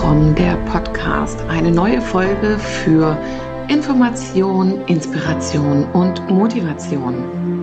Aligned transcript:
Von 0.00 0.32
der 0.36 0.54
Podcast. 0.70 1.40
Eine 1.48 1.72
neue 1.72 2.00
Folge 2.00 2.56
für 2.58 3.18
Information, 3.68 4.80
Inspiration 4.86 5.84
und 5.92 6.30
Motivation. 6.30 7.57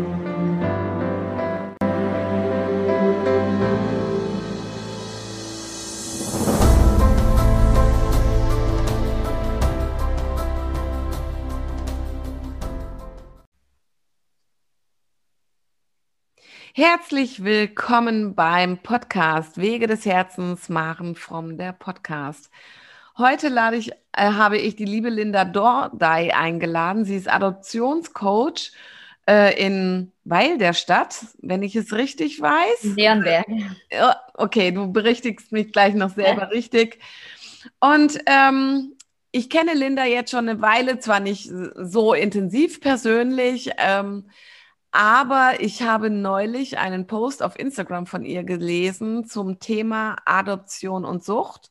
Herzlich 16.78 17.42
willkommen 17.42 18.36
beim 18.36 18.80
Podcast 18.80 19.58
Wege 19.62 19.88
des 19.88 20.06
Herzens, 20.06 20.68
Maren 20.68 21.16
from 21.16 21.58
der 21.58 21.72
Podcast. 21.72 22.52
Heute 23.18 23.48
lade 23.48 23.78
ich, 23.78 23.94
äh, 24.12 24.34
habe 24.34 24.58
ich 24.58 24.76
die 24.76 24.84
liebe 24.84 25.08
Linda 25.08 25.46
Dordai 25.46 26.36
eingeladen. 26.36 27.06
Sie 27.06 27.16
ist 27.16 27.32
Adoptionscoach 27.32 28.74
äh, 29.26 29.58
in 29.58 30.12
Weil 30.26 30.58
der 30.58 30.74
Stadt, 30.74 31.16
wenn 31.38 31.64
ich 31.64 31.78
es 31.78 31.94
richtig 31.94 32.42
weiß. 32.42 32.98
Leonberg. 32.98 33.46
Okay, 34.34 34.72
du 34.72 34.92
berichtigst 34.92 35.54
mich 35.54 35.72
gleich 35.72 35.94
noch 35.94 36.14
selber 36.14 36.42
ja. 36.42 36.48
richtig. 36.50 37.00
Und 37.80 38.20
ähm, 38.26 38.98
ich 39.32 39.50
kenne 39.50 39.76
Linda 39.76 40.04
jetzt 40.04 40.32
schon 40.32 40.50
eine 40.50 40.62
Weile, 40.62 41.00
zwar 41.00 41.22
nicht 41.22 41.50
so 41.78 42.14
intensiv 42.14 42.82
persönlich, 42.82 43.72
ähm, 43.78 44.26
aber 44.96 45.60
ich 45.60 45.82
habe 45.82 46.10
neulich 46.10 46.78
einen 46.78 47.06
Post 47.06 47.44
auf 47.44 47.60
Instagram 47.60 48.08
von 48.08 48.24
ihr 48.24 48.46
gelesen 48.46 49.26
zum 49.26 49.60
Thema 49.60 50.16
Adoption 50.24 51.04
und 51.04 51.22
Sucht, 51.22 51.70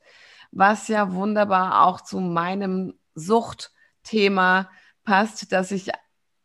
was 0.53 0.89
ja 0.89 1.14
wunderbar 1.14 1.86
auch 1.86 2.03
zu 2.03 2.20
meinem 2.20 2.92
Suchtthema 3.14 4.70
passt, 5.05 5.53
dass 5.53 5.70
ich 5.70 5.91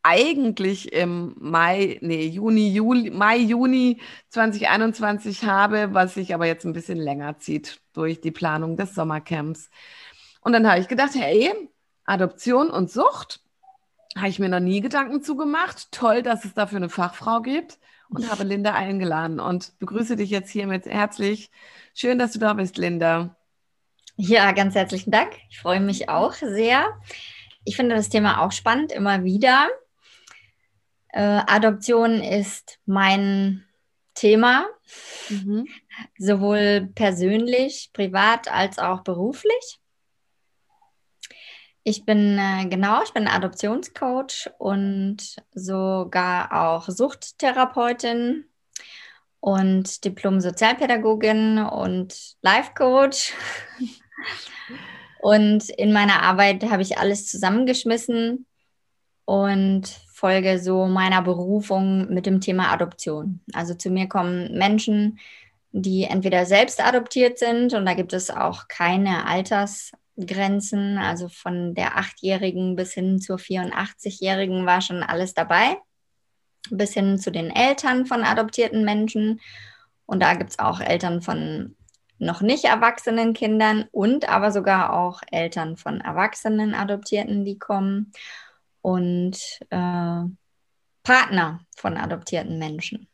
eigentlich 0.04 0.94
im 0.94 1.36
Mai, 1.38 2.00
nee, 2.02 2.28
Juni, 2.28 2.70
Juli, 2.70 3.10
Mai, 3.10 3.40
Juni 3.40 4.00
2021 4.30 5.44
habe, 5.44 5.94
was 5.94 6.14
sich 6.14 6.34
aber 6.34 6.46
jetzt 6.46 6.66
ein 6.66 6.72
bisschen 6.72 6.98
länger 6.98 7.40
zieht 7.40 7.82
durch 7.92 8.22
die 8.22 8.32
Planung 8.32 8.78
des 8.78 8.96
Sommercamps. 8.96 9.70
Und 10.40 10.54
dann 10.54 10.66
habe 10.66 10.80
ich 10.80 10.88
gedacht, 10.88 11.12
hey, 11.16 11.52
Adoption 12.06 12.70
und 12.70 12.90
Sucht, 12.90 13.42
habe 14.20 14.30
ich 14.30 14.40
mir 14.40 14.50
noch 14.50 14.60
nie 14.60 14.82
Gedanken 14.82 15.22
zugemacht. 15.22 15.92
Toll, 15.92 16.24
dass 16.24 16.46
es 16.46 16.54
dafür 16.54 16.78
eine 16.78 16.90
Fachfrau 16.90 17.42
gibt 17.42 17.80
und 18.10 18.30
habe 18.30 18.44
Linda 18.46 18.74
eingeladen 18.74 19.40
und 19.40 19.78
begrüße 19.80 20.16
dich 20.16 20.30
jetzt 20.30 20.50
hiermit 20.50 20.86
herzlich. 20.86 21.52
Schön, 21.94 22.20
dass 22.20 22.34
du 22.34 22.40
da 22.40 22.54
bist, 22.54 22.78
Linda. 22.78 23.36
Ja, 24.16 24.52
ganz 24.52 24.76
herzlichen 24.76 25.12
Dank. 25.12 25.32
Ich 25.50 25.60
freue 25.60 25.80
mich 25.80 26.10
auch 26.10 26.34
sehr. 26.34 26.86
Ich 27.64 27.76
finde 27.76 27.96
das 27.96 28.10
Thema 28.10 28.42
auch 28.42 28.52
spannend, 28.52 28.92
immer 28.92 29.24
wieder. 29.24 29.70
Äh, 31.10 31.42
Adoption 31.48 32.22
ist 32.22 32.80
mein 32.86 33.64
Thema, 34.14 34.68
mhm. 35.30 35.66
sowohl 36.18 36.90
persönlich, 36.94 37.92
privat 37.94 38.52
als 38.52 38.78
auch 38.78 39.02
beruflich. 39.02 39.80
Ich 41.84 42.06
bin, 42.06 42.38
äh, 42.38 42.68
genau, 42.68 43.02
ich 43.04 43.14
bin 43.14 43.28
Adoptionscoach 43.28 44.50
und 44.58 45.18
sogar 45.54 46.52
auch 46.52 46.90
Suchttherapeutin 46.90 48.46
und 49.40 50.04
Diplom-Sozialpädagogin 50.04 51.60
und 51.60 52.36
Life-Coach. 52.42 53.34
und 55.22 55.70
in 55.70 55.94
meiner 55.94 56.22
Arbeit 56.22 56.70
habe 56.70 56.82
ich 56.82 56.98
alles 56.98 57.28
zusammengeschmissen 57.28 58.46
und 59.24 59.88
folge 60.14 60.60
so 60.60 60.86
meiner 60.86 61.22
Berufung 61.22 62.14
mit 62.14 62.26
dem 62.26 62.42
Thema 62.42 62.74
Adoption. 62.74 63.40
Also 63.54 63.74
zu 63.74 63.90
mir 63.90 64.10
kommen 64.10 64.58
Menschen, 64.58 65.20
die 65.72 66.04
entweder 66.04 66.46
selbst 66.46 66.86
adoptiert 66.86 67.40
sind 67.40 67.74
und 67.74 67.86
da 67.86 67.94
gibt 67.94 68.12
es 68.12 68.30
auch 68.30 68.68
keine 68.68 69.26
Alters- 69.26 69.94
Grenzen, 70.26 70.98
also 70.98 71.30
von 71.30 71.74
der 71.76 71.98
Achtjährigen 71.98 72.76
bis 72.76 72.94
hin 72.94 73.20
zur 73.20 73.38
84-Jährigen 73.38 74.66
war 74.66 74.82
schon 74.82 75.04
alles 75.04 75.34
dabei, 75.34 75.78
bis 76.70 76.94
hin 76.94 77.18
zu 77.18 77.32
den 77.32 77.50
Eltern 77.50 78.06
von 78.06 78.24
adoptierten 78.24 78.84
Menschen. 78.84 79.40
Und 80.06 80.22
da 80.22 80.34
gibt 80.34 80.52
es 80.52 80.60
auch 80.60 80.80
Eltern 80.80 81.22
von 81.22 81.76
noch 82.18 82.42
nicht 82.42 82.66
erwachsenen 82.66 83.34
Kindern 83.34 83.86
und 83.92 84.28
aber 84.28 84.52
sogar 84.52 84.94
auch 84.94 85.22
Eltern 85.32 85.78
von 85.78 86.02
erwachsenen 86.02 86.76
Adoptierten, 86.76 87.46
die 87.46 87.58
kommen 87.58 88.12
und 88.82 89.38
äh, 89.70 90.24
Partner 91.04 91.62
von 91.78 91.98
adoptierten 91.98 92.60
Menschen 92.60 93.08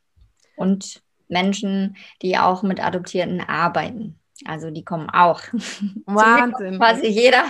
und 0.56 1.04
Menschen, 1.28 1.96
die 2.22 2.38
auch 2.38 2.64
mit 2.64 2.84
Adoptierten 2.84 3.42
arbeiten. 3.42 4.20
Also 4.44 4.70
die 4.70 4.84
kommen 4.84 5.10
auch. 5.10 5.42
Wahnsinn. 6.06 6.78
Quasi 6.78 7.08
jeder, 7.08 7.46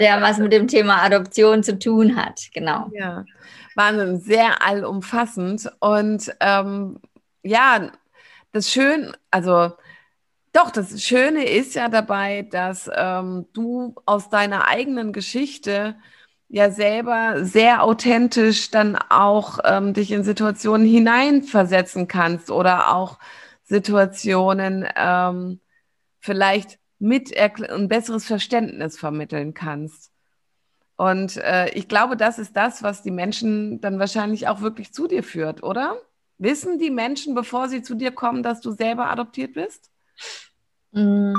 der 0.00 0.20
was 0.20 0.38
mit 0.38 0.52
dem 0.52 0.66
Thema 0.66 1.02
Adoption 1.02 1.62
zu 1.62 1.78
tun 1.78 2.16
hat. 2.16 2.48
Genau. 2.52 2.90
Ja, 2.92 3.24
Wahnsinn, 3.74 4.18
sehr 4.18 4.62
allumfassend. 4.66 5.70
Und 5.80 6.34
ähm, 6.40 7.00
ja, 7.42 7.92
das 8.52 8.70
Schöne, 8.70 9.12
also 9.30 9.72
doch, 10.52 10.70
das 10.70 11.02
Schöne 11.02 11.44
ist 11.44 11.74
ja 11.74 11.88
dabei, 11.88 12.42
dass 12.50 12.90
ähm, 12.92 13.46
du 13.52 13.94
aus 14.06 14.30
deiner 14.30 14.66
eigenen 14.66 15.12
Geschichte 15.12 15.96
ja 16.48 16.70
selber 16.70 17.44
sehr 17.44 17.82
authentisch 17.84 18.70
dann 18.70 18.96
auch 18.96 19.58
ähm, 19.64 19.92
dich 19.92 20.10
in 20.10 20.24
Situationen 20.24 20.86
hineinversetzen 20.86 22.08
kannst 22.08 22.50
oder 22.50 22.94
auch 22.94 23.18
Situationen, 23.64 24.88
ähm, 24.96 25.60
vielleicht 26.20 26.78
mit 26.98 27.36
ein 27.36 27.88
besseres 27.88 28.26
Verständnis 28.26 28.98
vermitteln 28.98 29.54
kannst. 29.54 30.10
Und 30.96 31.36
äh, 31.36 31.70
ich 31.70 31.86
glaube, 31.86 32.16
das 32.16 32.40
ist 32.40 32.56
das, 32.56 32.82
was 32.82 33.02
die 33.02 33.12
Menschen 33.12 33.80
dann 33.80 34.00
wahrscheinlich 34.00 34.48
auch 34.48 34.60
wirklich 34.60 34.92
zu 34.92 35.06
dir 35.06 35.22
führt, 35.22 35.62
oder? 35.62 35.96
Wissen 36.38 36.78
die 36.78 36.90
Menschen, 36.90 37.34
bevor 37.34 37.68
sie 37.68 37.82
zu 37.82 37.94
dir 37.94 38.10
kommen, 38.10 38.42
dass 38.42 38.60
du 38.60 38.72
selber 38.72 39.08
adoptiert 39.08 39.54
bist? 39.54 39.90
Mm, 40.90 41.34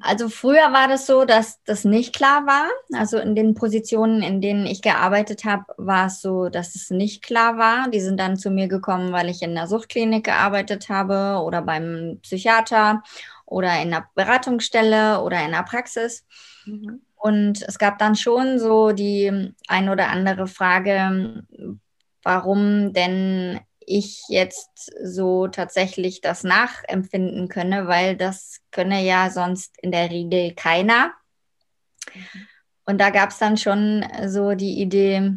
also 0.00 0.28
früher 0.28 0.72
war 0.72 0.86
das 0.86 1.06
so, 1.06 1.24
dass 1.24 1.62
das 1.64 1.84
nicht 1.84 2.14
klar 2.14 2.46
war. 2.46 2.68
Also 2.92 3.18
in 3.18 3.34
den 3.34 3.54
Positionen, 3.54 4.22
in 4.22 4.40
denen 4.40 4.66
ich 4.66 4.82
gearbeitet 4.82 5.44
habe, 5.44 5.64
war 5.76 6.06
es 6.06 6.20
so, 6.20 6.48
dass 6.48 6.74
es 6.74 6.90
nicht 6.90 7.22
klar 7.22 7.58
war. 7.58 7.88
Die 7.90 8.00
sind 8.00 8.18
dann 8.18 8.36
zu 8.36 8.50
mir 8.50 8.68
gekommen, 8.68 9.12
weil 9.12 9.28
ich 9.28 9.42
in 9.42 9.54
der 9.54 9.66
Suchtklinik 9.66 10.24
gearbeitet 10.24 10.88
habe 10.88 11.42
oder 11.42 11.62
beim 11.62 12.18
Psychiater 12.22 13.02
oder 13.46 13.80
in 13.80 13.92
einer 13.92 14.08
Beratungsstelle 14.14 15.20
oder 15.22 15.38
in 15.38 15.54
einer 15.54 15.62
Praxis. 15.62 16.26
Mhm. 16.64 17.02
Und 17.14 17.62
es 17.62 17.78
gab 17.78 17.98
dann 17.98 18.16
schon 18.16 18.58
so 18.58 18.92
die 18.92 19.54
ein 19.68 19.88
oder 19.88 20.08
andere 20.08 20.46
Frage, 20.46 21.44
warum 22.22 22.92
denn 22.92 23.60
ich 23.86 24.22
jetzt 24.28 24.92
so 25.02 25.48
tatsächlich 25.48 26.20
das 26.20 26.42
nachempfinden 26.42 27.48
könne, 27.48 27.86
weil 27.86 28.16
das 28.16 28.60
könne 28.70 29.02
ja 29.04 29.30
sonst 29.30 29.76
in 29.82 29.92
der 29.92 30.10
Regel 30.10 30.54
keiner. 30.54 31.12
Mhm. 32.14 32.46
Und 32.86 33.00
da 33.00 33.10
gab 33.10 33.30
es 33.30 33.38
dann 33.38 33.56
schon 33.56 34.04
so 34.26 34.52
die 34.52 34.80
Idee, 34.80 35.32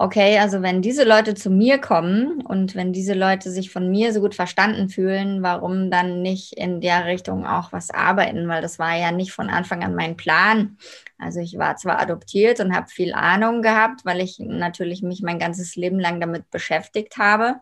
okay, 0.00 0.38
also 0.38 0.62
wenn 0.62 0.80
diese 0.80 1.04
Leute 1.04 1.34
zu 1.34 1.50
mir 1.50 1.76
kommen 1.76 2.40
und 2.40 2.74
wenn 2.74 2.90
diese 2.90 3.12
Leute 3.12 3.50
sich 3.50 3.70
von 3.70 3.90
mir 3.90 4.14
so 4.14 4.20
gut 4.20 4.34
verstanden 4.34 4.88
fühlen, 4.88 5.42
warum 5.42 5.90
dann 5.90 6.22
nicht 6.22 6.54
in 6.54 6.80
der 6.80 7.04
Richtung 7.04 7.46
auch 7.46 7.70
was 7.72 7.90
arbeiten? 7.90 8.48
Weil 8.48 8.62
das 8.62 8.78
war 8.78 8.96
ja 8.96 9.12
nicht 9.12 9.32
von 9.32 9.50
Anfang 9.50 9.84
an 9.84 9.94
mein 9.94 10.16
Plan. 10.16 10.78
Also 11.18 11.40
ich 11.40 11.58
war 11.58 11.76
zwar 11.76 12.00
adoptiert 12.00 12.60
und 12.60 12.74
habe 12.74 12.88
viel 12.88 13.12
Ahnung 13.12 13.60
gehabt, 13.60 14.06
weil 14.06 14.22
ich 14.22 14.38
natürlich 14.38 15.02
mich 15.02 15.20
mein 15.20 15.38
ganzes 15.38 15.76
Leben 15.76 16.00
lang 16.00 16.18
damit 16.18 16.50
beschäftigt 16.50 17.18
habe, 17.18 17.56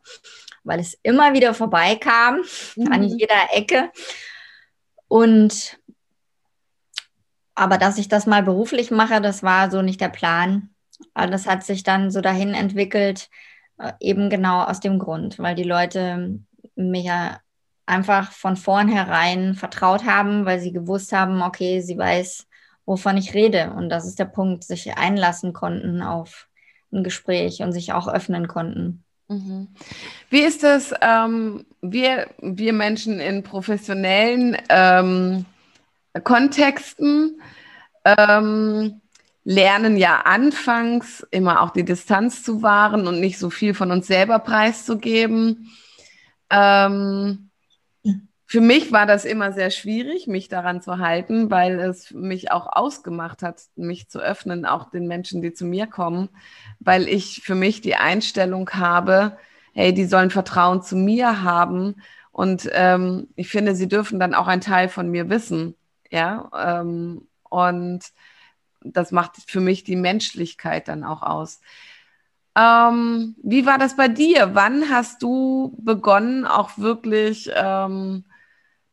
weil 0.62 0.78
es 0.78 0.96
immer 1.02 1.34
wieder 1.34 1.54
vorbeikam 1.54 2.42
mhm. 2.76 2.92
an 2.92 3.02
jeder 3.02 3.48
Ecke. 3.52 3.90
Und 5.08 5.80
aber 7.56 7.78
dass 7.78 7.98
ich 7.98 8.06
das 8.06 8.26
mal 8.26 8.44
beruflich 8.44 8.92
mache, 8.92 9.20
das 9.20 9.42
war 9.42 9.72
so 9.72 9.82
nicht 9.82 10.00
der 10.00 10.10
Plan. 10.10 10.70
Das 11.14 11.46
hat 11.46 11.64
sich 11.64 11.82
dann 11.82 12.10
so 12.10 12.20
dahin 12.20 12.54
entwickelt, 12.54 13.28
äh, 13.78 13.92
eben 14.00 14.30
genau 14.30 14.62
aus 14.62 14.80
dem 14.80 14.98
Grund, 14.98 15.38
weil 15.38 15.54
die 15.54 15.64
Leute 15.64 16.40
mir 16.74 17.02
ja 17.02 17.40
einfach 17.86 18.32
von 18.32 18.56
vornherein 18.56 19.54
vertraut 19.54 20.04
haben, 20.04 20.44
weil 20.44 20.60
sie 20.60 20.72
gewusst 20.72 21.12
haben, 21.12 21.42
okay, 21.42 21.80
sie 21.80 21.96
weiß, 21.96 22.46
wovon 22.84 23.16
ich 23.16 23.34
rede. 23.34 23.72
Und 23.76 23.88
das 23.88 24.06
ist 24.06 24.18
der 24.18 24.26
Punkt, 24.26 24.64
sich 24.64 24.96
einlassen 24.96 25.52
konnten 25.52 26.02
auf 26.02 26.48
ein 26.92 27.04
Gespräch 27.04 27.62
und 27.62 27.72
sich 27.72 27.92
auch 27.92 28.08
öffnen 28.08 28.48
konnten. 28.48 29.04
Mhm. 29.28 29.68
Wie 30.30 30.40
ist 30.40 30.62
das, 30.62 30.94
ähm, 31.00 31.66
wir, 31.82 32.28
wir 32.40 32.72
Menschen 32.72 33.20
in 33.20 33.42
professionellen 33.42 34.56
ähm, 34.68 35.44
Kontexten 36.24 37.40
ähm, 38.04 39.00
lernen 39.48 39.96
ja 39.96 40.20
anfangs 40.26 41.26
immer 41.30 41.62
auch 41.62 41.70
die 41.70 41.84
Distanz 41.86 42.42
zu 42.42 42.62
wahren 42.62 43.06
und 43.06 43.18
nicht 43.18 43.38
so 43.38 43.48
viel 43.48 43.72
von 43.72 43.90
uns 43.90 44.06
selber 44.06 44.40
preiszugeben. 44.40 45.72
Ähm, 46.50 47.48
für 48.44 48.60
mich 48.60 48.92
war 48.92 49.06
das 49.06 49.24
immer 49.24 49.54
sehr 49.54 49.70
schwierig, 49.70 50.26
mich 50.26 50.48
daran 50.48 50.82
zu 50.82 50.98
halten, 50.98 51.50
weil 51.50 51.80
es 51.80 52.10
mich 52.12 52.52
auch 52.52 52.66
ausgemacht 52.70 53.42
hat, 53.42 53.62
mich 53.74 54.10
zu 54.10 54.18
öffnen, 54.18 54.66
auch 54.66 54.90
den 54.90 55.06
Menschen, 55.06 55.40
die 55.40 55.54
zu 55.54 55.64
mir 55.64 55.86
kommen, 55.86 56.28
weil 56.78 57.08
ich 57.08 57.40
für 57.42 57.54
mich 57.54 57.80
die 57.80 57.96
Einstellung 57.96 58.68
habe, 58.74 59.38
hey, 59.72 59.94
die 59.94 60.04
sollen 60.04 60.28
Vertrauen 60.28 60.82
zu 60.82 60.94
mir 60.94 61.42
haben 61.42 62.02
und 62.32 62.68
ähm, 62.74 63.28
ich 63.34 63.48
finde, 63.48 63.74
sie 63.74 63.88
dürfen 63.88 64.20
dann 64.20 64.34
auch 64.34 64.46
einen 64.46 64.60
Teil 64.60 64.90
von 64.90 65.10
mir 65.10 65.30
wissen, 65.30 65.74
ja, 66.10 66.50
ähm, 66.82 67.26
und 67.48 68.02
das 68.80 69.12
macht 69.12 69.36
für 69.46 69.60
mich 69.60 69.84
die 69.84 69.96
Menschlichkeit 69.96 70.88
dann 70.88 71.04
auch 71.04 71.22
aus. 71.22 71.60
Ähm, 72.56 73.36
wie 73.42 73.66
war 73.66 73.78
das 73.78 73.96
bei 73.96 74.08
dir? 74.08 74.54
Wann 74.54 74.90
hast 74.90 75.22
du 75.22 75.76
begonnen, 75.78 76.44
auch 76.44 76.76
wirklich, 76.78 77.50
ähm, 77.54 78.24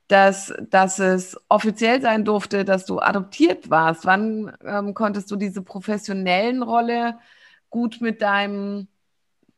dass, 0.08 0.54
dass 0.70 1.00
es 1.00 1.40
offiziell 1.50 2.02
sein 2.02 2.26
durfte, 2.26 2.64
dass 2.64 2.86
du 2.86 3.00
adoptiert 3.00 3.70
warst? 3.70 4.06
Wann 4.06 4.56
ähm, 4.64 4.94
konntest 4.94 5.32
du 5.32 5.36
diese 5.36 5.64
professionellen 5.64 6.62
Rolle 6.62 7.18
gut 7.72 8.02
mit 8.02 8.22
deinem, 8.22 8.88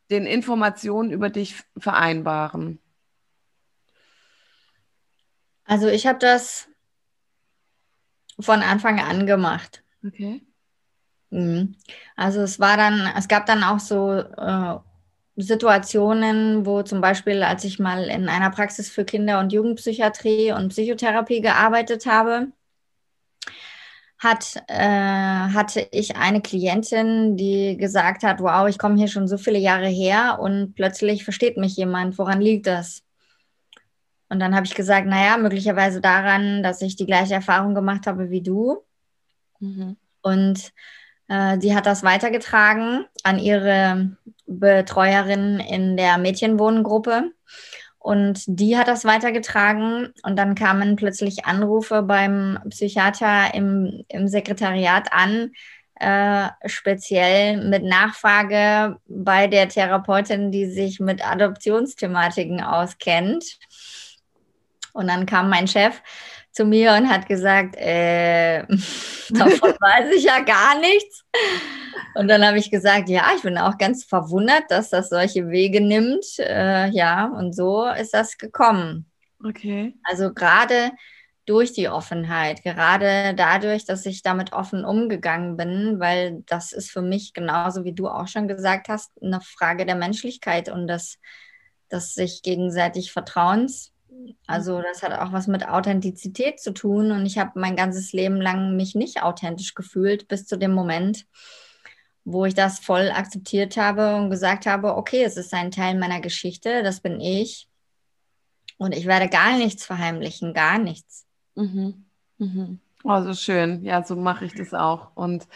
den 0.10 0.26
Informationen 0.26 1.12
über 1.12 1.30
dich 1.30 1.64
vereinbaren? 1.78 2.80
Also 5.66 5.88
ich 5.90 6.08
habe 6.08 6.20
das 6.20 6.70
von 8.40 8.62
Anfang 8.62 9.02
an 9.02 9.26
gemacht. 9.26 9.84
Okay. 10.06 10.42
Mhm. 11.30 11.76
Also 12.16 12.42
es 12.42 12.60
war 12.60 12.78
dann, 12.78 13.12
es 13.18 13.28
gab 13.28 13.46
dann 13.46 13.64
auch 13.64 13.80
so 13.80 14.12
äh, 14.14 14.76
Situationen, 15.36 16.66
wo 16.66 16.82
zum 16.84 17.02
Beispiel, 17.02 17.44
als 17.44 17.64
ich 17.64 17.80
mal 17.80 18.06
in 18.06 18.30
einer 18.30 18.50
Praxis 18.50 18.90
für 18.90 19.06
Kinder- 19.06 19.40
und 19.40 19.54
Jugendpsychiatrie 19.54 20.52
und 20.54 20.70
Psychotherapie 20.70 21.42
gearbeitet 21.42 22.06
habe, 22.06 22.48
hat, 24.20 24.56
äh, 24.68 24.74
hatte 24.76 25.88
ich 25.92 26.16
eine 26.16 26.42
Klientin, 26.42 27.38
die 27.38 27.78
gesagt 27.78 28.24
hat, 28.24 28.40
wow, 28.40 28.68
ich 28.68 28.80
komme 28.80 28.96
hier 28.96 29.08
schon 29.08 29.28
so 29.28 29.38
viele 29.38 29.60
Jahre 29.60 29.88
her 29.88 30.40
und 30.42 30.74
plötzlich 30.74 31.24
versteht 31.24 31.58
mich 31.58 31.78
jemand, 31.78 32.18
woran 32.18 32.42
liegt 32.42 32.66
das? 32.66 33.04
Und 34.30 34.40
dann 34.40 34.56
habe 34.56 34.66
ich 34.66 34.74
gesagt, 34.76 35.08
naja, 35.08 35.38
möglicherweise 35.38 36.02
daran, 36.02 36.64
dass 36.64 36.82
ich 36.82 36.96
die 36.96 37.06
gleiche 37.06 37.36
Erfahrung 37.36 37.76
gemacht 37.76 38.08
habe 38.08 38.30
wie 38.30 38.42
du. 38.42 38.84
Mhm. 39.60 39.98
Und 40.22 40.72
äh, 41.28 41.58
die 41.58 41.76
hat 41.76 41.86
das 41.86 42.04
weitergetragen 42.04 43.06
an 43.24 43.40
ihre 43.40 44.18
Betreuerin 44.46 45.60
in 45.60 45.98
der 45.98 46.18
Mädchenwohngruppe. 46.18 47.32
Und 48.00 48.44
die 48.48 48.78
hat 48.78 48.88
das 48.88 49.04
weitergetragen 49.04 50.14
und 50.24 50.38
dann 50.38 50.56
kamen 50.56 50.96
plötzlich 50.96 51.46
Anrufe 51.46 52.04
beim 52.04 52.58
Psychiater 52.70 53.54
im, 53.54 54.06
im 54.08 54.30
Sekretariat 54.30 55.12
an, 55.12 55.52
äh, 56.00 56.48
speziell 56.68 57.58
mit 57.68 57.84
Nachfrage 57.84 58.98
bei 59.08 59.48
der 59.48 59.68
Therapeutin, 59.68 60.52
die 60.52 60.68
sich 60.68 61.02
mit 61.02 61.28
Adoptionsthematiken 61.28 62.62
auskennt. 62.62 63.44
Und 64.94 65.08
dann 65.08 65.26
kam 65.26 65.50
mein 65.50 65.68
Chef 65.68 66.02
zu 66.58 66.66
mir 66.66 66.94
und 66.94 67.10
hat 67.10 67.28
gesagt, 67.28 67.76
äh, 67.78 68.62
davon 69.30 69.72
weiß 69.80 70.16
ich 70.16 70.24
ja 70.24 70.42
gar 70.42 70.80
nichts. 70.80 71.24
Und 72.16 72.28
dann 72.28 72.44
habe 72.46 72.58
ich 72.58 72.72
gesagt, 72.72 73.10
ja, 73.10 73.32
ich 73.36 73.44
bin 73.44 73.58
auch 73.58 73.78
ganz 73.78 74.04
verwundert, 74.04 74.64
dass 74.70 74.90
das 74.90 75.10
solche 75.10 75.50
Wege 75.50 75.82
nimmt. 75.82 76.26
Äh, 76.40 76.90
ja, 76.90 77.26
und 77.28 77.54
so 77.54 77.88
ist 77.88 78.14
das 78.14 78.38
gekommen. 78.38 79.10
Okay. 79.46 79.96
Also 80.04 80.34
gerade 80.34 80.92
durch 81.46 81.74
die 81.74 81.88
Offenheit, 81.88 82.64
gerade 82.64 83.34
dadurch, 83.36 83.86
dass 83.86 84.06
ich 84.06 84.24
damit 84.24 84.52
offen 84.52 84.84
umgegangen 84.84 85.56
bin, 85.56 86.00
weil 86.00 86.44
das 86.48 86.74
ist 86.74 86.92
für 86.92 87.04
mich 87.04 87.34
genauso 87.34 87.86
wie 87.86 87.94
du 87.94 88.08
auch 88.08 88.28
schon 88.28 88.48
gesagt 88.48 88.90
hast, 88.90 89.12
eine 89.22 89.40
Frage 89.42 89.86
der 89.86 89.96
Menschlichkeit 89.96 90.70
und 90.70 90.88
des, 90.88 91.20
des 91.92 92.16
sich 92.16 92.42
gegenseitig 92.42 93.14
Vertrauens 93.14 93.94
also 94.46 94.82
das 94.82 95.04
hat 95.04 95.18
auch 95.20 95.32
was 95.34 95.48
mit 95.48 95.68
Authentizität 95.68 96.60
zu 96.60 96.74
tun 96.74 97.12
und 97.12 97.26
ich 97.26 97.38
habe 97.38 97.52
mein 97.56 97.76
ganzes 97.76 98.14
Leben 98.14 98.42
lang 98.42 98.76
mich 98.76 98.96
nicht 98.96 99.24
authentisch 99.24 99.74
gefühlt 99.74 100.28
bis 100.28 100.46
zu 100.46 100.58
dem 100.58 100.74
Moment, 100.74 101.26
wo 102.26 102.46
ich 102.46 102.54
das 102.54 102.80
voll 102.80 103.10
akzeptiert 103.10 103.78
habe 103.78 104.16
und 104.16 104.30
gesagt 104.30 104.66
habe, 104.66 104.96
okay, 104.96 105.24
es 105.24 105.38
ist 105.38 105.54
ein 105.54 105.72
Teil 105.72 105.98
meiner 105.98 106.22
Geschichte, 106.22 106.84
das 106.84 107.00
bin 107.00 107.20
ich 107.20 107.68
und 108.78 108.96
ich 108.96 109.06
werde 109.06 109.30
gar 109.30 109.58
nichts 109.58 109.86
verheimlichen, 109.86 110.54
gar 110.54 110.78
nichts. 110.78 111.26
Mhm. 111.56 112.06
Mhm. 112.38 112.80
Oh, 113.04 113.22
so 113.22 113.34
schön. 113.34 113.84
Ja, 113.84 114.04
so 114.04 114.16
mache 114.16 114.46
ich 114.46 114.54
das 114.54 114.74
auch. 114.74 115.16
Und 115.16 115.48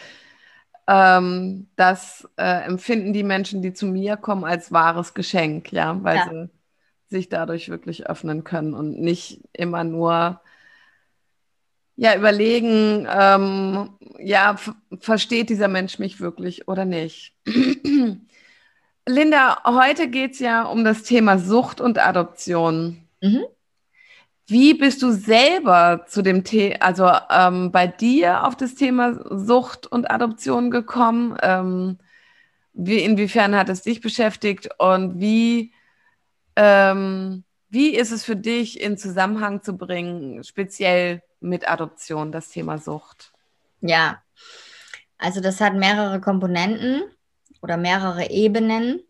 ähm, 0.88 1.68
das 1.76 2.28
äh, 2.36 2.64
empfinden 2.64 3.12
die 3.12 3.22
Menschen, 3.22 3.62
die 3.62 3.72
zu 3.72 3.86
mir 3.86 4.16
kommen, 4.16 4.44
als 4.44 4.72
wahres 4.72 5.14
Geschenk, 5.14 5.72
ja, 5.72 6.02
weil 6.02 6.16
ja. 6.16 6.28
sie 6.30 6.50
sich 7.12 7.28
dadurch 7.28 7.68
wirklich 7.68 8.08
öffnen 8.08 8.42
können 8.42 8.74
und 8.74 9.00
nicht 9.00 9.40
immer 9.52 9.84
nur 9.84 10.40
ja 11.94 12.16
überlegen, 12.16 13.06
ähm, 13.08 13.90
ja, 14.18 14.56
versteht 14.98 15.50
dieser 15.50 15.68
Mensch 15.68 16.00
mich 16.00 16.20
wirklich 16.20 16.66
oder 16.66 16.84
nicht. 16.84 17.34
Linda, 19.08 19.62
heute 19.64 20.08
geht 20.08 20.32
es 20.32 20.38
ja 20.40 20.64
um 20.64 20.84
das 20.84 21.02
Thema 21.04 21.38
Sucht 21.38 21.80
und 21.80 22.04
Adoption. 22.04 23.08
Mhm. 23.20 23.44
Wie 24.46 24.74
bist 24.74 25.02
du 25.02 25.12
selber 25.12 26.04
zu 26.08 26.22
dem 26.22 26.44
Thema, 26.44 26.76
also 26.80 27.10
ähm, 27.30 27.72
bei 27.72 27.86
dir 27.86 28.46
auf 28.46 28.56
das 28.56 28.74
Thema 28.74 29.14
Sucht 29.30 29.86
und 29.86 30.10
Adoption 30.10 30.70
gekommen? 30.70 31.36
Ähm, 31.42 31.98
wie, 32.72 32.98
inwiefern 32.98 33.54
hat 33.54 33.68
es 33.68 33.82
dich 33.82 34.00
beschäftigt 34.00 34.68
und 34.78 35.20
wie 35.20 35.72
ähm, 36.56 37.44
wie 37.68 37.94
ist 37.94 38.12
es 38.12 38.24
für 38.24 38.36
dich 38.36 38.80
in 38.80 38.98
Zusammenhang 38.98 39.62
zu 39.62 39.76
bringen, 39.76 40.44
speziell 40.44 41.22
mit 41.40 41.68
Adoption, 41.68 42.32
das 42.32 42.48
Thema 42.48 42.78
Sucht? 42.78 43.32
Ja, 43.80 44.22
also 45.18 45.40
das 45.40 45.60
hat 45.60 45.74
mehrere 45.74 46.20
Komponenten 46.20 47.02
oder 47.62 47.76
mehrere 47.76 48.30
Ebenen. 48.30 49.00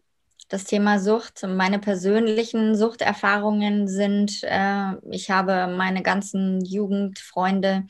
Das 0.48 0.64
Thema 0.64 0.98
Sucht. 0.98 1.42
Meine 1.48 1.78
persönlichen 1.78 2.76
Suchterfahrungen 2.76 3.88
sind, 3.88 4.42
äh, 4.42 4.92
ich 5.10 5.30
habe 5.30 5.66
meine 5.66 6.02
ganzen 6.02 6.62
Jugendfreunde 6.64 7.86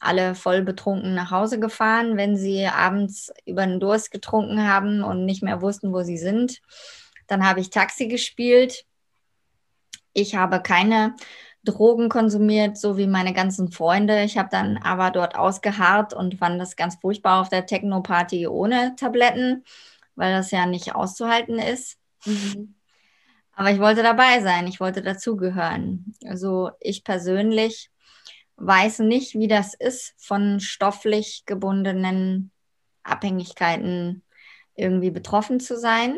alle 0.00 0.34
voll 0.34 0.62
betrunken 0.62 1.14
nach 1.14 1.30
Hause 1.30 1.60
gefahren, 1.60 2.16
wenn 2.16 2.36
sie 2.36 2.66
abends 2.66 3.30
über 3.44 3.66
den 3.66 3.80
Durst 3.80 4.10
getrunken 4.10 4.66
haben 4.66 5.02
und 5.04 5.26
nicht 5.26 5.42
mehr 5.42 5.60
wussten, 5.60 5.92
wo 5.92 6.02
sie 6.02 6.16
sind. 6.16 6.62
Dann 7.30 7.46
habe 7.46 7.60
ich 7.60 7.70
Taxi 7.70 8.08
gespielt. 8.08 8.84
Ich 10.12 10.34
habe 10.34 10.60
keine 10.60 11.14
Drogen 11.62 12.08
konsumiert, 12.08 12.76
so 12.76 12.96
wie 12.96 13.06
meine 13.06 13.32
ganzen 13.32 13.70
Freunde. 13.70 14.24
Ich 14.24 14.36
habe 14.36 14.48
dann 14.50 14.78
aber 14.78 15.10
dort 15.10 15.36
ausgeharrt 15.36 16.12
und 16.12 16.38
fand 16.38 16.60
das 16.60 16.74
ganz 16.74 16.96
furchtbar 17.00 17.40
auf 17.40 17.48
der 17.48 17.66
Techno-Party 17.66 18.48
ohne 18.48 18.96
Tabletten, 18.96 19.64
weil 20.16 20.32
das 20.32 20.50
ja 20.50 20.66
nicht 20.66 20.94
auszuhalten 20.94 21.58
ist. 21.58 21.98
Mhm. 22.24 22.74
Aber 23.52 23.70
ich 23.70 23.78
wollte 23.78 24.02
dabei 24.02 24.40
sein, 24.40 24.66
ich 24.66 24.80
wollte 24.80 25.02
dazugehören. 25.02 26.14
Also 26.26 26.70
ich 26.80 27.04
persönlich 27.04 27.90
weiß 28.56 29.00
nicht, 29.00 29.34
wie 29.34 29.48
das 29.48 29.74
ist, 29.74 30.14
von 30.18 30.60
stofflich 30.60 31.44
gebundenen 31.46 32.50
Abhängigkeiten 33.02 34.22
irgendwie 34.74 35.10
betroffen 35.10 35.60
zu 35.60 35.78
sein. 35.78 36.16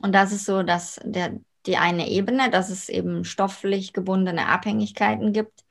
Und 0.00 0.14
das 0.14 0.32
ist 0.32 0.44
so, 0.44 0.62
dass 0.62 1.00
der, 1.04 1.38
die 1.66 1.76
eine 1.76 2.08
Ebene, 2.08 2.50
dass 2.50 2.70
es 2.70 2.88
eben 2.88 3.24
stofflich 3.24 3.92
gebundene 3.92 4.46
Abhängigkeiten 4.48 5.32
gibt, 5.32 5.64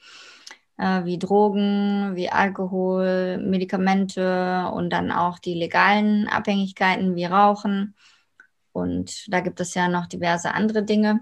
äh, 0.77 1.05
wie 1.05 1.19
Drogen, 1.19 2.15
wie 2.15 2.29
Alkohol, 2.29 3.37
Medikamente 3.37 4.69
und 4.73 4.89
dann 4.89 5.11
auch 5.11 5.39
die 5.39 5.53
legalen 5.53 6.27
Abhängigkeiten 6.27 7.15
wie 7.15 7.25
Rauchen. 7.25 7.95
Und 8.71 9.31
da 9.31 9.39
gibt 9.39 9.59
es 9.59 9.73
ja 9.73 9.87
noch 9.87 10.05
diverse 10.05 10.53
andere 10.53 10.83
Dinge. 10.83 11.21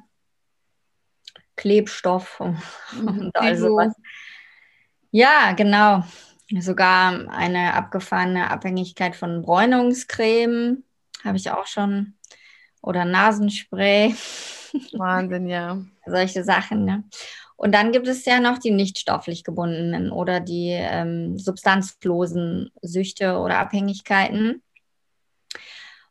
Klebstoff 1.56 2.40
und, 2.40 2.58
und 3.00 3.36
all 3.36 3.58
sowas. 3.58 3.94
Ja, 5.12 5.52
genau. 5.54 6.04
Sogar 6.60 7.30
eine 7.30 7.74
abgefahrene 7.74 8.50
Abhängigkeit 8.50 9.16
von 9.16 9.42
Bräunungscreme 9.42 10.84
habe 11.24 11.38
ich 11.38 11.52
auch 11.52 11.68
schon 11.68 12.16
oder 12.84 13.06
Nasenspray. 13.06 14.14
Wahnsinn, 14.94 15.48
ja. 15.48 15.82
Solche 16.06 16.44
Sachen, 16.44 16.86
ne? 16.86 17.04
Und 17.56 17.74
dann 17.74 17.92
gibt 17.92 18.08
es 18.08 18.26
ja 18.26 18.40
noch 18.40 18.58
die 18.58 18.72
nicht 18.72 19.00
stofflich 19.00 19.44
gebundenen 19.44 20.12
oder 20.12 20.40
die 20.40 20.72
ähm, 20.72 21.40
substanzlosen 21.40 22.72
Süchte 22.82 23.38
oder 23.38 23.60
Abhängigkeiten. 23.60 24.62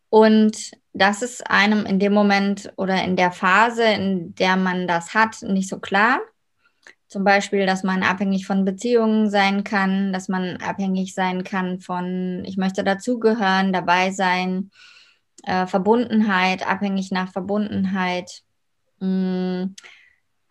Und 0.09 0.73
das 0.93 1.23
ist 1.23 1.51
einem 1.51 1.85
in 1.85 1.99
dem 1.99 2.15
Moment 2.15 2.73
oder 2.77 3.03
in 3.05 3.17
der 3.17 3.33
Phase, 3.33 3.85
in 3.85 4.35
der 4.35 4.57
man 4.57 4.87
das 4.87 5.15
hat, 5.15 5.43
nicht 5.43 5.69
so 5.69 5.79
klar. 5.79 6.21
Zum 7.07 7.25
Beispiel, 7.25 7.67
dass 7.67 7.83
man 7.83 8.03
abhängig 8.03 8.47
von 8.47 8.65
Beziehungen 8.65 9.29
sein 9.29 9.65
kann, 9.65 10.13
dass 10.13 10.29
man 10.29 10.57
abhängig 10.59 11.13
sein 11.13 11.45
kann 11.45 11.81
von, 11.81 12.43
ich 12.47 12.57
möchte 12.57 12.85
dazugehören, 12.85 13.73
dabei 13.73 14.11
sein, 14.11 14.71
äh, 15.43 15.67
Verbundenheit, 15.67 16.67
abhängig 16.67 17.11
nach 17.11 17.31
Verbundenheit, 17.31 18.43
mh, 19.01 19.65
mm, 19.65 19.75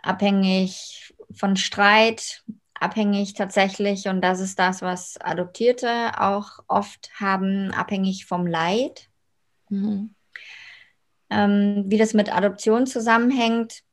abhängig 0.02 1.14
von 1.34 1.56
Streit, 1.56 2.44
abhängig 2.74 3.34
tatsächlich, 3.34 4.08
und 4.08 4.22
das 4.22 4.40
ist 4.40 4.60
das, 4.60 4.82
was 4.82 5.18
Adoptierte 5.22 6.20
auch 6.20 6.60
oft 6.68 7.12
haben, 7.20 7.72
abhängig 7.72 8.26
vom 8.26 8.48
Leid. 8.48 9.10
Mhm. 9.70 10.16
Ähm, 11.30 11.86
wie 11.88 11.98
das 11.98 12.14
mit 12.14 12.36
Adoption 12.36 12.86
zusammenhängt, 12.88 13.84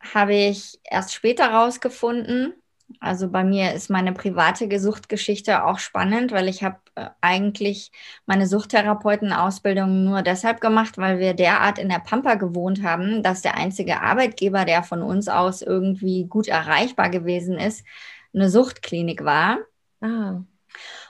habe 0.00 0.34
ich 0.34 0.78
erst 0.84 1.12
später 1.12 1.48
rausgefunden. 1.48 2.54
Also 3.00 3.28
bei 3.28 3.44
mir 3.44 3.72
ist 3.72 3.90
meine 3.90 4.12
private 4.12 4.78
Suchtgeschichte 4.78 5.64
auch 5.64 5.78
spannend, 5.78 6.32
weil 6.32 6.48
ich 6.48 6.62
habe 6.62 6.78
äh, 6.94 7.08
eigentlich 7.20 7.92
meine 8.26 8.46
Suchttherapeutenausbildung 8.46 10.04
nur 10.04 10.22
deshalb 10.22 10.60
gemacht, 10.60 10.98
weil 10.98 11.18
wir 11.18 11.34
derart 11.34 11.78
in 11.78 11.88
der 11.88 11.98
Pampa 11.98 12.34
gewohnt 12.34 12.82
haben, 12.82 13.22
dass 13.22 13.42
der 13.42 13.56
einzige 13.56 14.00
Arbeitgeber, 14.02 14.64
der 14.64 14.82
von 14.82 15.02
uns 15.02 15.28
aus 15.28 15.62
irgendwie 15.62 16.24
gut 16.24 16.48
erreichbar 16.48 17.10
gewesen 17.10 17.58
ist, 17.58 17.84
eine 18.34 18.50
Suchtklinik 18.50 19.24
war. 19.24 19.58
Ah. 20.00 20.42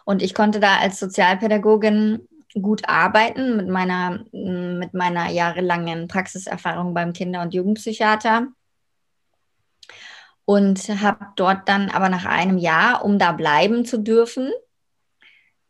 Und 0.04 0.22
ich 0.22 0.34
konnte 0.34 0.60
da 0.60 0.78
als 0.78 0.98
Sozialpädagogin 0.98 2.28
gut 2.60 2.88
arbeiten 2.88 3.56
mit 3.56 3.68
meiner, 3.68 4.24
mit 4.32 4.94
meiner 4.94 5.30
jahrelangen 5.30 6.08
Praxiserfahrung 6.08 6.94
beim 6.94 7.12
Kinder- 7.12 7.42
und 7.42 7.54
Jugendpsychiater 7.54 8.48
und 10.44 10.88
habe 11.00 11.26
dort 11.36 11.68
dann 11.68 11.90
aber 11.90 12.08
nach 12.08 12.24
einem 12.24 12.58
Jahr, 12.58 13.04
um 13.04 13.18
da 13.18 13.32
bleiben 13.32 13.84
zu 13.84 13.98
dürfen, 13.98 14.50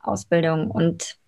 Ausbildung. 0.00 0.70
Und 0.70 1.18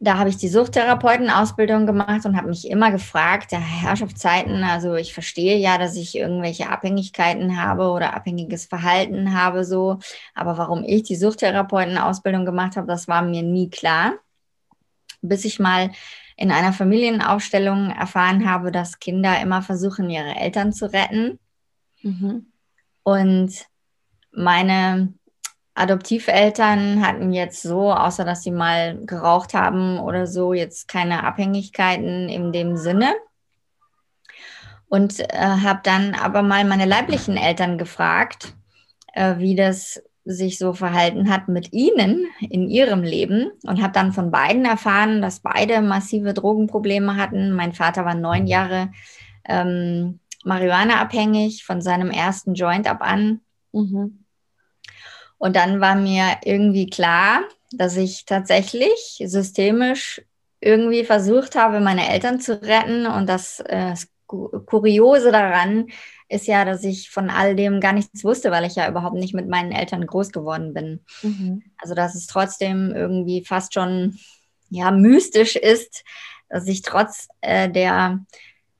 da 0.00 0.18
habe 0.18 0.28
ich 0.28 0.36
die 0.36 0.48
Suchttherapeutenausbildung 0.48 1.86
gemacht 1.86 2.26
und 2.26 2.36
habe 2.36 2.48
mich 2.48 2.68
immer 2.68 2.90
gefragt, 2.90 3.52
der 3.52 3.60
Herrschaftszeiten, 3.60 4.62
also 4.64 4.94
ich 4.94 5.14
verstehe 5.14 5.56
ja, 5.56 5.78
dass 5.78 5.96
ich 5.96 6.16
irgendwelche 6.16 6.68
Abhängigkeiten 6.68 7.60
habe 7.60 7.90
oder 7.90 8.14
abhängiges 8.14 8.66
Verhalten 8.66 9.38
habe, 9.38 9.64
so, 9.64 9.98
aber 10.34 10.58
warum 10.58 10.84
ich 10.84 11.04
die 11.04 11.16
Suchttherapeutenausbildung 11.16 12.44
gemacht 12.44 12.76
habe, 12.76 12.86
das 12.86 13.08
war 13.08 13.22
mir 13.22 13.42
nie 13.42 13.70
klar, 13.70 14.14
bis 15.22 15.44
ich 15.44 15.58
mal 15.58 15.90
in 16.36 16.50
einer 16.50 16.72
Familienaufstellung 16.72 17.90
erfahren 17.90 18.48
habe, 18.48 18.72
dass 18.72 18.98
Kinder 18.98 19.40
immer 19.40 19.62
versuchen, 19.62 20.10
ihre 20.10 20.34
Eltern 20.34 20.72
zu 20.72 20.92
retten. 20.92 21.38
Mhm. 22.02 22.46
Und 23.04 23.66
meine 24.32 25.14
Adoptiveltern 25.74 27.04
hatten 27.04 27.32
jetzt 27.32 27.62
so, 27.62 27.92
außer 27.92 28.24
dass 28.24 28.42
sie 28.42 28.52
mal 28.52 28.98
geraucht 29.04 29.54
haben 29.54 29.98
oder 29.98 30.26
so, 30.26 30.52
jetzt 30.52 30.86
keine 30.86 31.24
Abhängigkeiten 31.24 32.28
in 32.28 32.52
dem 32.52 32.76
Sinne. 32.76 33.12
Und 34.86 35.18
äh, 35.18 35.38
habe 35.38 35.80
dann 35.82 36.14
aber 36.14 36.42
mal 36.42 36.64
meine 36.64 36.84
leiblichen 36.84 37.36
Eltern 37.36 37.78
gefragt, 37.78 38.54
äh, 39.12 39.38
wie 39.38 39.56
das 39.56 40.00
sich 40.24 40.58
so 40.58 40.72
verhalten 40.72 41.28
hat 41.28 41.48
mit 41.48 41.72
ihnen 41.72 42.26
in 42.40 42.70
ihrem 42.70 43.02
Leben 43.02 43.50
und 43.64 43.82
habe 43.82 43.92
dann 43.92 44.12
von 44.12 44.30
beiden 44.30 44.64
erfahren, 44.64 45.20
dass 45.20 45.40
beide 45.40 45.82
massive 45.82 46.32
Drogenprobleme 46.32 47.16
hatten. 47.16 47.52
Mein 47.52 47.72
Vater 47.72 48.04
war 48.04 48.14
neun 48.14 48.46
Jahre 48.46 48.90
ähm, 49.44 50.20
Marihuana 50.44 51.00
abhängig 51.00 51.64
von 51.64 51.82
seinem 51.82 52.10
ersten 52.10 52.54
Joint 52.54 52.88
ab 52.88 52.98
an. 53.00 53.40
Mhm. 53.72 54.23
Und 55.38 55.56
dann 55.56 55.80
war 55.80 55.94
mir 55.94 56.38
irgendwie 56.44 56.86
klar, 56.86 57.42
dass 57.72 57.96
ich 57.96 58.24
tatsächlich 58.24 59.22
systemisch 59.24 60.22
irgendwie 60.60 61.04
versucht 61.04 61.56
habe, 61.56 61.80
meine 61.80 62.08
Eltern 62.08 62.40
zu 62.40 62.62
retten. 62.62 63.06
Und 63.06 63.28
das, 63.28 63.60
äh, 63.60 63.94
Kuriose 64.26 65.30
daran 65.30 65.88
ist 66.28 66.46
ja, 66.46 66.64
dass 66.64 66.82
ich 66.84 67.10
von 67.10 67.30
all 67.30 67.54
dem 67.54 67.80
gar 67.80 67.92
nichts 67.92 68.24
wusste, 68.24 68.50
weil 68.50 68.64
ich 68.64 68.74
ja 68.74 68.88
überhaupt 68.88 69.16
nicht 69.16 69.34
mit 69.34 69.48
meinen 69.48 69.72
Eltern 69.72 70.06
groß 70.06 70.32
geworden 70.32 70.72
bin. 70.72 71.00
Mhm. 71.22 71.62
Also 71.78 71.94
dass 71.94 72.14
es 72.14 72.26
trotzdem 72.26 72.92
irgendwie 72.94 73.44
fast 73.44 73.74
schon 73.74 74.18
ja 74.70 74.90
mystisch 74.90 75.56
ist, 75.56 76.04
dass 76.48 76.66
ich 76.66 76.82
trotz 76.82 77.28
äh, 77.40 77.68
der 77.68 78.24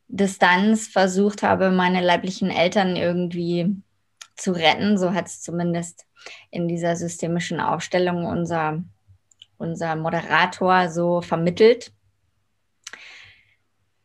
Distanz 0.09 0.89
versucht 0.89 1.43
habe, 1.43 1.71
meine 1.71 2.01
leiblichen 2.01 2.51
Eltern 2.51 2.97
irgendwie 2.97 3.77
zu 4.37 4.53
retten. 4.53 4.99
So 4.99 5.13
hat 5.13 5.27
es 5.27 5.43
zumindest 5.43 6.07
in 6.51 6.69
dieser 6.69 6.97
systemischen 6.97 7.61
Aufstellung 7.61 8.27
unser, 8.27 8.83
unser 9.59 9.97
Moderator 9.97 10.89
so 10.89 11.21
vermittelt. 11.21 11.93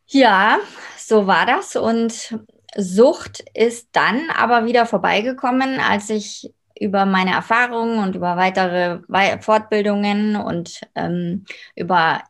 Ja, 0.06 0.58
so 0.98 1.26
war 1.26 1.46
das. 1.46 1.76
Und 1.76 2.36
Sucht 2.76 3.44
ist 3.54 3.88
dann 3.92 4.30
aber 4.30 4.64
wieder 4.66 4.86
vorbeigekommen, 4.86 5.80
als 5.80 6.10
ich 6.10 6.52
über 6.78 7.04
meine 7.04 7.32
Erfahrungen 7.32 7.98
und 7.98 8.16
über 8.16 8.36
weitere 8.36 9.00
Fortbildungen 9.40 10.36
und 10.36 10.80
ähm, 10.94 11.44
über 11.76 12.22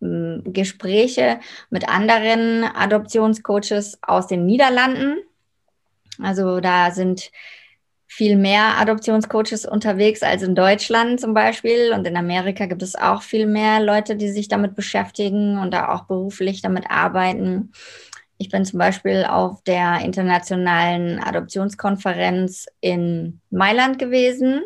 ähm, 0.00 0.42
Gespräche 0.44 1.40
mit 1.68 1.88
anderen 1.88 2.64
Adoptionscoaches 2.64 3.98
aus 4.02 4.28
den 4.28 4.46
Niederlanden. 4.46 5.18
Also 6.22 6.60
da 6.60 6.92
sind 6.92 7.30
viel 8.08 8.36
mehr 8.36 8.78
Adoptionscoaches 8.78 9.66
unterwegs 9.66 10.22
als 10.22 10.42
in 10.42 10.54
Deutschland 10.54 11.20
zum 11.20 11.34
Beispiel. 11.34 11.92
Und 11.92 12.06
in 12.06 12.16
Amerika 12.16 12.66
gibt 12.66 12.82
es 12.82 12.96
auch 12.96 13.22
viel 13.22 13.46
mehr 13.46 13.80
Leute, 13.80 14.16
die 14.16 14.30
sich 14.30 14.48
damit 14.48 14.74
beschäftigen 14.74 15.58
und 15.58 15.72
da 15.72 15.90
auch 15.94 16.04
beruflich 16.04 16.62
damit 16.62 16.90
arbeiten. 16.90 17.72
Ich 18.38 18.48
bin 18.48 18.64
zum 18.64 18.78
Beispiel 18.78 19.24
auf 19.24 19.62
der 19.62 20.00
internationalen 20.00 21.22
Adoptionskonferenz 21.22 22.66
in 22.80 23.40
Mailand 23.50 23.98
gewesen 23.98 24.62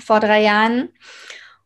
vor 0.00 0.20
drei 0.20 0.42
Jahren 0.42 0.88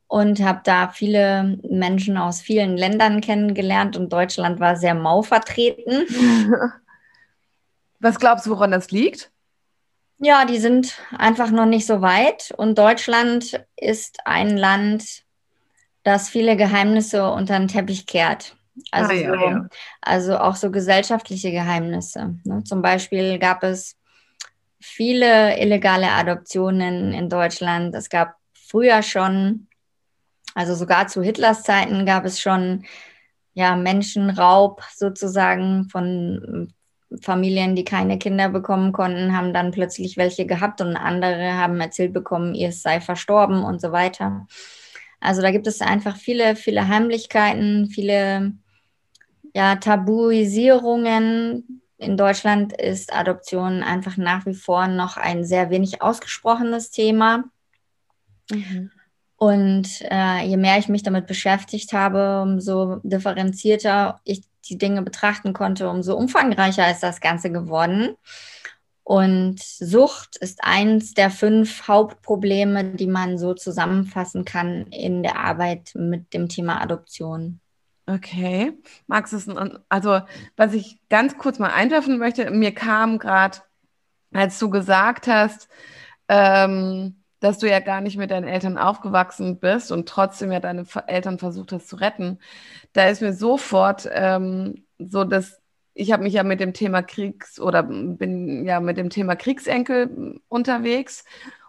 und 0.09 0.41
habe 0.41 0.61
da 0.65 0.89
viele 0.89 1.59
Menschen 1.69 2.19
aus 2.19 2.41
vielen 2.41 2.77
Ländern 2.77 3.21
kennengelernt 3.21 3.97
und 3.97 4.13
Deutschland 4.13 4.59
war 4.59 4.77
sehr 4.77 4.95
mau 4.95 5.23
vertreten. 5.23 6.07
Was 8.01 8.19
glaubst 8.19 8.47
du, 8.47 8.51
woran 8.51 8.73
das 8.73 8.91
liegt? 8.91 9.31
Ja, 10.25 10.45
die 10.45 10.59
sind 10.59 10.95
einfach 11.19 11.51
noch 11.51 11.67
nicht 11.67 11.85
so 11.85 12.01
weit. 12.01 12.55
Und 12.57 12.79
Deutschland 12.79 13.61
ist 13.77 14.21
ein 14.25 14.57
Land, 14.57 15.25
das 16.05 16.29
viele 16.29 16.57
Geheimnisse 16.57 17.29
unter 17.29 17.59
den 17.59 17.67
Teppich 17.67 18.07
kehrt. 18.07 18.57
Also, 18.93 19.11
ah, 19.11 19.15
ja, 19.15 19.29
so, 19.29 19.35
ja. 19.35 19.69
also 20.01 20.39
auch 20.39 20.55
so 20.55 20.71
gesellschaftliche 20.71 21.51
Geheimnisse. 21.51 22.37
Ne? 22.45 22.63
Zum 22.63 22.83
Beispiel 22.83 23.41
gab 23.41 23.65
es 23.65 23.97
viele 24.81 25.59
illegale 25.59 26.13
Adoptionen 26.13 27.13
in 27.13 27.29
Deutschland. 27.29 27.93
Es 27.97 28.09
gab 28.09 28.37
früher 28.53 29.03
schon, 29.03 29.67
also 30.55 30.77
sogar 30.77 31.09
zu 31.09 31.21
Hitlers 31.21 31.65
Zeiten 31.65 32.07
gab 32.07 32.25
es 32.25 32.41
schon 32.41 32.85
ja, 33.55 33.75
Menschenraub 33.75 34.83
sozusagen 34.95 35.89
von 35.91 36.73
Familien, 37.21 37.77
die 37.77 37.85
keine 37.85 38.19
Kinder 38.19 38.49
bekommen 38.49 38.93
konnten, 38.93 39.37
haben 39.37 39.53
dann 39.53 39.71
plötzlich 39.71 40.17
welche 40.17 40.47
gehabt 40.47 40.81
und 40.81 40.97
andere 40.97 41.55
haben 41.55 41.81
erzählt 41.81 42.13
bekommen, 42.13 42.55
ihr 42.55 42.73
sei 42.73 43.01
verstorben 43.01 43.63
und 43.63 43.81
so 43.81 43.93
weiter. 43.93 44.47
Also 45.21 45.43
da 45.43 45.51
gibt 45.51 45.67
es 45.67 45.81
einfach 45.81 46.17
viele, 46.17 46.57
viele 46.57 46.89
Heimlichkeiten, 46.89 47.89
viele 47.89 48.55
ja, 49.55 49.77
Tabuisierungen. 49.77 51.83
In 51.99 52.17
Deutschland 52.17 52.73
ist 52.73 53.13
Adoption 53.13 53.83
einfach 53.83 54.17
nach 54.17 54.47
wie 54.47 54.55
vor 54.55 54.89
noch 54.89 55.17
ein 55.17 55.45
sehr 55.45 55.71
wenig 55.71 56.03
ausgesprochenes 56.03 56.91
Thema. 56.91 57.45
Mhm. 58.51 58.91
Und 59.37 59.89
äh, 60.11 60.45
je 60.45 60.57
mehr 60.57 60.79
ich 60.79 60.89
mich 60.89 61.03
damit 61.03 61.27
beschäftigt 61.27 61.93
habe, 61.93 62.43
umso 62.43 62.97
differenzierter 63.03 64.21
ich 64.25 64.43
die 64.69 64.79
Dinge 64.79 65.03
betrachten 65.03 65.53
konnte, 65.53 65.89
umso 65.89 66.17
umfangreicher 66.17 66.91
ist 66.91 67.03
das 67.03 67.21
Ganze 67.21 67.51
geworden. 67.51 68.17
Und 69.05 69.61
Sucht 69.61 70.37
ist 70.37 70.63
eins 70.63 71.15
der 71.15 71.31
fünf 71.31 71.89
Hauptprobleme, 71.89 72.85
die 72.95 73.09
man 73.09 73.37
so 73.37 73.53
zusammenfassen 73.53 74.45
kann 74.45 74.87
in 74.87 75.23
der 75.23 75.39
Arbeit 75.39 75.93
mit 75.95 76.33
dem 76.35 76.49
Thema 76.49 76.81
Adoption. 76.81 77.61
Okay. 78.07 78.73
Es, 79.09 79.49
also 79.89 80.21
was 80.57 80.73
ich 80.73 81.01
ganz 81.09 81.37
kurz 81.37 81.59
mal 81.59 81.73
einwerfen 81.73 82.19
möchte, 82.19 82.51
mir 82.51 82.73
kam 82.73 83.19
gerade, 83.19 83.59
als 84.33 84.59
du 84.59 84.71
gesagt 84.71 85.27
hast, 85.27 85.69
ähm, 86.29 87.22
dass 87.43 87.59
du 87.59 87.69
ja 87.69 87.81
gar 87.81 88.01
nicht 88.01 88.17
mit 88.17 88.31
deinen 88.31 88.47
Eltern 88.47 88.79
aufgewachsen 88.79 89.59
bist 89.59 89.91
und 89.93 90.09
trotzdem 90.09 90.53
ja 90.53 90.61
deine 90.61 90.85
Eltern 91.09 91.39
versucht 91.39 91.73
hast 91.73 91.89
zu 91.89 91.97
retten, 91.97 92.39
da 92.93 93.09
ist 93.09 93.21
mir 93.21 93.33
sofort 93.33 94.09
ähm, 94.13 94.85
so, 94.99 95.25
dass 95.25 95.61
ich 95.95 96.13
habe 96.13 96.23
mich 96.23 96.35
ja 96.35 96.45
mit 96.45 96.61
dem 96.61 96.73
Thema 96.73 97.03
Kriegs- 97.03 97.61
oder 97.61 97.83
bin 97.83 98.65
ja 98.65 98.81
mit 98.81 98.97
dem 98.97 99.11
Thema 99.11 99.37
Kriegsenkel 99.37 100.41
unterwegs 100.49 101.25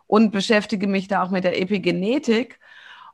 und 0.07 0.31
beschäftige 0.31 0.87
mich 0.87 1.07
da 1.07 1.23
auch 1.23 1.29
mit 1.31 1.43
der 1.43 1.59
Epigenetik. 1.61 2.59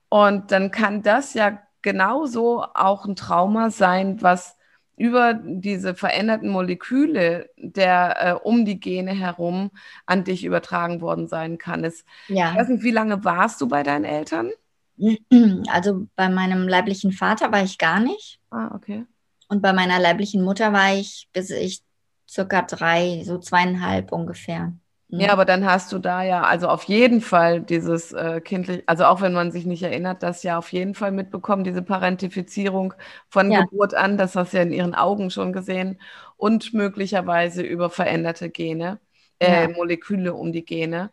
Und 0.10 0.52
dann 0.52 0.72
kann 0.72 1.02
das 1.02 1.34
ja 1.34 1.62
genauso 1.82 2.64
auch 2.74 3.06
ein 3.06 3.16
Trauma 3.16 3.72
sein, 3.72 4.22
was 4.22 4.59
über 5.00 5.34
diese 5.34 5.96
veränderten 5.96 6.50
Moleküle 6.50 7.50
der 7.56 8.18
äh, 8.20 8.34
um 8.34 8.66
die 8.66 8.82
Gene 8.82 9.12
herum 9.12 9.72
an 10.06 10.26
dich 10.26 10.44
übertragen 10.44 11.00
worden 11.00 11.28
sein 11.28 11.58
kann. 11.58 11.86
Es, 11.86 12.04
ja. 12.28 12.52
Ich 12.52 12.58
weiß 12.58 12.68
nicht, 12.68 12.84
wie 12.84 12.92
lange 12.92 13.24
warst 13.24 13.62
du 13.62 13.68
bei 13.70 13.82
deinen 13.82 14.06
Eltern? 14.06 14.52
Also 15.70 16.08
bei 16.18 16.28
meinem 16.28 16.68
leiblichen 16.68 17.14
Vater 17.14 17.52
war 17.54 17.64
ich 17.64 17.78
gar 17.78 18.02
nicht. 18.02 18.42
Ah, 18.50 18.76
okay. 18.76 19.06
Und 19.48 19.62
bei 19.62 19.72
meiner 19.72 19.98
leiblichen 20.00 20.44
Mutter 20.44 20.74
war 20.74 20.94
ich, 20.94 21.30
bis 21.32 21.50
ich 21.50 21.82
circa 22.30 22.62
drei, 22.64 23.24
so 23.24 23.38
zweieinhalb 23.38 24.12
ungefähr. 24.12 24.74
Ja, 25.12 25.28
mhm. 25.28 25.32
aber 25.34 25.46
dann 25.46 25.66
hast 25.66 25.92
du 25.92 25.98
da 25.98 26.22
ja, 26.22 26.44
also 26.44 26.68
auf 26.68 26.84
jeden 26.84 27.22
Fall 27.22 27.62
dieses 27.62 28.12
äh, 28.14 28.42
kindlich, 28.42 28.84
also 28.88 29.06
auch 29.06 29.22
wenn 29.22 29.34
man 29.34 29.52
sich 29.52 29.66
nicht 29.66 29.82
erinnert, 29.82 30.22
das 30.22 30.44
ja 30.44 30.58
auf 30.60 30.72
jeden 30.72 30.94
Fall 30.94 31.12
mitbekommen, 31.12 31.64
diese 31.64 31.82
Parentifizierung 31.82 32.94
von 33.28 33.52
ja. 33.52 33.62
Geburt 33.62 33.96
an, 33.96 34.18
das 34.18 34.36
hast 34.36 34.54
du 34.54 34.58
ja 34.58 34.64
in 34.64 34.72
ihren 34.72 34.94
Augen 34.94 35.32
schon 35.32 35.52
gesehen 35.52 36.00
und 36.38 36.74
möglicherweise 36.76 37.64
über 37.64 37.90
veränderte 37.90 38.52
Gene, 38.52 39.00
äh, 39.40 39.64
ja. 39.64 39.70
Moleküle 39.70 40.36
um 40.36 40.52
die 40.52 40.64
Gene. 40.64 41.12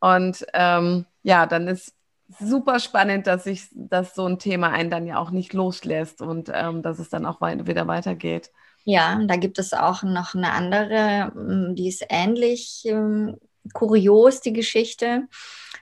Und 0.00 0.46
ähm, 0.54 1.04
ja, 1.22 1.46
dann 1.46 1.68
ist 1.68 1.94
super 2.28 2.80
spannend, 2.80 3.26
dass 3.26 3.44
sich, 3.44 3.68
dass 3.72 4.14
so 4.14 4.26
ein 4.26 4.38
Thema 4.38 4.70
einen 4.70 4.90
dann 4.90 5.06
ja 5.06 5.18
auch 5.18 5.30
nicht 5.30 5.52
loslässt 5.52 6.22
und 6.22 6.50
ähm, 6.54 6.82
dass 6.82 6.98
es 6.98 7.10
dann 7.10 7.26
auch 7.26 7.40
wieder 7.40 7.86
weitergeht. 7.86 8.52
Ja, 8.90 9.20
da 9.22 9.36
gibt 9.36 9.58
es 9.58 9.74
auch 9.74 10.02
noch 10.02 10.34
eine 10.34 10.50
andere, 10.52 11.30
mm, 11.34 11.74
die 11.74 11.88
ist 11.88 12.06
ähnlich 12.08 12.86
ähm, 12.86 13.36
kurios, 13.74 14.40
die 14.40 14.54
Geschichte. 14.54 15.28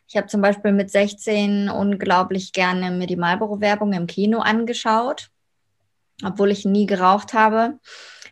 Ich 0.08 0.16
habe 0.16 0.26
zum 0.26 0.40
Beispiel 0.40 0.72
mit 0.72 0.90
16 0.90 1.68
unglaublich 1.68 2.52
gerne 2.52 2.90
mir 2.90 3.06
die 3.06 3.14
Marlboro-Werbung 3.14 3.92
im 3.92 4.08
Kino 4.08 4.40
angeschaut, 4.40 5.30
obwohl 6.24 6.50
ich 6.50 6.64
nie 6.64 6.86
geraucht 6.86 7.32
habe 7.32 7.78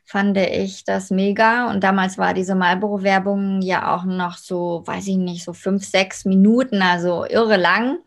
fand 0.05 0.37
ich 0.37 0.85
das 0.85 1.11
mega. 1.11 1.71
Und 1.71 1.83
damals 1.83 2.19
war 2.19 2.35
diese 2.35 2.55
Marlboro-Werbung 2.55 3.63
ja 3.63 3.95
auch 3.95 4.05
noch 4.05 4.37
so, 4.37 4.83
weiß 4.85 5.07
ich 5.07 5.17
nicht, 5.17 5.45
so 5.45 5.53
fünf, 5.53 5.85
sechs 5.85 6.25
Minuten, 6.25 6.83
also 6.83 7.25
irre 7.25 7.57
lang. 7.57 7.99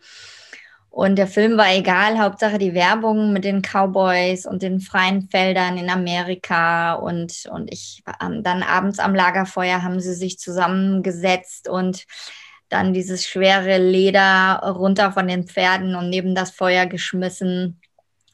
Und 0.97 1.17
der 1.17 1.27
Film 1.27 1.57
war 1.57 1.71
egal, 1.75 2.17
Hauptsache 2.17 2.57
die 2.57 2.73
Werbung 2.73 3.31
mit 3.31 3.43
den 3.43 3.61
Cowboys 3.61 4.47
und 4.47 4.63
den 4.63 4.79
freien 4.79 5.29
Feldern 5.29 5.77
in 5.77 5.91
Amerika. 5.91 6.93
Und, 6.93 7.47
und 7.51 7.71
ich 7.71 8.01
dann 8.17 8.63
abends 8.63 8.97
am 8.97 9.13
Lagerfeuer 9.13 9.83
haben 9.83 9.99
sie 9.99 10.15
sich 10.15 10.39
zusammengesetzt 10.39 11.69
und 11.69 12.05
dann 12.69 12.95
dieses 12.95 13.27
schwere 13.27 13.77
Leder 13.77 14.59
runter 14.63 15.11
von 15.11 15.27
den 15.27 15.45
Pferden 15.45 15.93
und 15.93 16.09
neben 16.09 16.33
das 16.33 16.49
Feuer 16.49 16.87
geschmissen. 16.87 17.79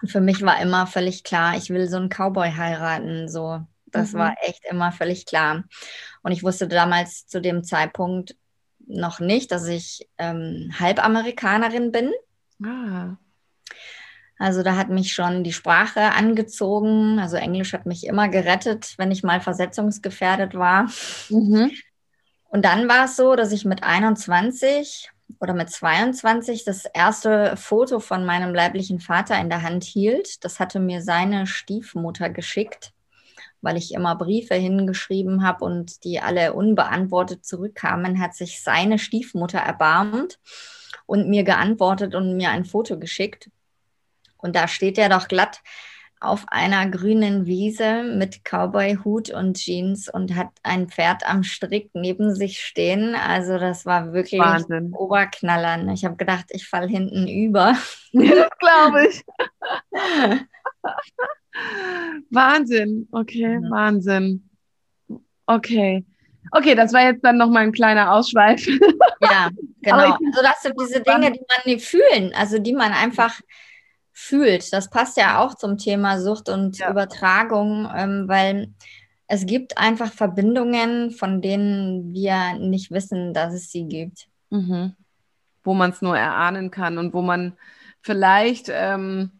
Und 0.01 0.07
für 0.09 0.21
mich 0.21 0.41
war 0.41 0.61
immer 0.61 0.87
völlig 0.87 1.25
klar, 1.25 1.57
ich 1.57 1.69
will 1.69 1.89
so 1.89 1.97
einen 1.97 2.07
Cowboy 2.07 2.49
heiraten. 2.49 3.27
So, 3.27 3.59
das 3.87 4.13
mhm. 4.13 4.19
war 4.19 4.35
echt 4.39 4.63
immer 4.69 4.93
völlig 4.93 5.25
klar. 5.25 5.65
Und 6.21 6.31
ich 6.31 6.43
wusste 6.43 6.69
damals 6.69 7.27
zu 7.27 7.41
dem 7.41 7.65
Zeitpunkt 7.65 8.37
noch 8.87 9.19
nicht, 9.19 9.51
dass 9.51 9.67
ich 9.67 10.07
ähm, 10.17 10.71
Halbamerikanerin 10.79 11.91
bin. 11.91 12.13
Ah. 12.61 13.17
Also 14.39 14.63
da 14.63 14.75
hat 14.75 14.89
mich 14.89 15.13
schon 15.13 15.43
die 15.43 15.53
Sprache 15.53 16.11
angezogen. 16.11 17.19
Also 17.19 17.37
Englisch 17.37 17.73
hat 17.73 17.85
mich 17.85 18.05
immer 18.05 18.29
gerettet, 18.29 18.95
wenn 18.97 19.11
ich 19.11 19.23
mal 19.23 19.39
versetzungsgefährdet 19.39 20.55
war. 20.55 20.89
Mhm. 21.29 21.71
Und 22.49 22.65
dann 22.65 22.87
war 22.89 23.05
es 23.05 23.15
so, 23.15 23.35
dass 23.35 23.51
ich 23.51 23.65
mit 23.65 23.83
21 23.83 25.11
oder 25.39 25.53
mit 25.53 25.69
22 25.69 26.65
das 26.65 26.85
erste 26.85 27.55
Foto 27.57 27.99
von 27.99 28.25
meinem 28.25 28.53
leiblichen 28.53 28.99
Vater 28.99 29.39
in 29.39 29.49
der 29.49 29.61
Hand 29.61 29.83
hielt. 29.83 30.43
Das 30.43 30.59
hatte 30.59 30.79
mir 30.79 31.01
seine 31.01 31.47
Stiefmutter 31.47 32.29
geschickt, 32.29 32.91
weil 33.61 33.77
ich 33.77 33.93
immer 33.93 34.15
Briefe 34.15 34.55
hingeschrieben 34.55 35.43
habe 35.43 35.63
und 35.65 36.03
die 36.03 36.19
alle 36.19 36.53
unbeantwortet 36.53 37.45
zurückkamen, 37.45 38.19
hat 38.19 38.35
sich 38.35 38.61
seine 38.61 38.99
Stiefmutter 38.99 39.59
erbarmt 39.59 40.37
und 41.05 41.29
mir 41.29 41.43
geantwortet 41.43 42.15
und 42.15 42.37
mir 42.37 42.49
ein 42.49 42.65
Foto 42.65 42.97
geschickt. 42.97 43.49
Und 44.37 44.55
da 44.55 44.67
steht 44.67 44.97
er 44.97 45.09
doch 45.09 45.27
glatt 45.27 45.61
auf 46.23 46.45
einer 46.47 46.89
grünen 46.89 47.45
Wiese 47.45 48.03
mit 48.03 48.43
Cowboy-Hut 48.45 49.29
und 49.31 49.57
Jeans 49.57 50.07
und 50.07 50.35
hat 50.35 50.49
ein 50.63 50.87
Pferd 50.87 51.27
am 51.29 51.43
Strick 51.43 51.89
neben 51.93 52.33
sich 52.33 52.61
stehen. 52.61 53.13
Also 53.13 53.57
das 53.57 53.85
war 53.85 54.13
wirklich 54.13 54.39
Wahnsinn. 54.39 54.93
Oberknallern. 54.93 55.89
Ich 55.89 56.05
habe 56.05 56.15
gedacht, 56.15 56.45
ich 56.49 56.67
falle 56.67 56.87
hinten 56.87 57.27
über. 57.27 57.75
das 58.13 58.49
glaube 58.57 59.07
ich. 59.07 59.23
Wahnsinn. 62.31 63.07
Okay, 63.11 63.59
mhm. 63.59 63.69
Wahnsinn. 63.69 64.49
Okay. 65.45 66.05
Okay, 66.51 66.75
das 66.75 66.93
war 66.93 67.01
jetzt 67.01 67.23
dann 67.23 67.37
noch 67.37 67.49
mal 67.49 67.63
ein 67.63 67.71
kleiner 67.71 68.13
Ausschweif. 68.13 68.65
Ja, 69.23 69.49
genau. 69.81 70.17
Also 70.25 70.41
das 70.41 70.61
sind 70.61 70.75
diese 70.79 71.01
Dinge, 71.01 71.31
die 71.31 71.41
man 71.47 71.59
nicht 71.65 71.85
fühlen, 71.85 72.33
also 72.35 72.59
die 72.59 72.73
man 72.73 72.91
einfach 72.91 73.39
fühlt. 74.11 74.71
Das 74.73 74.89
passt 74.89 75.17
ja 75.17 75.39
auch 75.39 75.55
zum 75.55 75.77
Thema 75.77 76.19
Sucht 76.19 76.49
und 76.49 76.77
ja. 76.77 76.89
Übertragung, 76.89 77.89
ähm, 77.95 78.27
weil 78.27 78.73
es 79.27 79.45
gibt 79.45 79.77
einfach 79.77 80.11
Verbindungen, 80.11 81.11
von 81.11 81.41
denen 81.41 82.13
wir 82.13 82.53
nicht 82.59 82.91
wissen, 82.91 83.33
dass 83.33 83.53
es 83.53 83.71
sie 83.71 83.85
gibt. 83.85 84.27
Mhm. 84.49 84.95
Wo 85.63 85.73
man 85.73 85.91
es 85.91 86.01
nur 86.01 86.17
erahnen 86.17 86.71
kann 86.71 86.97
und 86.97 87.13
wo 87.13 87.21
man 87.21 87.57
vielleicht 88.01 88.69
ähm, 88.69 89.31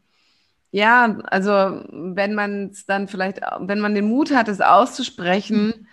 ja, 0.73 1.19
also 1.25 1.83
wenn 1.91 2.33
man 2.33 2.71
es 2.71 2.87
dann 2.87 3.07
vielleicht, 3.07 3.39
wenn 3.59 3.79
man 3.79 3.93
den 3.93 4.09
Mut 4.09 4.33
hat, 4.33 4.47
es 4.47 4.59
auszusprechen, 4.59 5.87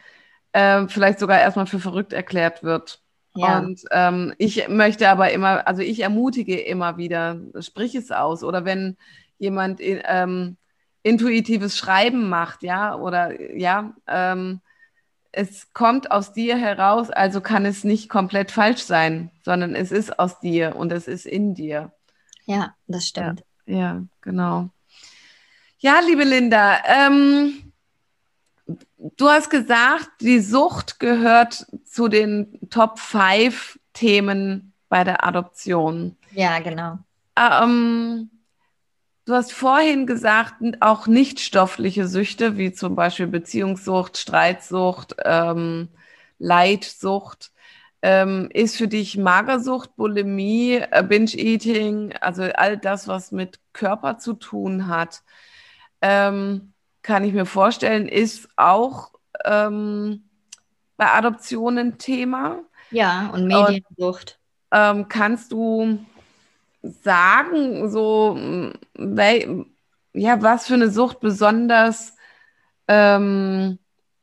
äh, 0.53 0.89
vielleicht 0.89 1.19
sogar 1.19 1.39
erstmal 1.39 1.67
für 1.67 1.79
verrückt 1.79 2.15
erklärt 2.15 2.63
wird. 2.63 3.03
Ja. 3.41 3.59
Und 3.59 3.83
ähm, 3.91 4.35
ich 4.39 4.69
möchte 4.69 5.09
aber 5.09 5.33
immer, 5.33 5.67
also 5.67 5.83
ich 5.83 6.01
ermutige 6.01 6.59
immer 6.59 6.97
wieder, 6.97 7.41
sprich 7.61 7.95
es 7.95 8.11
aus. 8.11 8.45
Oder 8.45 8.65
wenn 8.65 8.97
jemand 9.39 9.81
ähm, 9.81 10.57
intuitives 11.03 11.77
Schreiben 11.77 12.29
macht, 12.29 12.63
ja, 12.63 12.95
oder 12.97 13.57
ja, 13.57 13.95
ähm, 14.07 14.61
es 15.33 15.73
kommt 15.73 16.11
aus 16.11 16.33
dir 16.33 16.57
heraus, 16.57 17.11
also 17.11 17.41
kann 17.41 17.65
es 17.65 17.85
nicht 17.85 18.09
komplett 18.09 18.51
falsch 18.51 18.83
sein, 18.83 19.31
sondern 19.45 19.75
es 19.75 19.93
ist 19.93 20.19
aus 20.19 20.41
dir 20.41 20.77
und 20.77 20.93
es 20.93 21.07
ist 21.07 21.25
in 21.25 21.55
dir. 21.55 21.93
Ja, 22.47 22.75
das 22.89 23.07
stimmt. 23.07 23.45
Ja, 23.67 23.77
ja 23.77 24.03
genau. 24.21 24.71
Ja, 25.79 26.01
liebe 26.01 26.25
Linda, 26.25 26.79
ähm, 26.85 27.70
du 29.17 29.29
hast 29.29 29.51
gesagt, 29.51 30.09
die 30.21 30.41
Sucht 30.41 31.01
gehört 31.01 31.67
zu 31.85 32.09
den 32.09 32.59
Top 32.71 32.99
5 32.99 33.79
Themen 33.93 34.73
bei 34.89 35.05
der 35.05 35.25
Adoption. 35.25 36.17
Ja, 36.33 36.59
genau. 36.61 36.99
Ähm, 37.37 38.31
du 39.25 39.35
hast 39.35 39.53
vorhin 39.53 40.07
gesagt, 40.07 40.55
auch 40.81 41.07
nicht 41.07 41.41
stoffliche 41.41 42.07
Süchte, 42.07 42.57
wie 42.57 42.73
zum 42.73 42.95
Beispiel 42.95 43.27
Beziehungssucht, 43.27 44.17
Streitsucht, 44.17 45.17
ähm, 45.25 45.89
Leidsucht, 46.39 47.53
ähm, 48.03 48.49
ist 48.53 48.77
für 48.77 48.89
dich 48.89 49.17
Magersucht, 49.17 49.95
Bulimie, 49.97 50.77
äh, 50.77 51.03
Binge-Eating, 51.03 52.15
also 52.21 52.43
all 52.43 52.79
das, 52.79 53.09
was 53.09 53.31
mit 53.31 53.61
Körper 53.73 54.19
zu 54.19 54.35
tun 54.35 54.89
hat. 54.89 55.23
Ähm, 56.01 56.73
kann 57.03 57.25
ich 57.25 57.33
mir 57.33 57.47
vorstellen, 57.47 58.09
ist 58.09 58.49
auch 58.57 59.13
ähm, 59.45 60.25
bei 60.97 61.11
Adoptionen 61.13 61.99
Thema. 61.99 62.61
Ja, 62.91 63.31
und 63.33 63.47
Mediensucht. 63.47 64.39
Und, 64.71 64.79
ähm, 64.79 65.09
kannst 65.09 65.53
du 65.53 65.99
sagen, 66.83 67.91
so 67.91 68.37
wel 68.95 69.67
ja, 70.13 70.43
was 70.43 70.67
für 70.67 70.75
eine 70.75 70.91
Sucht 70.91 71.21
besonders 71.21 72.15
ähm, 72.89 73.79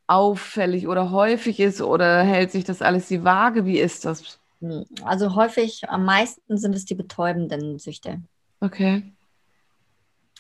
auffällig 0.08 0.88
oder 0.88 1.12
häufig 1.12 1.60
ist 1.60 1.82
oder 1.82 2.24
hält 2.24 2.52
sich 2.52 2.64
das 2.64 2.82
alles 2.82 3.08
die 3.08 3.24
Waage? 3.24 3.66
Wie 3.66 3.80
ist 3.80 4.06
das? 4.06 4.40
Hm, 4.60 4.86
also 5.04 5.36
häufig, 5.36 5.88
am 5.88 6.06
meisten 6.06 6.58
sind 6.58 6.76
es 6.76 6.86
die 6.86 6.96
betäubenden 6.96 7.80
Süchte. 7.80 8.22
Okay. 8.60 9.14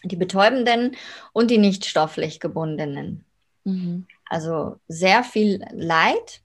Die 0.03 0.15
betäubenden 0.15 0.95
und 1.33 1.51
die 1.51 1.57
nicht 1.57 1.85
stofflich 1.85 2.39
gebundenen. 2.39 3.25
Mhm. 3.63 4.07
Also 4.25 4.77
sehr 4.87 5.23
viel 5.23 5.63
Leid. 5.71 6.41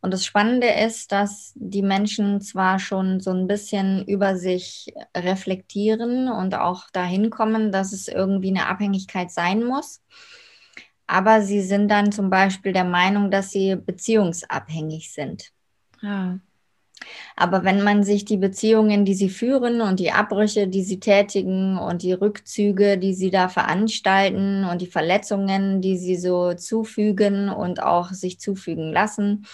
Und 0.00 0.12
das 0.12 0.24
Spannende 0.24 0.68
ist, 0.68 1.12
dass 1.12 1.52
die 1.54 1.82
Menschen 1.82 2.40
zwar 2.40 2.80
schon 2.80 3.20
so 3.20 3.30
ein 3.30 3.46
bisschen 3.46 4.04
über 4.06 4.36
sich 4.36 4.92
reflektieren 5.16 6.28
und 6.28 6.56
auch 6.56 6.90
dahin 6.90 7.30
kommen, 7.30 7.70
dass 7.70 7.92
es 7.92 8.08
irgendwie 8.08 8.48
eine 8.48 8.66
Abhängigkeit 8.66 9.30
sein 9.30 9.62
muss, 9.62 10.02
aber 11.06 11.42
sie 11.42 11.60
sind 11.60 11.88
dann 11.88 12.10
zum 12.10 12.30
Beispiel 12.30 12.72
der 12.72 12.84
Meinung, 12.84 13.30
dass 13.30 13.50
sie 13.50 13.76
beziehungsabhängig 13.76 15.12
sind. 15.12 15.52
Ja. 16.00 16.38
Aber 17.36 17.64
wenn 17.64 17.82
man 17.82 18.04
sich 18.04 18.24
die 18.24 18.36
Beziehungen, 18.36 19.04
die 19.04 19.14
sie 19.14 19.28
führen 19.28 19.80
und 19.80 20.00
die 20.00 20.12
Abbrüche, 20.12 20.68
die 20.68 20.82
sie 20.82 21.00
tätigen 21.00 21.78
und 21.78 22.02
die 22.02 22.12
Rückzüge, 22.12 22.98
die 22.98 23.14
sie 23.14 23.30
da 23.30 23.48
veranstalten 23.48 24.64
und 24.64 24.80
die 24.80 24.86
Verletzungen, 24.86 25.80
die 25.80 25.98
sie 25.98 26.16
so 26.16 26.54
zufügen 26.54 27.48
und 27.48 27.82
auch 27.82 28.10
sich 28.10 28.40
zufügen 28.40 28.92
lassen, 28.92 29.46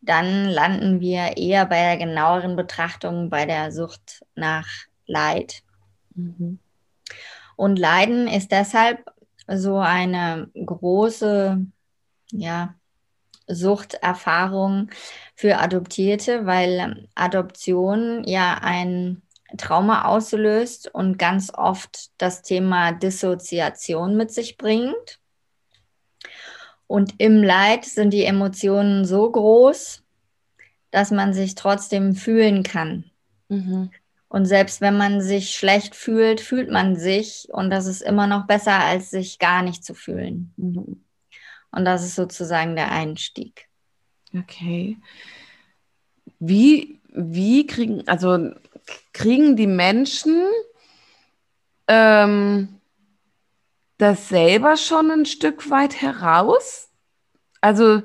dann 0.00 0.46
landen 0.46 1.00
wir 1.00 1.36
eher 1.36 1.66
bei 1.66 1.82
der 1.82 1.96
genaueren 1.98 2.56
Betrachtung 2.56 3.28
bei 3.28 3.44
der 3.46 3.70
Sucht 3.70 4.24
nach 4.34 4.66
Leid. 5.06 5.62
Mhm. 6.14 6.58
Und 7.56 7.78
Leiden 7.78 8.26
ist 8.26 8.52
deshalb 8.52 9.04
so 9.46 9.78
eine 9.78 10.48
große, 10.54 11.66
ja, 12.32 12.74
Suchterfahrung 13.54 14.90
für 15.34 15.58
Adoptierte, 15.58 16.46
weil 16.46 17.08
Adoption 17.14 18.24
ja 18.24 18.58
ein 18.62 19.22
Trauma 19.58 20.04
auslöst 20.04 20.92
und 20.92 21.18
ganz 21.18 21.52
oft 21.54 22.10
das 22.18 22.42
Thema 22.42 22.92
Dissoziation 22.92 24.16
mit 24.16 24.30
sich 24.32 24.56
bringt. 24.56 25.18
Und 26.86 27.14
im 27.18 27.42
Leid 27.42 27.84
sind 27.84 28.12
die 28.12 28.24
Emotionen 28.24 29.04
so 29.04 29.30
groß, 29.30 30.02
dass 30.90 31.10
man 31.10 31.32
sich 31.32 31.54
trotzdem 31.54 32.14
fühlen 32.14 32.62
kann. 32.62 33.10
Mhm. 33.48 33.90
Und 34.28 34.44
selbst 34.46 34.80
wenn 34.80 34.96
man 34.96 35.20
sich 35.20 35.56
schlecht 35.56 35.96
fühlt, 35.96 36.40
fühlt 36.40 36.70
man 36.70 36.96
sich. 36.96 37.48
Und 37.50 37.70
das 37.70 37.86
ist 37.86 38.00
immer 38.00 38.26
noch 38.26 38.46
besser, 38.46 38.78
als 38.78 39.10
sich 39.10 39.38
gar 39.38 39.62
nicht 39.62 39.84
zu 39.84 39.94
fühlen. 39.94 40.52
Mhm. 40.56 41.04
Und 41.72 41.84
das 41.84 42.04
ist 42.04 42.16
sozusagen 42.16 42.76
der 42.76 42.90
Einstieg. 42.90 43.68
Okay. 44.36 44.98
Wie, 46.38 47.00
wie 47.08 47.66
kriegen, 47.66 48.06
also 48.08 48.50
kriegen 49.12 49.56
die 49.56 49.66
Menschen 49.66 50.42
ähm, 51.88 52.80
das 53.98 54.28
selber 54.28 54.76
schon 54.76 55.10
ein 55.10 55.26
Stück 55.26 55.70
weit 55.70 56.00
heraus? 56.00 56.88
Also, 57.60 58.02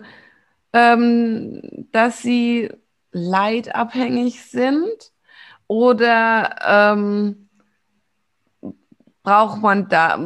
ähm, 0.73 1.87
dass 1.91 2.21
sie 2.21 2.69
leidabhängig 3.11 4.43
sind? 4.43 5.11
Oder 5.67 6.55
ähm, 7.01 7.49
braucht 9.23 9.61
man 9.61 9.89
da 9.89 10.17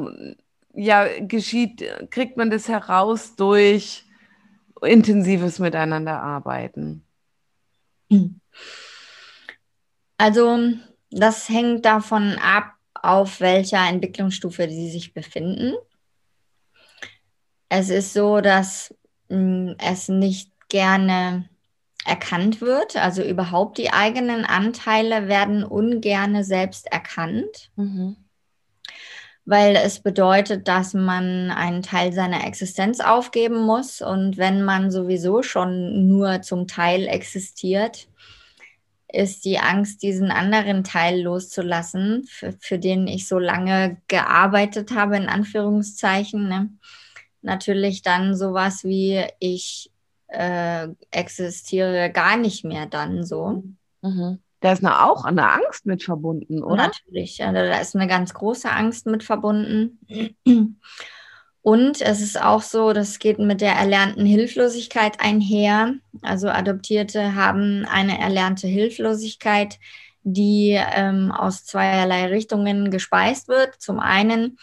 ja, 0.80 1.08
geschieht, 1.20 1.84
kriegt 2.10 2.38
man 2.38 2.50
das 2.50 2.70
heraus 2.70 3.36
durch 3.36 4.06
intensives 4.82 5.60
Miteinander 5.60 6.22
arbeiten? 6.22 7.06
Also, 10.18 10.74
das 11.12 11.50
hängt 11.50 11.86
davon 11.86 12.38
ab, 12.42 12.74
auf 12.94 13.42
welcher 13.42 13.88
Entwicklungsstufe 13.90 14.70
sie 14.70 14.90
sich 14.90 15.14
befinden. 15.14 15.76
Es 17.68 17.90
ist 17.90 18.14
so, 18.14 18.40
dass 18.40 18.96
mh, 19.30 19.36
hm, 19.38 19.76
es 19.80 20.08
nicht 20.08 20.52
gerne 20.70 21.50
erkannt 22.06 22.62
wird. 22.62 22.96
Also 22.96 23.22
überhaupt 23.22 23.78
die 23.78 23.92
eigenen 23.92 24.46
Anteile 24.46 25.28
werden 25.28 25.64
ungerne 25.64 26.44
selbst 26.44 26.88
erkannt. 26.88 27.72
Mhm 27.76 28.16
weil 29.50 29.76
es 29.76 30.00
bedeutet, 30.00 30.68
dass 30.68 30.94
man 30.94 31.50
einen 31.50 31.82
Teil 31.82 32.14
seiner 32.14 32.46
Existenz 32.46 33.00
aufgeben 33.00 33.66
muss. 33.66 34.00
Und 34.00 34.38
wenn 34.38 34.62
man 34.64 34.92
sowieso 34.92 35.42
schon 35.42 36.08
nur 36.08 36.44
zum 36.44 36.68
Teil 36.68 37.08
existiert, 37.08 38.08
ist 39.12 39.46
die 39.46 39.58
Angst, 39.58 40.04
diesen 40.04 40.30
anderen 40.30 40.84
Teil 40.84 41.24
loszulassen, 41.24 42.26
für, 42.30 42.54
für 42.60 42.78
den 42.78 43.08
ich 43.08 43.28
so 43.28 43.40
lange 43.40 43.98
gearbeitet 44.08 44.92
habe, 44.92 45.18
in 45.18 45.28
Anführungszeichen. 45.28 46.48
Ne? 46.48 46.70
Natürlich 47.42 48.04
dann 48.04 48.36
sowas 48.36 48.84
wie, 48.84 49.26
ich 49.40 49.90
äh, 50.28 50.90
existiere 51.10 52.12
gar 52.12 52.38
nicht 52.38 52.66
mehr 52.66 52.86
dann 52.86 53.26
so. 53.26 53.64
Mhm. 54.04 54.38
Da 54.62 54.74
ist 54.74 54.84
eine, 54.84 55.06
auch 55.06 55.24
eine 55.24 55.50
Angst 55.52 55.86
mit 55.86 56.04
verbunden, 56.04 56.64
oder? 56.64 56.88
Natürlich, 56.88 57.38
ja, 57.38 57.52
da 57.52 57.80
ist 57.80 57.96
eine 57.96 58.08
ganz 58.08 58.34
große 58.34 58.70
Angst 58.70 59.06
mit 59.06 59.24
verbunden. 59.24 60.00
Und 61.62 62.02
es 62.02 62.22
ist 62.22 62.42
auch 62.42 62.62
so, 62.62 62.94
das 62.94 63.20
geht 63.20 63.40
mit 63.40 63.62
der 63.62 63.74
erlernten 63.74 64.26
Hilflosigkeit 64.26 65.20
einher. 65.20 65.94
Also 66.22 66.50
Adoptierte 66.50 67.36
haben 67.36 67.86
eine 67.86 68.20
erlernte 68.20 68.68
Hilflosigkeit, 68.68 69.78
die 70.24 70.78
ähm, 70.78 71.32
aus 71.32 71.66
zweierlei 71.66 72.28
Richtungen 72.28 72.92
gespeist 72.92 73.48
wird. 73.48 73.76
Zum 73.76 74.00
einen 74.00 74.58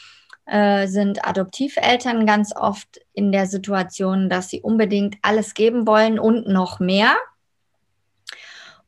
äh, 0.46 0.87
sind 0.87 1.26
Adoptiveltern 1.26 2.26
ganz 2.26 2.54
oft 2.54 3.00
in 3.12 3.32
der 3.32 3.46
Situation, 3.46 4.28
dass 4.28 4.48
sie 4.48 4.61
unbedingt 4.61 5.16
alles 5.22 5.54
geben 5.54 5.87
wollen 5.87 6.18
und 6.18 6.48
noch 6.48 6.80
mehr 6.80 7.16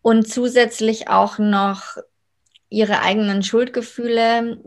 und 0.02 0.28
zusätzlich 0.28 1.08
auch 1.08 1.38
noch 1.38 1.96
ihre 2.68 3.00
eigenen 3.00 3.42
Schuldgefühle 3.42 4.62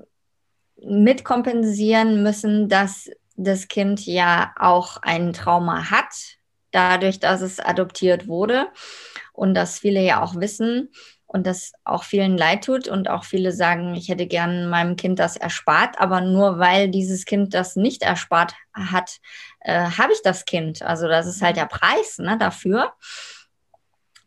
mitkompensieren 0.84 2.24
müssen, 2.24 2.70
dass 2.70 3.10
das 3.36 3.68
Kind 3.68 4.06
ja 4.06 4.54
auch 4.60 4.98
ein 5.02 5.34
Trauma 5.34 5.90
hat, 5.92 6.38
dadurch, 6.72 7.20
dass 7.20 7.42
es 7.42 7.60
adoptiert 7.60 8.28
wurde. 8.28 8.68
Und 9.34 9.54
dass 9.54 9.80
viele 9.80 10.02
ja 10.02 10.22
auch 10.22 10.36
wissen 10.36 10.90
und 11.26 11.48
das 11.48 11.72
auch 11.86 12.04
vielen 12.04 12.38
leid 12.38 12.66
tut. 12.66 12.88
Und 12.88 13.10
auch 13.10 13.24
viele 13.24 13.52
sagen, 13.52 13.96
ich 13.96 14.10
hätte 14.10 14.28
gern 14.28 14.70
meinem 14.70 14.96
Kind 14.98 15.20
das 15.20 15.38
erspart, 15.38 16.00
aber 16.00 16.22
nur 16.22 16.60
weil 16.60 16.90
dieses 16.90 17.26
Kind 17.26 17.54
das 17.54 17.76
nicht 17.76 18.04
erspart 18.04 18.54
hat, 18.74 19.20
äh, 19.62 19.86
habe 19.98 20.12
ich 20.14 20.22
das 20.22 20.46
Kind. 20.46 20.82
Also 20.82 21.08
das 21.08 21.28
ist 21.28 21.42
halt 21.42 21.56
der 21.56 21.66
Preis 21.66 22.18
ne, 22.20 22.38
dafür 22.38 22.94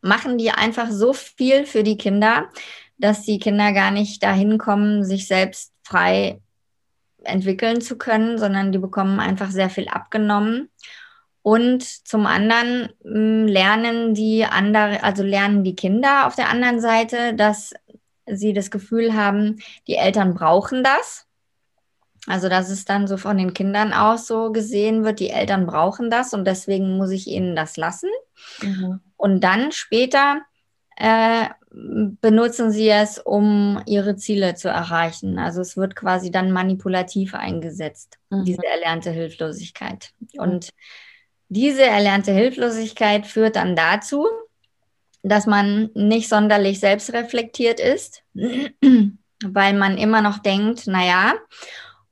machen 0.05 0.37
die 0.37 0.51
einfach 0.51 0.91
so 0.91 1.13
viel 1.13 1.65
für 1.65 1.83
die 1.83 1.97
Kinder, 1.97 2.49
dass 2.97 3.23
die 3.23 3.39
Kinder 3.39 3.73
gar 3.73 3.91
nicht 3.91 4.23
dahin 4.23 4.57
kommen, 4.57 5.03
sich 5.03 5.27
selbst 5.27 5.73
frei 5.83 6.39
entwickeln 7.23 7.81
zu 7.81 7.97
können, 7.97 8.37
sondern 8.37 8.71
die 8.71 8.77
bekommen 8.77 9.19
einfach 9.19 9.49
sehr 9.49 9.69
viel 9.69 9.87
abgenommen. 9.87 10.69
Und 11.41 11.83
zum 11.83 12.25
anderen 12.25 12.89
hm, 13.03 13.47
lernen 13.47 14.13
die 14.13 14.45
andere, 14.45 15.03
also 15.03 15.23
lernen 15.23 15.63
die 15.63 15.75
Kinder 15.75 16.27
auf 16.27 16.35
der 16.35 16.49
anderen 16.49 16.79
Seite, 16.79 17.33
dass 17.33 17.73
sie 18.27 18.53
das 18.53 18.71
Gefühl 18.71 19.13
haben, 19.13 19.57
die 19.87 19.95
Eltern 19.95 20.33
brauchen 20.33 20.83
das. 20.83 21.24
Also, 22.27 22.49
dass 22.49 22.69
es 22.69 22.85
dann 22.85 23.07
so 23.07 23.17
von 23.17 23.37
den 23.37 23.53
Kindern 23.53 23.93
aus 23.93 24.27
so 24.27 24.51
gesehen 24.51 25.03
wird, 25.03 25.19
die 25.19 25.29
Eltern 25.29 25.65
brauchen 25.67 26.09
das 26.09 26.33
und 26.33 26.45
deswegen 26.45 26.97
muss 26.97 27.11
ich 27.11 27.27
ihnen 27.27 27.55
das 27.55 27.77
lassen. 27.77 28.09
Mhm. 28.61 28.99
Und 29.15 29.41
dann 29.43 29.71
später 29.71 30.41
äh, 30.97 31.47
benutzen 31.71 32.71
sie 32.71 32.89
es, 32.89 33.19
um 33.19 33.81
ihre 33.85 34.15
Ziele 34.15 34.55
zu 34.55 34.69
erreichen. 34.69 35.37
Also 35.37 35.61
es 35.61 35.75
wird 35.75 35.95
quasi 35.95 36.31
dann 36.31 36.51
manipulativ 36.51 37.35
eingesetzt, 37.35 38.17
mhm. 38.29 38.45
diese 38.45 38.65
erlernte 38.65 39.11
Hilflosigkeit. 39.11 40.11
Und 40.37 40.69
diese 41.49 41.83
erlernte 41.83 42.31
Hilflosigkeit 42.31 43.27
führt 43.27 43.57
dann 43.57 43.75
dazu, 43.75 44.27
dass 45.21 45.47
man 45.47 45.89
nicht 45.95 46.29
sonderlich 46.29 46.79
selbstreflektiert 46.79 47.79
ist, 47.79 48.23
weil 48.33 49.73
man 49.73 49.97
immer 49.97 50.21
noch 50.21 50.39
denkt, 50.39 50.87
naja, 50.87 51.33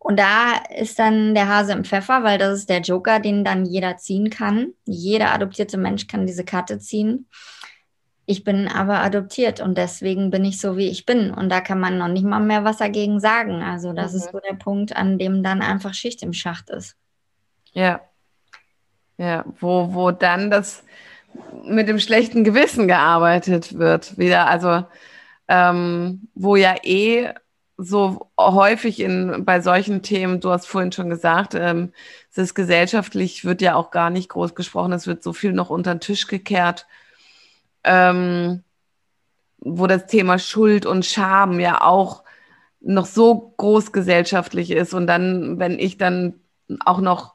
und 0.03 0.19
da 0.19 0.57
ist 0.75 0.99
dann 0.99 1.33
der 1.33 1.47
Hase 1.47 1.71
im 1.71 1.85
Pfeffer, 1.85 2.23
weil 2.23 2.37
das 2.37 2.59
ist 2.59 2.69
der 2.69 2.81
Joker, 2.81 3.21
den 3.21 3.45
dann 3.45 3.65
jeder 3.65 3.95
ziehen 3.95 4.29
kann. 4.29 4.73
Jeder 4.83 5.33
adoptierte 5.33 5.77
Mensch 5.77 6.07
kann 6.07 6.27
diese 6.27 6.43
Karte 6.43 6.77
ziehen. 6.77 7.29
Ich 8.25 8.43
bin 8.43 8.67
aber 8.67 8.99
adoptiert 8.99 9.61
und 9.61 9.77
deswegen 9.77 10.29
bin 10.29 10.43
ich 10.43 10.59
so, 10.59 10.75
wie 10.75 10.89
ich 10.89 11.05
bin. 11.05 11.31
Und 11.31 11.47
da 11.47 11.61
kann 11.61 11.79
man 11.79 11.97
noch 11.97 12.09
nicht 12.09 12.25
mal 12.25 12.41
mehr 12.41 12.65
was 12.65 12.77
dagegen 12.77 13.21
sagen. 13.21 13.63
Also 13.63 13.93
das 13.93 14.11
mhm. 14.11 14.17
ist 14.17 14.31
so 14.33 14.39
der 14.41 14.55
Punkt, 14.55 14.93
an 14.93 15.17
dem 15.17 15.41
dann 15.41 15.61
einfach 15.61 15.93
Schicht 15.93 16.21
im 16.21 16.33
Schacht 16.33 16.69
ist. 16.69 16.97
Ja. 17.71 18.01
Ja, 19.17 19.45
wo, 19.61 19.93
wo 19.93 20.11
dann 20.11 20.51
das 20.51 20.83
mit 21.63 21.87
dem 21.87 21.99
schlechten 21.99 22.43
Gewissen 22.43 22.89
gearbeitet 22.89 23.77
wird. 23.77 24.17
Wieder, 24.17 24.47
also 24.47 24.83
ähm, 25.47 26.27
wo 26.35 26.57
ja 26.57 26.75
eh 26.83 27.33
so 27.77 28.31
häufig 28.39 28.99
in, 28.99 29.45
bei 29.45 29.62
solchen 29.62 30.01
Themen, 30.01 30.39
du 30.39 30.51
hast 30.51 30.67
vorhin 30.67 30.91
schon 30.91 31.09
gesagt, 31.09 31.55
ähm, 31.55 31.91
es 32.31 32.38
ist 32.38 32.53
gesellschaftlich, 32.53 33.45
wird 33.45 33.62
ja 33.62 33.75
auch 33.75 33.91
gar 33.91 34.09
nicht 34.09 34.29
groß 34.29 34.55
gesprochen, 34.55 34.93
es 34.93 35.07
wird 35.07 35.23
so 35.23 35.33
viel 35.33 35.53
noch 35.53 35.69
unter 35.69 35.95
den 35.95 35.99
Tisch 35.99 36.27
gekehrt, 36.27 36.86
ähm, 37.83 38.63
wo 39.57 39.88
das 39.88 40.07
Thema 40.07 40.39
Schuld 40.39 40.86
und 40.86 41.05
Scham 41.05 41.59
ja 41.59 41.81
auch 41.81 42.23
noch 42.81 43.05
so 43.05 43.53
groß 43.57 43.91
gesellschaftlich 43.91 44.71
ist. 44.71 44.93
Und 44.93 45.07
dann, 45.07 45.57
wenn 45.59 45.79
ich 45.79 45.97
dann 45.97 46.41
auch 46.86 46.99
noch, 46.99 47.33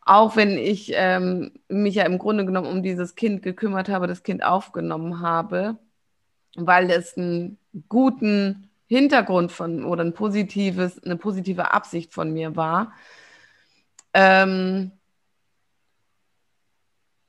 auch 0.00 0.36
wenn 0.36 0.56
ich 0.56 0.92
ähm, 0.94 1.52
mich 1.68 1.96
ja 1.96 2.04
im 2.04 2.18
Grunde 2.18 2.46
genommen 2.46 2.68
um 2.68 2.82
dieses 2.82 3.16
Kind 3.16 3.42
gekümmert 3.42 3.88
habe, 3.88 4.06
das 4.06 4.22
Kind 4.22 4.44
aufgenommen 4.44 5.20
habe, 5.20 5.76
weil 6.56 6.90
es 6.90 7.16
einen 7.16 7.58
guten 7.88 8.67
Hintergrund 8.88 9.52
von 9.52 9.84
oder 9.84 10.02
ein 10.02 10.14
positives, 10.14 11.02
eine 11.04 11.16
positive 11.16 11.72
Absicht 11.72 12.12
von 12.12 12.32
mir 12.32 12.56
war, 12.56 12.92
ähm, 14.14 14.92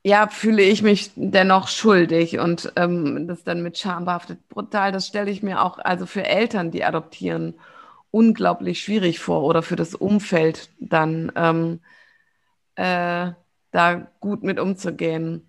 ja, 0.04 0.28
fühle 0.30 0.62
ich 0.64 0.82
mich 0.82 1.12
dennoch 1.16 1.68
schuldig 1.68 2.40
und 2.40 2.72
ähm, 2.78 3.28
das 3.28 3.44
dann 3.44 3.62
mit 3.62 3.78
Scham 3.78 4.06
behaftet. 4.06 4.48
Brutal, 4.48 4.92
das 4.92 5.08
stelle 5.08 5.30
ich 5.30 5.44
mir 5.44 5.62
auch 5.62 5.78
also 5.78 6.06
für 6.06 6.26
Eltern, 6.26 6.72
die 6.72 6.86
adoptieren, 6.86 7.56
unglaublich 8.12 8.82
schwierig 8.82 9.20
vor 9.20 9.44
oder 9.44 9.62
für 9.62 9.76
das 9.76 9.94
Umfeld 9.96 10.70
dann 10.80 11.32
ähm, 11.36 11.82
äh, 12.76 13.34
da 13.72 14.08
gut 14.20 14.44
mit 14.44 14.60
umzugehen. 14.60 15.48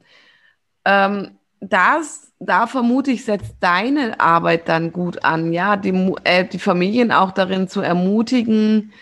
Ähm, 0.85 1.39
das, 1.61 2.30
da 2.41 2.67
vermute 2.67 3.11
ich, 3.11 3.25
setzt 3.25 3.57
deine 3.61 4.19
Arbeit 4.19 4.69
dann 4.69 4.93
gut 4.93 5.25
an, 5.25 5.53
ja, 5.53 5.77
die, 5.77 6.15
äh, 6.25 6.47
die 6.47 6.59
Familien 6.59 7.13
auch 7.13 7.33
darin 7.33 7.69
zu 7.69 7.83
ermutigen, 7.83 8.93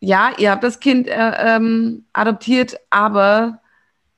ja, 0.00 0.32
ihr 0.38 0.50
habt 0.50 0.64
das 0.64 0.80
Kind 0.80 1.08
äh, 1.08 1.32
ähm, 1.38 2.04
adoptiert, 2.12 2.78
aber 2.90 3.60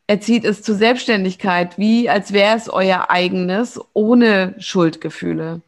erzieht 0.07 0.45
es 0.45 0.63
zur 0.63 0.75
Selbstständigkeit, 0.75 1.79
wie 1.79 2.09
als 2.09 2.33
wäre 2.33 2.57
es 2.57 2.69
euer 2.69 3.11
eigenes, 3.11 3.81
ohne 3.93 4.55
Schuldgefühle. 4.59 5.61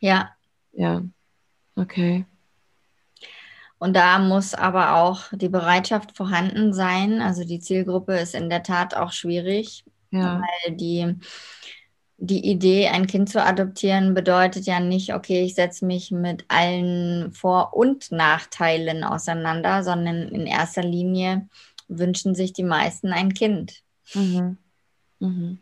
Ja. 0.00 0.30
Ja. 0.72 1.02
Okay. 1.74 2.24
Und 3.78 3.94
da 3.94 4.18
muss 4.18 4.54
aber 4.54 4.94
auch 4.94 5.24
die 5.32 5.50
Bereitschaft 5.50 6.16
vorhanden 6.16 6.72
sein. 6.72 7.20
Also 7.20 7.44
die 7.44 7.60
Zielgruppe 7.60 8.16
ist 8.18 8.34
in 8.34 8.48
der 8.48 8.62
Tat 8.62 8.94
auch 8.94 9.12
schwierig, 9.12 9.84
ja. 10.10 10.40
weil 10.40 10.76
die, 10.76 11.16
die 12.18 12.50
Idee, 12.50 12.88
ein 12.88 13.06
Kind 13.06 13.28
zu 13.28 13.42
adoptieren, 13.42 14.14
bedeutet 14.14 14.66
ja 14.66 14.80
nicht, 14.80 15.12
okay, 15.12 15.42
ich 15.42 15.54
setze 15.54 15.84
mich 15.84 16.10
mit 16.10 16.44
allen 16.48 17.32
Vor- 17.32 17.76
und 17.76 18.10
Nachteilen 18.10 19.04
auseinander, 19.04 19.82
sondern 19.82 20.28
in 20.28 20.46
erster 20.46 20.82
Linie 20.82 21.48
wünschen 21.88 22.34
sich 22.34 22.52
die 22.52 22.64
meisten 22.64 23.12
ein 23.12 23.34
Kind. 23.34 23.82
Mhm. 24.14 24.56
Mhm. 25.20 25.58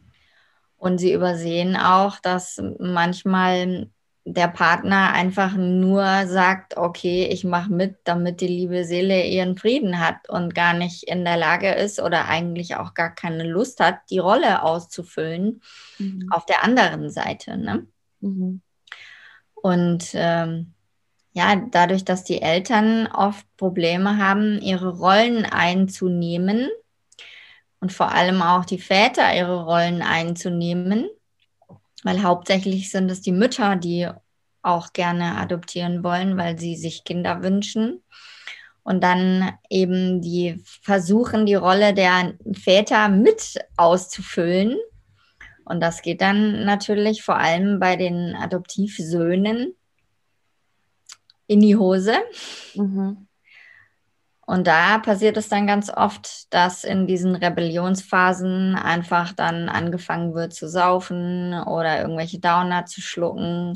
Und 0.76 0.98
sie 0.98 1.12
übersehen 1.12 1.76
auch, 1.76 2.18
dass 2.20 2.62
manchmal 2.78 3.88
der 4.26 4.48
Partner 4.48 5.12
einfach 5.12 5.54
nur 5.54 6.26
sagt, 6.26 6.78
okay, 6.78 7.26
ich 7.26 7.44
mache 7.44 7.70
mit, 7.70 7.98
damit 8.04 8.40
die 8.40 8.46
liebe 8.46 8.84
Seele 8.84 9.26
ihren 9.26 9.58
Frieden 9.58 10.00
hat 10.00 10.28
und 10.30 10.54
gar 10.54 10.72
nicht 10.72 11.02
in 11.04 11.24
der 11.24 11.36
Lage 11.36 11.70
ist 11.72 12.00
oder 12.00 12.26
eigentlich 12.26 12.76
auch 12.76 12.94
gar 12.94 13.14
keine 13.14 13.44
Lust 13.44 13.80
hat, 13.80 13.98
die 14.10 14.18
Rolle 14.18 14.62
auszufüllen 14.62 15.60
mhm. 15.98 16.28
auf 16.30 16.46
der 16.46 16.64
anderen 16.64 17.10
Seite. 17.10 17.58
Ne? 17.58 17.86
Mhm. 18.20 18.62
Und 19.54 20.10
ähm, 20.14 20.72
ja, 21.32 21.56
dadurch, 21.70 22.04
dass 22.04 22.24
die 22.24 22.40
Eltern 22.40 23.06
oft 23.08 23.44
Probleme 23.58 24.16
haben, 24.16 24.58
ihre 24.60 24.96
Rollen 24.96 25.44
einzunehmen 25.44 26.68
und 27.80 27.92
vor 27.92 28.12
allem 28.12 28.40
auch 28.40 28.64
die 28.64 28.78
Väter 28.78 29.36
ihre 29.36 29.64
Rollen 29.64 30.00
einzunehmen, 30.00 31.08
weil 32.04 32.22
hauptsächlich 32.22 32.90
sind 32.90 33.10
es 33.10 33.22
die 33.22 33.32
Mütter, 33.32 33.74
die 33.74 34.08
auch 34.62 34.92
gerne 34.92 35.36
adoptieren 35.36 36.04
wollen, 36.04 36.36
weil 36.36 36.58
sie 36.58 36.76
sich 36.76 37.02
Kinder 37.04 37.42
wünschen. 37.42 38.02
Und 38.82 39.02
dann 39.02 39.52
eben 39.70 40.20
die 40.20 40.62
versuchen, 40.82 41.46
die 41.46 41.54
Rolle 41.54 41.94
der 41.94 42.34
Väter 42.52 43.08
mit 43.08 43.58
auszufüllen. 43.76 44.76
Und 45.64 45.80
das 45.80 46.02
geht 46.02 46.20
dann 46.20 46.66
natürlich 46.66 47.22
vor 47.22 47.36
allem 47.36 47.80
bei 47.80 47.96
den 47.96 48.36
Adoptivsöhnen 48.36 49.74
in 51.46 51.60
die 51.60 51.76
Hose. 51.76 52.16
Mhm. 52.74 53.26
Und 54.46 54.66
da 54.66 54.98
passiert 54.98 55.36
es 55.36 55.48
dann 55.48 55.66
ganz 55.66 55.90
oft, 55.90 56.52
dass 56.52 56.84
in 56.84 57.06
diesen 57.06 57.34
Rebellionsphasen 57.34 58.74
einfach 58.74 59.32
dann 59.32 59.68
angefangen 59.68 60.34
wird 60.34 60.52
zu 60.52 60.68
saufen 60.68 61.54
oder 61.54 62.00
irgendwelche 62.00 62.40
Downer 62.40 62.84
zu 62.84 63.00
schlucken 63.00 63.72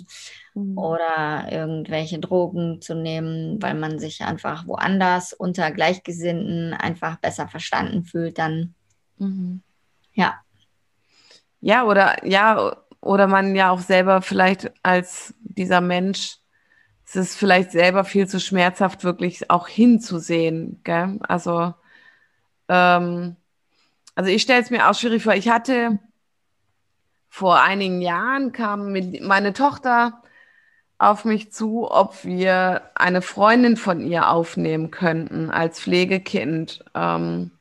mhm. 0.54 0.76
oder 0.76 1.46
irgendwelche 1.50 2.18
Drogen 2.18 2.82
zu 2.82 2.94
nehmen, 2.94 3.62
weil 3.62 3.74
man 3.74 3.98
sich 3.98 4.22
einfach 4.22 4.66
woanders 4.66 5.32
unter 5.32 5.70
Gleichgesinnten 5.70 6.74
einfach 6.74 7.16
besser 7.16 7.48
verstanden 7.48 8.04
fühlt 8.04 8.38
dann. 8.38 8.74
Mhm. 9.16 9.62
Ja. 10.12 10.40
Ja, 11.60 11.84
oder 11.84 12.24
ja, 12.26 12.76
oder 13.00 13.26
man 13.26 13.54
ja 13.54 13.70
auch 13.70 13.80
selber 13.80 14.22
vielleicht 14.22 14.70
als 14.82 15.34
dieser 15.40 15.80
Mensch 15.80 16.36
es 17.08 17.16
ist 17.16 17.36
vielleicht 17.36 17.72
selber 17.72 18.04
viel 18.04 18.28
zu 18.28 18.38
schmerzhaft, 18.38 19.02
wirklich 19.02 19.50
auch 19.50 19.66
hinzusehen. 19.66 20.82
Gell? 20.84 21.18
Also, 21.26 21.72
ähm, 22.68 23.36
also 24.14 24.30
ich 24.30 24.42
stelle 24.42 24.60
es 24.60 24.68
mir 24.68 24.90
auch 24.90 24.94
schwierig 24.94 25.22
vor. 25.22 25.32
Ich 25.32 25.48
hatte 25.48 25.98
vor 27.30 27.60
einigen 27.62 28.02
Jahren 28.02 28.52
kam 28.52 28.92
meine 29.22 29.54
Tochter 29.54 30.22
auf 30.98 31.24
mich 31.24 31.50
zu, 31.50 31.90
ob 31.90 32.24
wir 32.24 32.90
eine 32.94 33.22
Freundin 33.22 33.78
von 33.78 34.00
ihr 34.00 34.28
aufnehmen 34.28 34.90
könnten 34.90 35.50
als 35.50 35.80
Pflegekind. 35.80 36.84
Ähm, 36.94 37.52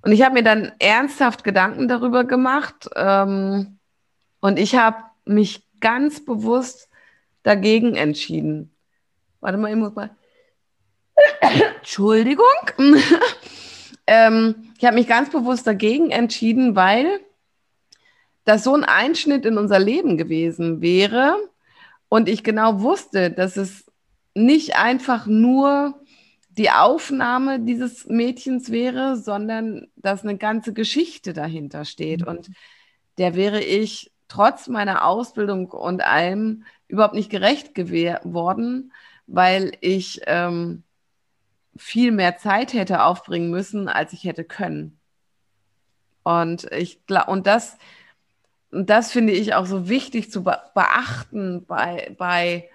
und 0.00 0.12
ich 0.12 0.22
habe 0.22 0.34
mir 0.34 0.42
dann 0.42 0.72
ernsthaft 0.78 1.44
Gedanken 1.44 1.86
darüber 1.86 2.24
gemacht. 2.24 2.88
Ähm, 2.96 3.78
und 4.40 4.58
ich 4.58 4.76
habe 4.76 4.96
mich 5.26 5.66
ganz 5.80 6.24
bewusst 6.24 6.89
dagegen 7.42 7.94
entschieden. 7.96 8.74
Warte 9.40 9.58
mal, 9.58 9.70
ich 9.70 9.76
muss 9.76 9.94
mal. 9.94 10.10
Entschuldigung. 11.78 12.46
ähm, 14.06 14.72
ich 14.78 14.84
habe 14.84 14.96
mich 14.96 15.06
ganz 15.06 15.30
bewusst 15.30 15.66
dagegen 15.66 16.10
entschieden, 16.10 16.76
weil 16.76 17.20
das 18.44 18.64
so 18.64 18.74
ein 18.74 18.84
Einschnitt 18.84 19.44
in 19.44 19.58
unser 19.58 19.78
Leben 19.78 20.16
gewesen 20.16 20.80
wäre 20.80 21.36
und 22.08 22.28
ich 22.28 22.42
genau 22.42 22.80
wusste, 22.80 23.30
dass 23.30 23.56
es 23.56 23.84
nicht 24.34 24.76
einfach 24.76 25.26
nur 25.26 25.94
die 26.50 26.70
Aufnahme 26.70 27.60
dieses 27.60 28.06
Mädchens 28.06 28.70
wäre, 28.70 29.16
sondern 29.16 29.88
dass 29.96 30.22
eine 30.22 30.36
ganze 30.36 30.72
Geschichte 30.72 31.32
dahinter 31.32 31.84
steht. 31.84 32.22
Mhm. 32.22 32.28
Und 32.28 32.50
der 33.18 33.34
wäre 33.34 33.62
ich 33.62 34.10
trotz 34.28 34.68
meiner 34.68 35.04
Ausbildung 35.04 35.70
und 35.70 36.02
allem 36.02 36.64
überhaupt 36.90 37.14
nicht 37.14 37.30
gerecht 37.30 37.74
geworden, 37.74 38.92
weil 39.26 39.72
ich 39.80 40.20
ähm, 40.26 40.82
viel 41.76 42.12
mehr 42.12 42.36
Zeit 42.36 42.74
hätte 42.74 43.04
aufbringen 43.04 43.50
müssen, 43.50 43.88
als 43.88 44.12
ich 44.12 44.24
hätte 44.24 44.44
können. 44.44 44.98
Und 46.22 46.64
ich 46.72 47.00
und 47.26 47.46
das, 47.46 47.78
das 48.70 49.10
finde 49.12 49.32
ich 49.32 49.54
auch 49.54 49.66
so 49.66 49.88
wichtig 49.88 50.30
zu 50.30 50.42
beachten 50.42 51.64
bei, 51.66 52.14
bei 52.18 52.68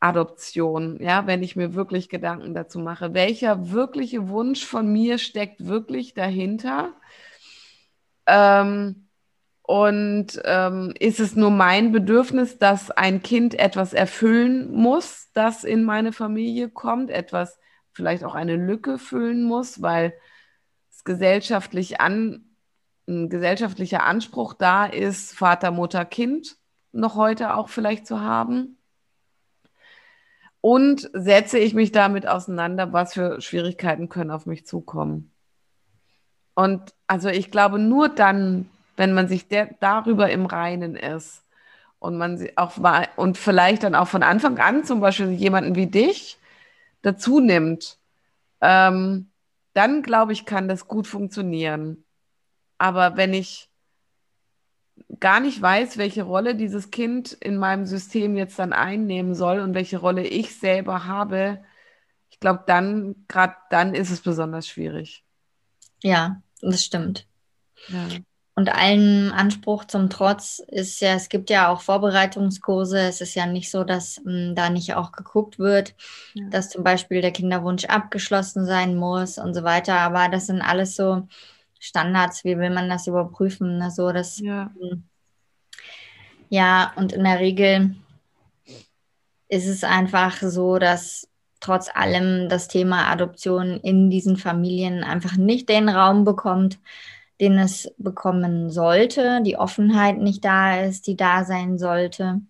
Adoption, 0.00 1.00
ja, 1.00 1.26
wenn 1.26 1.42
ich 1.42 1.54
mir 1.56 1.74
wirklich 1.74 2.08
Gedanken 2.08 2.54
dazu 2.54 2.80
mache, 2.80 3.14
welcher 3.14 3.70
wirkliche 3.70 4.28
Wunsch 4.28 4.64
von 4.64 4.92
mir 4.92 5.18
steckt 5.18 5.66
wirklich 5.66 6.14
dahinter? 6.14 6.92
Ähm, 8.26 9.08
und 9.62 10.40
ähm, 10.44 10.92
ist 10.98 11.20
es 11.20 11.36
nur 11.36 11.50
mein 11.50 11.92
Bedürfnis, 11.92 12.58
dass 12.58 12.90
ein 12.90 13.22
Kind 13.22 13.54
etwas 13.54 13.92
erfüllen 13.92 14.72
muss, 14.72 15.30
das 15.34 15.64
in 15.64 15.84
meine 15.84 16.12
Familie 16.12 16.68
kommt, 16.68 17.10
etwas 17.10 17.58
vielleicht 17.92 18.24
auch 18.24 18.34
eine 18.34 18.56
Lücke 18.56 18.98
füllen 18.98 19.44
muss, 19.44 19.80
weil 19.82 20.14
es 20.90 21.04
gesellschaftlich 21.04 22.00
ein 22.00 22.48
gesellschaftlicher 23.06 24.04
Anspruch 24.04 24.54
da 24.54 24.86
ist, 24.86 25.36
Vater, 25.36 25.70
Mutter, 25.70 26.04
Kind 26.04 26.56
noch 26.92 27.14
heute 27.16 27.54
auch 27.54 27.68
vielleicht 27.68 28.06
zu 28.06 28.20
haben? 28.20 28.78
Und 30.60 31.10
setze 31.12 31.58
ich 31.58 31.74
mich 31.74 31.90
damit 31.90 32.28
auseinander, 32.28 32.92
was 32.92 33.14
für 33.14 33.40
Schwierigkeiten 33.40 34.08
können 34.08 34.30
auf 34.30 34.46
mich 34.46 34.64
zukommen? 34.64 35.32
Und 36.54 36.94
also 37.06 37.28
ich 37.28 37.50
glaube, 37.50 37.78
nur 37.78 38.08
dann, 38.08 38.68
wenn 39.02 39.14
man 39.14 39.26
sich 39.26 39.48
der, 39.48 39.74
darüber 39.80 40.30
im 40.30 40.46
Reinen 40.46 40.94
ist 40.94 41.42
und 41.98 42.16
man 42.16 42.38
sie 42.38 42.56
auch 42.56 42.78
und 43.16 43.36
vielleicht 43.36 43.82
dann 43.82 43.96
auch 43.96 44.06
von 44.06 44.22
Anfang 44.22 44.58
an 44.58 44.84
zum 44.84 45.00
Beispiel 45.00 45.32
jemanden 45.32 45.74
wie 45.74 45.88
dich 45.88 46.38
dazu 47.02 47.40
nimmt, 47.40 47.98
ähm, 48.60 49.28
dann 49.72 50.02
glaube 50.02 50.32
ich, 50.32 50.46
kann 50.46 50.68
das 50.68 50.86
gut 50.86 51.08
funktionieren. 51.08 52.04
Aber 52.78 53.16
wenn 53.16 53.34
ich 53.34 53.68
gar 55.18 55.40
nicht 55.40 55.60
weiß, 55.60 55.98
welche 55.98 56.22
Rolle 56.22 56.54
dieses 56.54 56.92
Kind 56.92 57.32
in 57.32 57.56
meinem 57.56 57.86
System 57.86 58.36
jetzt 58.36 58.56
dann 58.60 58.72
einnehmen 58.72 59.34
soll 59.34 59.58
und 59.58 59.74
welche 59.74 59.98
Rolle 59.98 60.24
ich 60.24 60.56
selber 60.60 61.06
habe, 61.06 61.64
ich 62.30 62.38
glaube, 62.38 62.62
dann, 62.68 63.24
gerade 63.26 63.56
dann 63.68 63.96
ist 63.96 64.12
es 64.12 64.20
besonders 64.20 64.68
schwierig. 64.68 65.24
Ja, 66.04 66.40
das 66.60 66.84
stimmt. 66.84 67.26
Ja. 67.88 68.06
Und 68.62 68.68
allen 68.68 69.32
Anspruch 69.32 69.86
zum 69.86 70.08
Trotz 70.08 70.60
ist 70.68 71.00
ja, 71.00 71.14
es 71.14 71.28
gibt 71.28 71.50
ja 71.50 71.68
auch 71.68 71.80
Vorbereitungskurse. 71.80 72.96
Es 72.96 73.20
ist 73.20 73.34
ja 73.34 73.44
nicht 73.44 73.72
so, 73.72 73.82
dass 73.82 74.18
m, 74.18 74.24
hm, 74.24 74.54
da 74.54 74.70
nicht 74.70 74.94
auch 74.94 75.10
geguckt 75.10 75.58
wird, 75.58 75.96
ja. 76.34 76.48
dass 76.48 76.70
zum 76.70 76.84
Beispiel 76.84 77.20
der 77.22 77.32
Kinderwunsch 77.32 77.86
abgeschlossen 77.86 78.64
sein 78.64 78.94
muss 78.94 79.36
und 79.36 79.54
so 79.54 79.64
weiter. 79.64 79.98
Aber 79.98 80.28
das 80.28 80.46
sind 80.46 80.62
alles 80.62 80.94
so 80.94 81.26
Standards. 81.80 82.44
Wie 82.44 82.56
will 82.56 82.70
man 82.70 82.88
das 82.88 83.08
überprüfen? 83.08 83.78
Ne? 83.78 83.90
So, 83.90 84.12
dass, 84.12 84.38
ja. 84.38 84.70
Hm, 84.78 85.02
ja, 86.48 86.92
und 86.94 87.12
in 87.12 87.24
der 87.24 87.40
Regel 87.40 87.96
ist 89.48 89.66
es 89.66 89.82
einfach 89.82 90.36
so, 90.40 90.78
dass 90.78 91.28
trotz 91.58 91.90
allem 91.92 92.48
das 92.48 92.68
Thema 92.68 93.10
Adoption 93.10 93.80
in 93.80 94.08
diesen 94.08 94.36
Familien 94.36 95.02
einfach 95.02 95.36
nicht 95.36 95.68
den 95.68 95.88
Raum 95.88 96.22
bekommt, 96.22 96.78
den 97.42 97.58
es 97.58 97.92
bekommen 97.98 98.70
sollte, 98.70 99.42
die 99.42 99.56
Offenheit 99.56 100.18
nicht 100.18 100.44
da 100.44 100.80
ist, 100.80 101.08
die 101.08 101.16
da 101.16 101.44
sein 101.44 101.76
sollte. 101.76 102.40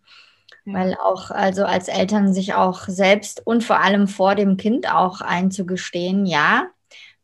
Ja. 0.66 0.74
Weil 0.74 0.96
auch, 1.02 1.30
also 1.30 1.64
als 1.64 1.88
Eltern 1.88 2.34
sich 2.34 2.52
auch 2.52 2.86
selbst 2.88 3.44
und 3.46 3.64
vor 3.64 3.80
allem 3.80 4.06
vor 4.06 4.34
dem 4.34 4.58
Kind 4.58 4.92
auch 4.92 5.22
einzugestehen, 5.22 6.26
ja, 6.26 6.66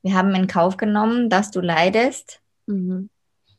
wir 0.01 0.15
haben 0.15 0.35
in 0.35 0.47
Kauf 0.47 0.79
genommen, 0.79 1.29
dass 1.29 1.51
du 1.51 1.61
leidest, 1.61 2.41
mhm. 2.65 3.11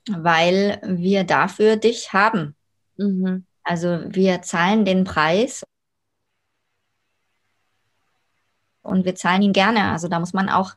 weil 0.09 0.81
wir 0.83 1.23
dafür 1.23 1.75
dich 1.75 2.11
haben. 2.11 2.55
Mhm. 2.97 3.45
Also 3.63 3.99
wir 4.07 4.41
zahlen 4.41 4.85
den 4.85 5.03
Preis 5.03 5.63
und 8.81 9.05
wir 9.05 9.13
zahlen 9.13 9.43
ihn 9.43 9.53
gerne. 9.53 9.91
Also 9.91 10.07
da 10.07 10.19
muss 10.19 10.33
man 10.33 10.49
auch 10.49 10.73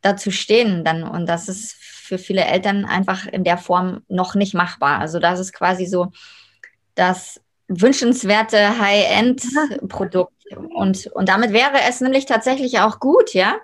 dazu 0.00 0.32
stehen 0.32 0.84
dann. 0.84 1.04
Und 1.04 1.26
das 1.26 1.48
ist 1.48 1.76
für 2.06 2.18
viele 2.18 2.44
Eltern 2.44 2.84
einfach 2.84 3.26
in 3.26 3.44
der 3.44 3.58
Form 3.58 4.02
noch 4.08 4.34
nicht 4.34 4.54
machbar. 4.54 5.00
Also 5.00 5.18
das 5.18 5.40
ist 5.40 5.52
quasi 5.52 5.86
so 5.86 6.12
das 6.94 7.40
wünschenswerte 7.68 8.78
High-End-Produkt. 8.78 10.32
Und, 10.74 11.08
und 11.08 11.28
damit 11.28 11.52
wäre 11.52 11.80
es 11.88 12.00
nämlich 12.00 12.26
tatsächlich 12.26 12.80
auch 12.80 13.00
gut, 13.00 13.34
ja, 13.34 13.56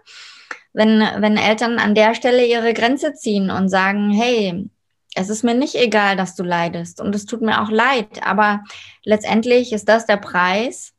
wenn, 0.72 1.00
wenn 1.00 1.36
Eltern 1.36 1.78
an 1.78 1.94
der 1.94 2.14
Stelle 2.14 2.44
ihre 2.44 2.74
Grenze 2.74 3.14
ziehen 3.14 3.50
und 3.50 3.68
sagen, 3.68 4.10
hey, 4.10 4.68
es 5.14 5.28
ist 5.28 5.44
mir 5.44 5.54
nicht 5.54 5.74
egal, 5.74 6.16
dass 6.16 6.34
du 6.34 6.42
leidest 6.42 7.00
und 7.00 7.14
es 7.14 7.26
tut 7.26 7.42
mir 7.42 7.62
auch 7.62 7.70
leid, 7.70 8.26
aber 8.26 8.64
letztendlich 9.04 9.72
ist 9.72 9.88
das 9.88 10.06
der 10.06 10.16
Preis, 10.16 10.94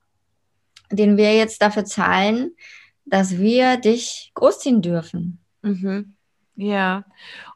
den 0.91 1.17
wir 1.17 1.35
jetzt 1.35 1.61
dafür 1.61 1.85
zahlen, 1.85 2.55
dass 3.05 3.37
wir 3.37 3.77
dich 3.77 4.31
großziehen 4.35 4.81
dürfen. 4.81 5.39
Mhm. 5.63 6.15
Ja. 6.55 7.03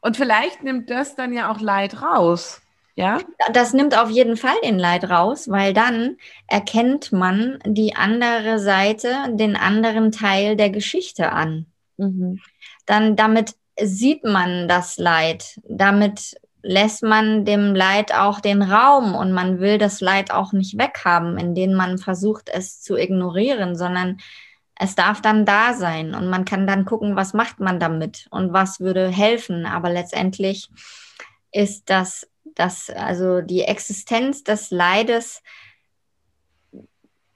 Und 0.00 0.16
vielleicht 0.16 0.62
nimmt 0.62 0.90
das 0.90 1.14
dann 1.14 1.32
ja 1.32 1.50
auch 1.50 1.60
Leid 1.60 2.02
raus. 2.02 2.60
Ja? 2.94 3.18
Das 3.52 3.72
nimmt 3.72 3.96
auf 3.96 4.10
jeden 4.10 4.36
Fall 4.36 4.56
den 4.64 4.78
Leid 4.78 5.08
raus, 5.08 5.48
weil 5.48 5.72
dann 5.72 6.16
erkennt 6.48 7.12
man 7.12 7.60
die 7.64 7.94
andere 7.94 8.58
Seite, 8.58 9.14
den 9.30 9.54
anderen 9.54 10.10
Teil 10.10 10.56
der 10.56 10.70
Geschichte 10.70 11.30
an. 11.30 11.66
Mhm. 11.96 12.40
Dann 12.86 13.14
damit 13.14 13.54
sieht 13.80 14.24
man 14.24 14.66
das 14.66 14.96
Leid. 14.98 15.60
Damit 15.68 16.34
lässt 16.62 17.04
man 17.04 17.44
dem 17.44 17.74
Leid 17.74 18.12
auch 18.12 18.40
den 18.40 18.62
Raum 18.62 19.14
und 19.14 19.32
man 19.32 19.60
will 19.60 19.78
das 19.78 20.00
Leid 20.00 20.32
auch 20.32 20.52
nicht 20.52 20.76
weghaben, 20.76 21.38
indem 21.38 21.74
man 21.74 21.98
versucht, 21.98 22.50
es 22.52 22.82
zu 22.82 22.96
ignorieren, 22.96 23.76
sondern 23.76 24.18
es 24.78 24.94
darf 24.94 25.20
dann 25.20 25.44
da 25.44 25.74
sein 25.74 26.14
und 26.14 26.28
man 26.28 26.44
kann 26.44 26.66
dann 26.66 26.84
gucken, 26.84 27.16
was 27.16 27.34
macht 27.34 27.60
man 27.60 27.80
damit 27.80 28.26
und 28.30 28.52
was 28.52 28.80
würde 28.80 29.08
helfen. 29.08 29.66
Aber 29.66 29.90
letztendlich 29.90 30.70
ist 31.52 31.90
das, 31.90 32.28
das 32.54 32.90
also 32.90 33.40
die 33.40 33.62
Existenz 33.62 34.44
des 34.44 34.70
Leides 34.70 35.42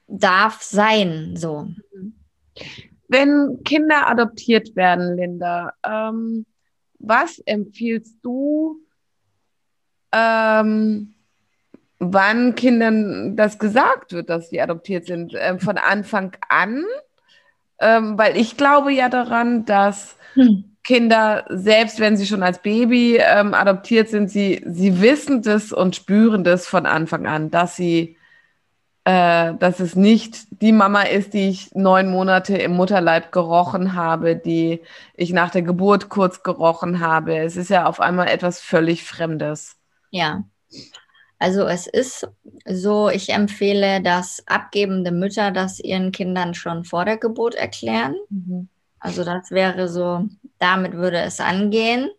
darf 0.06 0.62
sein, 0.62 1.34
so. 1.36 1.68
Wenn 3.08 3.60
Kinder 3.64 4.08
adoptiert 4.08 4.76
werden, 4.76 5.16
Linda, 5.16 5.72
ähm, 5.84 6.46
was 6.98 7.38
empfiehlst 7.40 8.18
du 8.22 8.78
ähm, 10.12 11.14
wann 11.98 12.54
Kindern 12.54 13.36
das 13.36 13.58
gesagt 13.58 14.12
wird, 14.12 14.28
dass 14.28 14.50
sie 14.50 14.60
adoptiert 14.60 15.06
sind, 15.06 15.34
ähm, 15.36 15.58
von 15.58 15.78
Anfang 15.78 16.36
an, 16.48 16.84
ähm, 17.82 18.16
weil 18.16 18.36
ich 18.36 18.56
glaube 18.56 18.92
ja 18.92 19.08
daran, 19.08 19.64
dass 19.64 20.16
hm. 20.34 20.64
Kinder, 20.84 21.44
selbst 21.48 22.00
wenn 22.00 22.16
sie 22.16 22.26
schon 22.26 22.42
als 22.42 22.58
Baby 22.60 23.18
ähm, 23.18 23.54
adoptiert 23.54 24.08
sind, 24.08 24.30
sie, 24.30 24.62
sie 24.66 25.00
wissen 25.00 25.42
das 25.42 25.72
und 25.72 25.94
spüren 25.94 26.42
das 26.42 26.66
von 26.66 26.86
Anfang 26.86 27.26
an, 27.26 27.50
dass 27.50 27.76
sie 27.76 28.16
äh, 29.04 29.54
dass 29.54 29.80
es 29.80 29.96
nicht 29.96 30.46
die 30.62 30.70
Mama 30.70 31.02
ist, 31.02 31.34
die 31.34 31.48
ich 31.48 31.74
neun 31.74 32.08
Monate 32.08 32.56
im 32.56 32.72
Mutterleib 32.72 33.32
gerochen 33.32 33.94
habe, 33.94 34.36
die 34.36 34.80
ich 35.14 35.32
nach 35.32 35.50
der 35.50 35.62
Geburt 35.62 36.08
kurz 36.08 36.44
gerochen 36.44 37.00
habe. 37.00 37.36
Es 37.36 37.56
ist 37.56 37.70
ja 37.70 37.86
auf 37.86 38.00
einmal 38.00 38.28
etwas 38.28 38.60
völlig 38.60 39.02
Fremdes. 39.02 39.76
Ja. 40.10 40.44
Also 41.42 41.66
es 41.66 41.88
ist 41.88 42.28
so, 42.66 43.08
ich 43.08 43.30
empfehle, 43.30 44.00
dass 44.00 44.44
abgebende 44.46 45.10
Mütter 45.10 45.50
das 45.50 45.80
ihren 45.80 46.12
Kindern 46.12 46.54
schon 46.54 46.84
vor 46.84 47.04
der 47.04 47.16
Geburt 47.16 47.56
erklären. 47.56 48.14
Mhm. 48.30 48.68
Also 49.00 49.24
das 49.24 49.50
wäre 49.50 49.88
so, 49.88 50.28
damit 50.60 50.92
würde 50.92 51.18
es 51.18 51.40
angehen. 51.40 52.10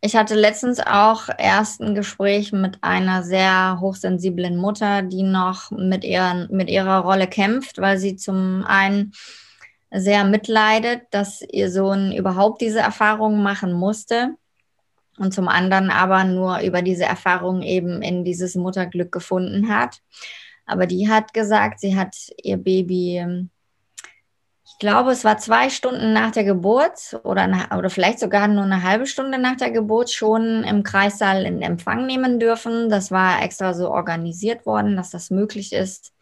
Ich 0.00 0.16
hatte 0.16 0.34
letztens 0.34 0.80
auch 0.80 1.28
erst 1.38 1.80
ein 1.80 1.94
Gespräch 1.94 2.50
mit 2.50 2.82
einer 2.82 3.22
sehr 3.22 3.78
hochsensiblen 3.78 4.56
Mutter, 4.56 5.02
die 5.02 5.22
noch 5.22 5.70
mit, 5.70 6.02
ihren, 6.02 6.48
mit 6.50 6.68
ihrer 6.68 6.98
Rolle 6.98 7.28
kämpft, 7.28 7.78
weil 7.78 7.96
sie 7.96 8.16
zum 8.16 8.64
einen 8.66 9.12
sehr 9.92 10.24
mitleidet, 10.24 11.02
dass 11.12 11.42
ihr 11.42 11.70
Sohn 11.70 12.10
überhaupt 12.10 12.60
diese 12.60 12.80
Erfahrung 12.80 13.40
machen 13.40 13.72
musste 13.72 14.34
und 15.18 15.32
zum 15.32 15.48
anderen 15.48 15.90
aber 15.90 16.24
nur 16.24 16.60
über 16.60 16.82
diese 16.82 17.04
Erfahrung 17.04 17.62
eben 17.62 18.02
in 18.02 18.24
dieses 18.24 18.54
Mutterglück 18.54 19.12
gefunden 19.12 19.68
hat. 19.68 19.98
Aber 20.66 20.86
die 20.86 21.08
hat 21.08 21.34
gesagt, 21.34 21.80
sie 21.80 21.96
hat 21.96 22.16
ihr 22.42 22.56
Baby, 22.56 23.18
ähm, 23.18 23.50
ich 24.64 24.78
glaube, 24.78 25.10
es 25.12 25.24
war 25.24 25.38
zwei 25.38 25.70
Stunden 25.70 26.12
nach 26.12 26.32
der 26.32 26.44
Geburt 26.44 27.20
oder, 27.24 27.68
oder 27.76 27.90
vielleicht 27.90 28.18
sogar 28.18 28.48
nur 28.48 28.64
eine 28.64 28.82
halbe 28.82 29.06
Stunde 29.06 29.38
nach 29.38 29.56
der 29.56 29.70
Geburt 29.70 30.10
schon 30.10 30.64
im 30.64 30.82
Kreissaal 30.82 31.44
in 31.44 31.62
Empfang 31.62 32.06
nehmen 32.06 32.40
dürfen. 32.40 32.88
Das 32.88 33.10
war 33.10 33.42
extra 33.42 33.74
so 33.74 33.90
organisiert 33.90 34.66
worden, 34.66 34.96
dass 34.96 35.10
das 35.10 35.30
möglich 35.30 35.72
ist. 35.72 36.12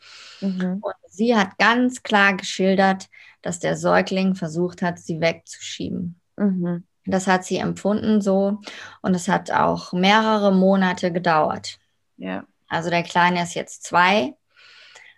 Mhm. 0.40 0.78
Und 0.82 0.94
sie 1.08 1.36
hat 1.36 1.58
ganz 1.58 2.02
klar 2.02 2.34
geschildert, 2.34 3.08
dass 3.40 3.60
der 3.60 3.76
Säugling 3.76 4.34
versucht 4.34 4.82
hat, 4.82 4.98
sie 4.98 5.20
wegzuschieben. 5.20 6.20
Mhm. 6.36 6.84
Das 7.06 7.26
hat 7.26 7.44
sie 7.44 7.56
empfunden 7.56 8.20
so 8.20 8.60
und 9.00 9.14
es 9.14 9.28
hat 9.28 9.50
auch 9.50 9.92
mehrere 9.92 10.52
Monate 10.52 11.12
gedauert. 11.12 11.78
Ja. 12.16 12.44
Also 12.68 12.90
der 12.90 13.02
Kleine 13.02 13.42
ist 13.42 13.54
jetzt 13.54 13.84
zwei, 13.84 14.34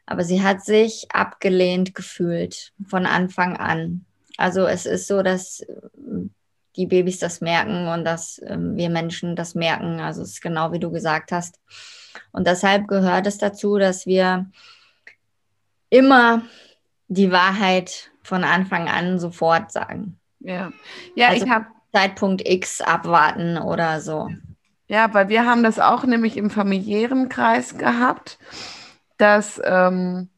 aber 0.07 0.25
sie 0.25 0.43
hat 0.43 0.65
sich 0.65 1.07
abgelehnt 1.13 1.95
gefühlt 1.95 2.73
von 2.87 3.05
Anfang 3.05 3.57
an. 3.57 4.07
Also 4.37 4.67
es 4.67 4.87
ist 4.87 5.07
so, 5.07 5.23
dass 5.23 5.61
äh, 5.61 5.75
die 6.77 6.87
Babys 6.87 7.19
das 7.19 7.41
merken 7.41 7.89
und 7.89 8.05
dass 8.05 8.41
ähm, 8.47 8.77
wir 8.77 8.89
Menschen 8.89 9.37
das 9.37 9.55
merken. 9.55 10.01
Also 10.01 10.23
es 10.23 10.31
ist 10.31 10.43
genau 10.43 10.73
wie 10.73 10.81
du 10.81 10.91
gesagt 10.91 11.33
hast. 11.33 11.61
Und 12.31 12.47
deshalb 12.47 12.89
gehört 12.89 13.27
es 13.27 13.39
dazu, 13.39 13.79
dass 13.79 14.07
wir 14.07 14.51
immer 15.91 16.43
die 17.09 17.31
Wahrheit 17.31 18.11
von 18.23 18.45
Anfang 18.45 18.89
an 18.89 19.19
sofort 19.19 19.71
sagen. 19.71 20.19
Ja, 20.45 20.73
ja, 21.15 21.29
also, 21.29 21.45
ich 21.45 21.51
habe 21.51 21.67
Zeitpunkt 21.93 22.49
X 22.49 22.81
abwarten 22.81 23.59
oder 23.59 24.01
so. 24.01 24.31
Ja, 24.89 25.13
weil 25.15 25.29
wir 25.29 25.47
haben 25.47 25.63
das 25.63 25.79
auch 25.79 26.05
nämlich 26.05 26.37
im 26.37 26.51
familiären 26.51 27.29
Kreis 27.29 27.79
gehabt, 27.79 28.39
dass, 29.17 29.61
ähm, 29.65 30.29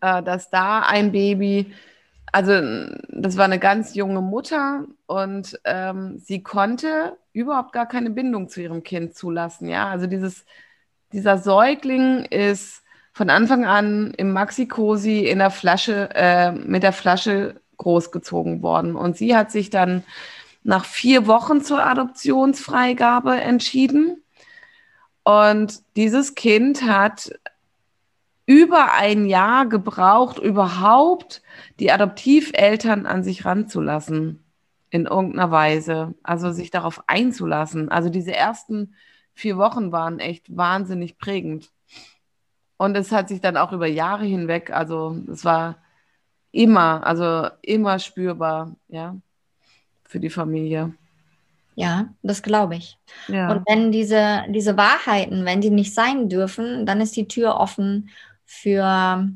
äh, 0.00 0.22
dass 0.22 0.50
da 0.50 0.80
ein 0.80 1.12
Baby, 1.12 1.74
also 2.32 2.52
das 3.08 3.36
war 3.36 3.44
eine 3.44 3.58
ganz 3.58 3.94
junge 3.94 4.22
Mutter 4.22 4.86
und 5.06 5.60
ähm, 5.64 6.18
sie 6.18 6.42
konnte 6.42 7.18
überhaupt 7.32 7.72
gar 7.72 7.86
keine 7.86 8.10
Bindung 8.10 8.48
zu 8.48 8.62
ihrem 8.62 8.82
Kind 8.82 9.14
zulassen. 9.14 9.68
Ja, 9.68 9.90
also 9.90 10.06
dieses, 10.06 10.46
dieser 11.12 11.38
Säugling 11.38 12.24
ist 12.24 12.82
von 13.12 13.28
Anfang 13.28 13.66
an 13.66 14.14
im 14.16 14.32
Maxi-Cosi 14.32 15.26
in 15.26 15.38
der 15.38 15.50
Flasche, 15.50 16.08
äh, 16.14 16.52
mit 16.52 16.82
der 16.82 16.92
Flasche 16.92 17.60
großgezogen 17.82 18.62
worden. 18.62 18.96
Und 18.96 19.16
sie 19.16 19.36
hat 19.36 19.50
sich 19.50 19.70
dann 19.70 20.04
nach 20.64 20.84
vier 20.84 21.26
Wochen 21.26 21.62
zur 21.62 21.84
Adoptionsfreigabe 21.84 23.40
entschieden. 23.40 24.22
Und 25.24 25.82
dieses 25.96 26.34
Kind 26.34 26.82
hat 26.82 27.32
über 28.46 28.92
ein 28.92 29.26
Jahr 29.26 29.66
gebraucht, 29.66 30.38
überhaupt 30.38 31.42
die 31.78 31.92
Adoptiveltern 31.92 33.06
an 33.06 33.22
sich 33.22 33.44
ranzulassen, 33.44 34.44
in 34.90 35.06
irgendeiner 35.06 35.50
Weise. 35.50 36.14
Also 36.22 36.52
sich 36.52 36.70
darauf 36.70 37.04
einzulassen. 37.08 37.88
Also 37.88 38.08
diese 38.08 38.34
ersten 38.34 38.94
vier 39.34 39.56
Wochen 39.56 39.92
waren 39.92 40.18
echt 40.18 40.56
wahnsinnig 40.56 41.18
prägend. 41.18 41.70
Und 42.76 42.96
es 42.96 43.12
hat 43.12 43.28
sich 43.28 43.40
dann 43.40 43.56
auch 43.56 43.72
über 43.72 43.86
Jahre 43.86 44.24
hinweg, 44.24 44.70
also 44.72 45.16
es 45.30 45.44
war 45.44 45.76
immer, 46.52 47.04
also 47.04 47.48
immer 47.62 47.98
spürbar, 47.98 48.76
ja 48.88 49.16
für 50.12 50.20
die 50.20 50.30
Familie. 50.30 50.92
Ja, 51.74 52.10
das 52.22 52.42
glaube 52.42 52.76
ich. 52.76 52.98
Ja. 53.28 53.50
Und 53.50 53.66
wenn 53.66 53.90
diese, 53.90 54.44
diese 54.50 54.76
Wahrheiten, 54.76 55.46
wenn 55.46 55.62
die 55.62 55.70
nicht 55.70 55.94
sein 55.94 56.28
dürfen, 56.28 56.84
dann 56.84 57.00
ist 57.00 57.16
die 57.16 57.26
Tür 57.26 57.56
offen 57.56 58.10
für 58.44 59.26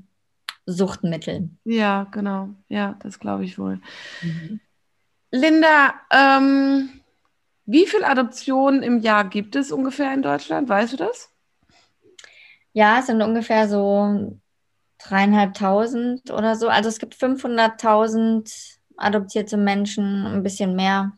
Suchtmittel. 0.66 1.48
Ja, 1.64 2.06
genau. 2.10 2.50
Ja, 2.68 2.96
das 3.00 3.18
glaube 3.18 3.44
ich 3.44 3.58
wohl. 3.58 3.80
Mhm. 4.20 4.60
Linda, 5.30 5.94
ähm, 6.10 7.00
wie 7.64 7.86
viele 7.86 8.06
Adoptionen 8.06 8.82
im 8.82 9.00
Jahr 9.00 9.24
gibt 9.24 9.56
es 9.56 9.72
ungefähr 9.72 10.12
in 10.12 10.20
Deutschland? 10.20 10.68
Weißt 10.68 10.92
du 10.92 10.98
das? 10.98 11.30
Ja, 12.74 12.98
es 12.98 13.06
sind 13.06 13.22
ungefähr 13.22 13.66
so 13.66 14.38
dreieinhalbtausend 15.08 16.30
oder 16.30 16.56
so. 16.56 16.68
Also 16.68 16.88
es 16.88 16.98
gibt 16.98 17.14
500.000 17.14 18.78
adoptierte 18.96 19.56
Menschen, 19.56 20.26
ein 20.26 20.42
bisschen 20.42 20.74
mehr 20.74 21.12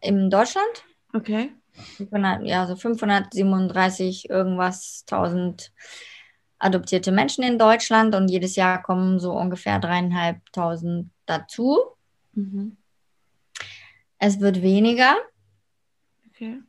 in 0.00 0.30
Deutschland. 0.30 0.84
Okay. 1.12 1.52
500, 1.96 2.44
ja, 2.44 2.66
so 2.66 2.76
537 2.76 4.28
irgendwas, 4.28 5.04
1000 5.08 5.72
adoptierte 6.58 7.10
Menschen 7.10 7.42
in 7.42 7.58
Deutschland 7.58 8.14
und 8.14 8.28
jedes 8.28 8.56
Jahr 8.56 8.82
kommen 8.82 9.18
so 9.18 9.32
ungefähr 9.32 9.78
dreieinhalbtausend 9.78 11.10
dazu. 11.26 11.78
Mhm. 12.34 12.76
Es 14.18 14.38
wird 14.38 14.62
weniger. 14.62 15.16
Okay. 16.30 16.60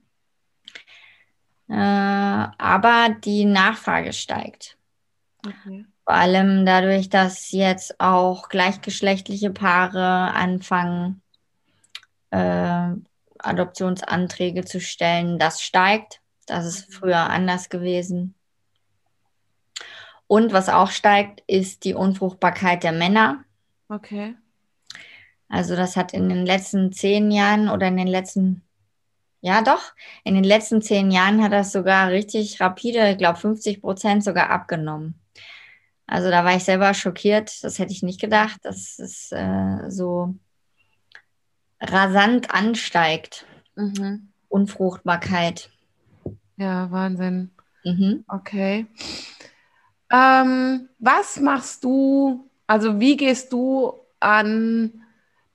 Äh, 1.69 1.75
aber 1.75 3.15
die 3.23 3.45
Nachfrage 3.45 4.13
steigt. 4.13 4.77
Okay. 5.45 5.85
Vor 6.05 6.15
allem 6.15 6.65
dadurch, 6.65 7.09
dass 7.09 7.51
jetzt 7.51 7.99
auch 7.99 8.49
gleichgeschlechtliche 8.49 9.51
Paare 9.51 10.33
anfangen, 10.33 11.21
äh, 12.31 12.89
Adoptionsanträge 13.39 14.65
zu 14.65 14.81
stellen. 14.81 15.39
Das 15.39 15.61
steigt. 15.61 16.21
Das 16.45 16.65
ist 16.65 16.89
mhm. 16.89 16.93
früher 16.93 17.29
anders 17.29 17.69
gewesen. 17.69 18.35
Und 20.27 20.51
was 20.51 20.69
auch 20.69 20.89
steigt, 20.89 21.43
ist 21.47 21.83
die 21.83 21.93
Unfruchtbarkeit 21.93 22.83
der 22.83 22.91
Männer. 22.91 23.43
Okay. 23.89 24.35
Also 25.47 25.75
das 25.75 25.95
hat 25.95 26.13
in 26.13 26.29
den 26.29 26.45
letzten 26.45 26.91
zehn 26.91 27.29
Jahren 27.29 27.69
oder 27.69 27.87
in 27.87 27.97
den 27.97 28.07
letzten, 28.07 28.63
ja 29.41 29.61
doch, 29.61 29.93
in 30.23 30.33
den 30.33 30.43
letzten 30.43 30.81
zehn 30.81 31.11
Jahren 31.11 31.43
hat 31.43 31.51
das 31.51 31.71
sogar 31.71 32.09
richtig 32.09 32.59
rapide, 32.59 33.11
ich 33.11 33.17
glaube 33.17 33.37
50 33.37 33.81
Prozent 33.81 34.23
sogar 34.23 34.49
abgenommen. 34.49 35.19
Also 36.07 36.29
da 36.29 36.43
war 36.43 36.55
ich 36.55 36.63
selber 36.63 36.93
schockiert. 36.93 37.63
Das 37.63 37.79
hätte 37.79 37.91
ich 37.91 38.03
nicht 38.03 38.19
gedacht, 38.19 38.59
dass 38.63 38.99
es 38.99 39.31
äh, 39.31 39.89
so 39.89 40.35
rasant 41.79 42.53
ansteigt. 42.53 43.45
Mhm. 43.75 44.29
Unfruchtbarkeit. 44.49 45.69
Ja, 46.57 46.91
Wahnsinn. 46.91 47.51
Mhm. 47.83 48.23
Okay. 48.27 48.87
Ähm, 50.11 50.89
was 50.99 51.39
machst 51.39 51.83
du, 51.83 52.49
also 52.67 52.99
wie 52.99 53.17
gehst 53.17 53.51
du 53.51 53.93
an 54.19 55.03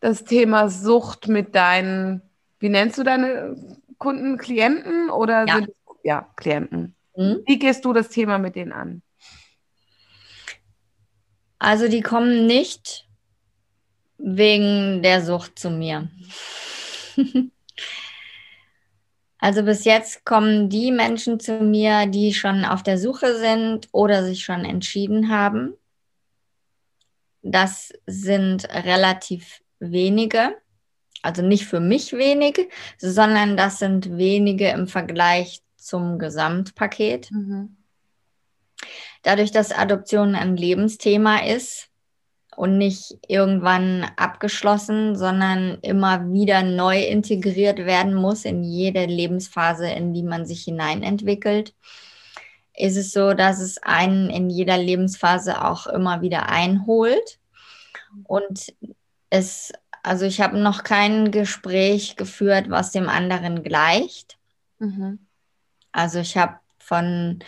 das 0.01 0.25
Thema 0.25 0.69
Sucht 0.69 1.29
mit 1.29 1.55
deinen, 1.55 2.23
wie 2.59 2.69
nennst 2.69 2.99
du 2.99 3.05
deine 3.05 3.57
Kunden, 3.99 4.37
Klienten 4.37 5.11
oder 5.11 5.47
ja, 5.47 5.55
sind, 5.57 5.71
ja 6.03 6.29
Klienten? 6.37 6.97
Mhm. 7.17 7.43
Wie 7.47 7.59
gehst 7.59 7.85
du 7.85 7.93
das 7.93 8.09
Thema 8.09 8.39
mit 8.39 8.57
denen 8.57 8.73
an? 8.73 9.03
Also 11.59 11.89
die 11.89 12.03
kommen 12.03 12.47
nicht 12.47 13.09
wegen 14.19 15.03
der 15.03 15.25
Sucht 15.25 15.59
zu 15.59 15.71
mir. 15.71 16.09
also 19.39 19.63
bis 19.63 19.85
jetzt 19.85 20.25
kommen 20.25 20.69
die 20.69 20.93
Menschen 20.93 21.41
zu 21.41 21.61
mir, 21.61 22.07
die 22.07 22.35
schon 22.35 22.65
auf 22.65 22.83
der 22.83 22.99
Suche 22.99 23.37
sind 23.39 23.89
oder 23.93 24.25
sich 24.25 24.45
schon 24.45 24.65
entschieden 24.65 25.31
haben. 25.31 25.75
Das 27.43 27.93
sind 28.07 28.69
relativ 28.69 29.63
wenige, 29.79 30.57
also 31.23 31.43
nicht 31.43 31.67
für 31.67 31.81
mich 31.81 32.13
wenige, 32.13 32.69
sondern 32.99 33.57
das 33.57 33.79
sind 33.79 34.17
wenige 34.17 34.69
im 34.69 34.87
Vergleich 34.87 35.63
zum 35.77 36.19
Gesamtpaket. 36.19 37.31
Mhm. 37.31 37.78
Dadurch, 39.23 39.51
dass 39.51 39.73
Adoption 39.73 40.35
ein 40.35 40.57
Lebensthema 40.57 41.39
ist 41.39 41.89
und 42.57 42.77
nicht 42.77 43.19
irgendwann 43.29 44.11
abgeschlossen, 44.17 45.17
sondern 45.17 45.79
immer 45.83 46.33
wieder 46.33 46.63
neu 46.63 47.01
integriert 47.01 47.79
werden 47.79 48.15
muss 48.15 48.45
in 48.45 48.65
jede 48.65 49.05
Lebensphase, 49.05 49.89
in 49.89 50.13
die 50.13 50.25
man 50.25 50.45
sich 50.45 50.65
hineinentwickelt, 50.65 51.75
ist 52.77 52.97
es 52.97 53.13
so, 53.13 53.35
dass 53.35 53.61
es 53.61 53.83
einen 53.83 54.31
in 54.31 54.51
jeder 54.51 54.79
Lebensphase 54.79 55.65
auch 55.65 55.87
immer 55.87 56.21
wieder 56.21 56.49
einholt. 56.49 57.39
Und 58.25 58.73
es, 59.31 59.73
also 60.03 60.25
ich 60.25 60.41
habe 60.41 60.59
noch 60.59 60.85
kein 60.85 61.31
Gespräch 61.31 62.17
geführt, 62.17 62.71
was 62.71 62.93
dem 62.93 63.09
anderen 63.09 63.63
gleicht. 63.63 64.39
Mhm. 64.79 65.19
Also 65.93 66.21
ich 66.21 66.37
habe 66.37 66.59
von 66.79 67.41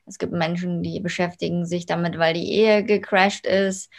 es 0.09 0.18
gibt 0.18 0.32
Menschen, 0.32 0.82
die 0.82 1.00
beschäftigen 1.00 1.66
sich 1.66 1.86
damit, 1.86 2.18
weil 2.18 2.34
die 2.34 2.50
Ehe 2.50 2.82
gecrashed 2.84 3.46
ist 3.46 3.90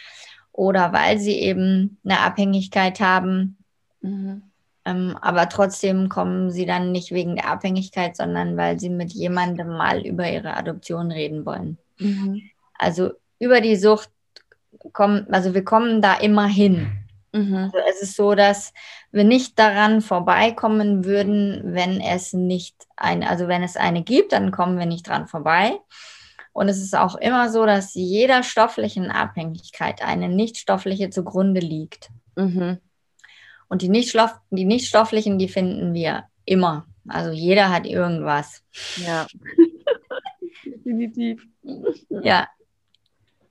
oder 0.52 0.92
weil 0.92 1.18
sie 1.18 1.38
eben 1.38 1.98
eine 2.04 2.20
Abhängigkeit 2.20 3.00
haben. 3.00 3.56
Mhm. 4.00 4.42
Ähm, 4.84 5.16
aber 5.20 5.48
trotzdem 5.48 6.08
kommen 6.08 6.50
sie 6.50 6.66
dann 6.66 6.92
nicht 6.92 7.12
wegen 7.12 7.36
der 7.36 7.48
Abhängigkeit, 7.48 8.16
sondern 8.16 8.56
weil 8.56 8.80
sie 8.80 8.90
mit 8.90 9.12
jemandem 9.12 9.68
mal 9.68 10.04
über 10.04 10.30
ihre 10.30 10.56
Adoption 10.56 11.10
reden 11.12 11.44
wollen. 11.44 11.78
Mhm. 11.98 12.42
Also 12.74 13.10
über 13.38 13.60
die 13.60 13.76
Sucht 13.76 14.10
kommen, 14.92 15.26
also 15.30 15.54
wir 15.54 15.64
kommen 15.64 16.00
da 16.00 16.14
immer 16.14 16.46
hin. 16.46 16.90
Mhm. 17.32 17.54
Also 17.56 17.78
es 17.88 18.02
ist 18.02 18.16
so, 18.16 18.34
dass 18.34 18.72
wir 19.12 19.24
nicht 19.24 19.58
daran 19.58 20.00
vorbeikommen 20.00 21.04
würden, 21.04 21.60
wenn 21.74 22.00
es 22.00 22.32
nicht 22.32 22.74
eine, 22.96 23.28
also 23.28 23.48
wenn 23.48 23.62
es 23.62 23.76
eine 23.76 24.02
gibt, 24.02 24.32
dann 24.32 24.50
kommen 24.50 24.78
wir 24.78 24.86
nicht 24.86 25.08
dran 25.08 25.26
vorbei. 25.26 25.78
Und 26.52 26.68
es 26.68 26.78
ist 26.78 26.96
auch 26.96 27.14
immer 27.14 27.50
so, 27.50 27.64
dass 27.64 27.94
jeder 27.94 28.42
stofflichen 28.42 29.10
Abhängigkeit 29.10 30.02
eine 30.02 30.28
nichtstoffliche 30.28 31.10
zugrunde 31.10 31.60
liegt. 31.60 32.10
Mhm. 32.34 32.78
Und 33.68 33.82
die, 33.82 33.88
Nichtstoff, 33.88 34.34
die 34.50 34.64
nichtstofflichen, 34.64 35.38
die 35.38 35.48
finden 35.48 35.94
wir 35.94 36.24
immer. 36.44 36.86
Also 37.08 37.30
jeder 37.30 37.70
hat 37.70 37.86
irgendwas. 37.86 38.64
Ja. 38.96 39.26
Definitiv. 40.64 41.46
Ja. 42.08 42.48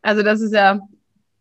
Also 0.01 0.21
das 0.21 0.41
ist 0.41 0.53
ja, 0.53 0.79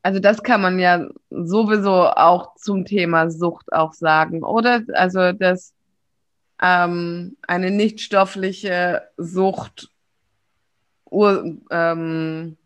also 0.09 0.21
das 0.21 0.43
kann 0.43 0.63
man 0.63 0.79
ja 0.79 1.07
sowieso 1.29 2.07
auch 2.07 2.55
zum 2.55 2.87
Thema 2.87 3.31
Sucht 3.31 3.71
auch 3.75 3.93
sagen, 3.93 4.43
oder? 4.43 4.81
Also 4.95 5.33
dass 5.33 5.75
ähm, 6.63 7.37
eine 7.47 7.71
nichtstoffliche 7.71 9.03
Sucht 9.19 9.91
Ur, 11.11 11.59
ähm, 11.71 12.57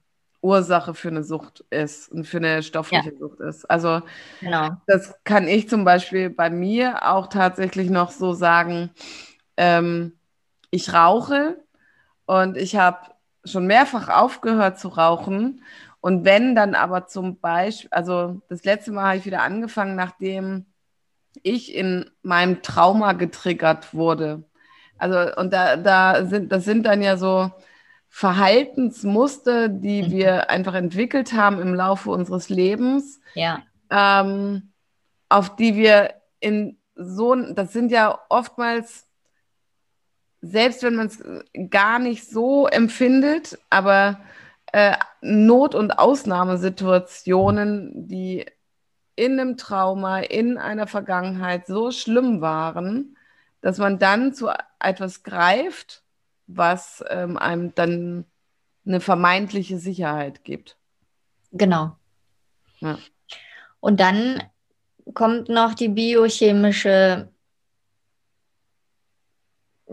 Ursache 0.40 0.94
für 0.94 1.08
eine 1.08 1.24
Sucht 1.24 1.64
ist 1.70 2.12
und 2.12 2.28
für 2.28 2.36
eine 2.36 2.62
stoffliche 2.62 3.10
ja. 3.10 3.18
Sucht 3.18 3.40
ist. 3.40 3.68
Also 3.68 4.02
genau. 4.38 4.76
das 4.86 5.12
kann 5.24 5.48
ich 5.48 5.68
zum 5.68 5.84
Beispiel 5.84 6.30
bei 6.30 6.48
mir 6.48 7.10
auch 7.10 7.26
tatsächlich 7.26 7.90
noch 7.90 8.12
so 8.12 8.34
sagen. 8.34 8.90
Ähm, 9.56 10.12
ich 10.70 10.94
rauche 10.94 11.56
und 12.24 12.56
ich 12.56 12.76
habe 12.76 12.98
schon 13.44 13.66
mehrfach 13.66 14.08
aufgehört 14.08 14.78
zu 14.78 14.86
rauchen. 14.86 15.64
Und 16.02 16.26
wenn 16.26 16.54
dann 16.54 16.74
aber 16.74 17.06
zum 17.06 17.38
Beispiel, 17.40 17.88
also 17.90 18.42
das 18.50 18.64
letzte 18.64 18.92
Mal 18.92 19.06
habe 19.06 19.16
ich 19.16 19.24
wieder 19.24 19.42
angefangen, 19.42 19.96
nachdem 19.96 20.66
ich 21.42 21.74
in 21.74 22.10
meinem 22.22 22.60
Trauma 22.60 23.14
getriggert 23.14 23.94
wurde. 23.94 24.42
Also, 24.98 25.34
und 25.36 25.54
da, 25.54 25.78
da 25.78 26.26
sind, 26.26 26.52
das 26.52 26.64
sind 26.66 26.84
dann 26.84 27.00
ja 27.00 27.16
so, 27.16 27.50
Verhaltensmuster, 28.14 29.70
die 29.70 30.02
mhm. 30.02 30.10
wir 30.10 30.50
einfach 30.50 30.74
entwickelt 30.74 31.32
haben 31.32 31.62
im 31.62 31.74
Laufe 31.74 32.10
unseres 32.10 32.50
Lebens, 32.50 33.22
ja. 33.32 33.62
ähm, 33.88 34.70
auf 35.30 35.56
die 35.56 35.76
wir 35.76 36.12
in 36.38 36.76
so, 36.94 37.34
das 37.34 37.72
sind 37.72 37.90
ja 37.90 38.20
oftmals, 38.28 39.06
selbst 40.42 40.82
wenn 40.82 40.94
man 40.94 41.06
es 41.06 41.24
gar 41.70 41.98
nicht 41.98 42.28
so 42.28 42.66
empfindet, 42.66 43.58
aber 43.70 44.20
äh, 44.72 44.96
Not- 45.20 45.74
und 45.74 45.98
Ausnahmesituationen, 45.98 48.08
die 48.08 48.46
in 49.14 49.38
einem 49.38 49.56
Trauma, 49.56 50.20
in 50.20 50.58
einer 50.58 50.86
Vergangenheit 50.86 51.66
so 51.66 51.90
schlimm 51.90 52.40
waren, 52.40 53.16
dass 53.60 53.78
man 53.78 53.98
dann 53.98 54.34
zu 54.34 54.48
etwas 54.80 55.22
greift, 55.22 56.02
was 56.46 57.04
ähm, 57.08 57.36
einem 57.36 57.74
dann 57.74 58.24
eine 58.84 59.00
vermeintliche 59.00 59.78
Sicherheit 59.78 60.44
gibt. 60.44 60.76
Genau. 61.52 61.96
Ja. 62.80 62.98
Und 63.80 64.00
dann 64.00 64.42
kommt 65.14 65.48
noch 65.48 65.74
die 65.74 65.88
biochemische, 65.88 67.28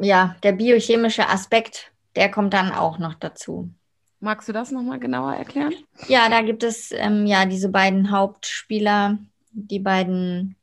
ja, 0.02 0.36
der 0.44 0.54
biochemische 0.54 1.28
Aspekt, 1.28 1.92
der 2.16 2.32
kommt 2.32 2.54
dann 2.54 2.72
auch 2.72 2.98
noch 2.98 3.16
dazu. 3.16 3.70
Magst 4.22 4.50
du 4.50 4.54
das 4.54 4.72
nochmal 4.72 5.00
genauer 5.00 5.34
erklären? 5.34 5.74
Ja, 6.08 6.30
da 6.30 6.42
gibt 6.42 6.64
es 6.64 6.92
ähm, 6.92 7.26
ja 7.26 7.46
diese 7.46 7.70
beiden 7.70 8.12
Hauptspieler, 8.12 9.18
die 9.52 9.80
beiden 9.80 10.56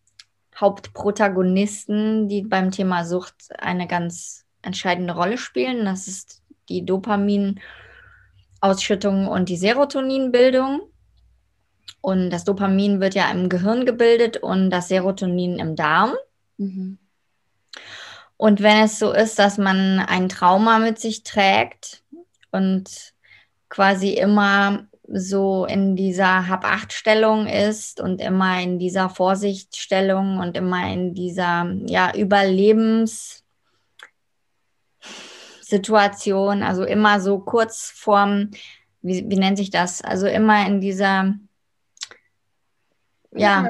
Hauptprotagonisten, 0.55 2.29
die 2.29 2.43
beim 2.43 2.71
Thema 2.71 3.05
Sucht 3.05 3.35
eine 3.59 3.87
ganz 3.87 4.45
entscheidende 4.63 5.15
Rolle 5.15 5.39
spielen. 5.39 5.87
Das 5.87 6.07
ist 6.07 6.43
die 6.69 6.85
Dopaminausschüttung 6.85 9.29
und 9.29 9.49
die 9.49 9.57
Serotoninbildung. 9.57 10.83
Und 12.01 12.31
das 12.31 12.45
Dopamin 12.45 13.01
wird 13.01 13.15
ja 13.15 13.31
im 13.31 13.49
Gehirn 13.49 13.87
gebildet 13.87 14.37
und 14.37 14.71
das 14.71 14.89
Serotonin 14.89 15.59
im 15.59 15.77
Darm. 15.77 16.15
Mhm. 16.59 16.99
Und 18.37 18.63
wenn 18.63 18.85
es 18.85 18.99
so 18.99 19.13
ist, 19.13 19.39
dass 19.39 19.57
man 19.57 20.01
ein 20.01 20.29
Trauma 20.29 20.79
mit 20.79 20.99
sich 20.99 21.23
trägt 21.23 22.03
und 22.51 23.15
quasi 23.69 24.14
immer 24.14 24.87
so 25.09 25.67
in 25.67 25.95
dieser 25.97 26.49
Hab-Acht-Stellung 26.49 27.47
ist 27.47 28.01
und 28.01 28.21
immer 28.21 28.61
in 28.61 28.79
dieser 28.79 29.09
Vorsichtsstellung 29.09 30.39
und 30.39 30.57
immer 30.57 30.93
in 30.93 31.14
dieser 31.14 31.73
ja, 31.87 32.11
Überlebens- 32.12 33.43
Situation, 35.67 36.62
also 36.62 36.85
immer 36.85 37.21
so 37.21 37.41
kurz 37.41 37.91
vorm, 37.91 38.53
wie, 39.03 39.29
wie 39.29 39.37
nennt 39.37 39.59
sich 39.59 39.71
das? 39.71 40.01
Also 40.01 40.29
immer 40.29 40.64
in 40.64 40.81
dieser, 40.81 41.35
ja. 43.33 43.69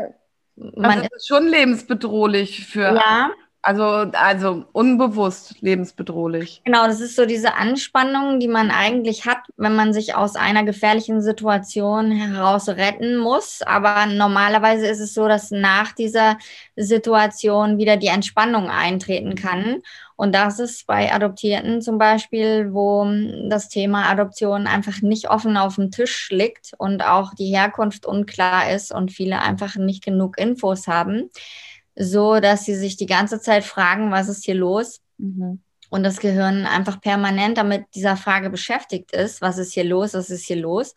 Man 0.56 1.00
also 1.00 1.08
ist 1.16 1.26
schon 1.26 1.48
lebensbedrohlich 1.48 2.66
für. 2.66 2.94
Ja. 2.94 3.30
Also, 3.66 3.82
also 4.12 4.64
unbewusst 4.70 5.60
lebensbedrohlich. 5.60 6.62
Genau, 6.64 6.86
das 6.86 7.00
ist 7.00 7.16
so 7.16 7.26
diese 7.26 7.54
Anspannung, 7.56 8.38
die 8.38 8.46
man 8.46 8.70
eigentlich 8.70 9.26
hat, 9.26 9.38
wenn 9.56 9.74
man 9.74 9.92
sich 9.92 10.14
aus 10.14 10.36
einer 10.36 10.62
gefährlichen 10.62 11.20
Situation 11.20 12.12
heraus 12.12 12.68
retten 12.68 13.16
muss. 13.16 13.62
Aber 13.62 14.06
normalerweise 14.06 14.86
ist 14.86 15.00
es 15.00 15.14
so, 15.14 15.26
dass 15.26 15.50
nach 15.50 15.90
dieser 15.90 16.38
Situation 16.76 17.76
wieder 17.76 17.96
die 17.96 18.06
Entspannung 18.06 18.70
eintreten 18.70 19.34
kann. 19.34 19.82
Und 20.14 20.32
das 20.32 20.60
ist 20.60 20.86
bei 20.86 21.12
Adoptierten 21.12 21.82
zum 21.82 21.98
Beispiel, 21.98 22.72
wo 22.72 23.04
das 23.48 23.68
Thema 23.68 24.08
Adoption 24.08 24.68
einfach 24.68 25.02
nicht 25.02 25.28
offen 25.28 25.56
auf 25.56 25.74
dem 25.74 25.90
Tisch 25.90 26.30
liegt 26.30 26.70
und 26.78 27.04
auch 27.04 27.34
die 27.34 27.48
Herkunft 27.48 28.06
unklar 28.06 28.70
ist 28.70 28.92
und 28.92 29.10
viele 29.10 29.40
einfach 29.40 29.74
nicht 29.74 30.04
genug 30.04 30.38
Infos 30.38 30.86
haben, 30.86 31.30
so 31.96 32.40
dass 32.40 32.64
sie 32.64 32.74
sich 32.74 32.96
die 32.96 33.06
ganze 33.06 33.40
Zeit 33.40 33.64
fragen, 33.64 34.10
was 34.10 34.28
ist 34.28 34.44
hier 34.44 34.54
los? 34.54 35.00
Mhm. 35.18 35.60
Und 35.88 36.02
das 36.02 36.18
Gehirn 36.18 36.66
einfach 36.66 37.00
permanent 37.00 37.58
damit 37.58 37.86
dieser 37.94 38.16
Frage 38.16 38.50
beschäftigt 38.50 39.12
ist, 39.12 39.40
was 39.40 39.58
ist 39.58 39.72
hier 39.72 39.84
los, 39.84 40.14
was 40.14 40.30
ist 40.30 40.46
hier 40.46 40.56
los? 40.56 40.94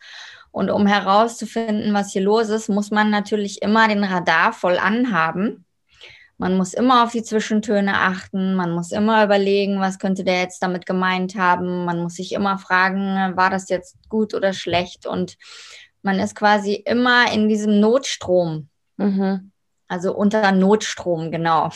Und 0.50 0.68
um 0.70 0.86
herauszufinden, 0.86 1.94
was 1.94 2.12
hier 2.12 2.22
los 2.22 2.48
ist, 2.48 2.68
muss 2.68 2.90
man 2.90 3.08
natürlich 3.10 3.62
immer 3.62 3.86
den 3.86 4.02
Radar 4.02 4.52
voll 4.52 4.78
anhaben 4.78 5.64
man 6.40 6.56
muss 6.56 6.72
immer 6.72 7.04
auf 7.04 7.12
die 7.12 7.22
Zwischentöne 7.22 7.98
achten, 7.98 8.54
man 8.54 8.72
muss 8.72 8.92
immer 8.92 9.22
überlegen, 9.22 9.78
was 9.78 9.98
könnte 9.98 10.24
der 10.24 10.40
jetzt 10.40 10.62
damit 10.62 10.86
gemeint 10.86 11.34
haben, 11.34 11.84
man 11.84 12.02
muss 12.02 12.14
sich 12.14 12.32
immer 12.32 12.56
fragen, 12.56 13.36
war 13.36 13.50
das 13.50 13.68
jetzt 13.68 13.98
gut 14.08 14.32
oder 14.32 14.54
schlecht 14.54 15.06
und 15.06 15.36
man 16.00 16.18
ist 16.18 16.34
quasi 16.34 16.72
immer 16.72 17.30
in 17.30 17.50
diesem 17.50 17.78
Notstrom, 17.78 18.70
mhm. 18.96 19.49
Also 19.90 20.14
unter 20.14 20.52
Notstrom, 20.52 21.30
genau. 21.30 21.70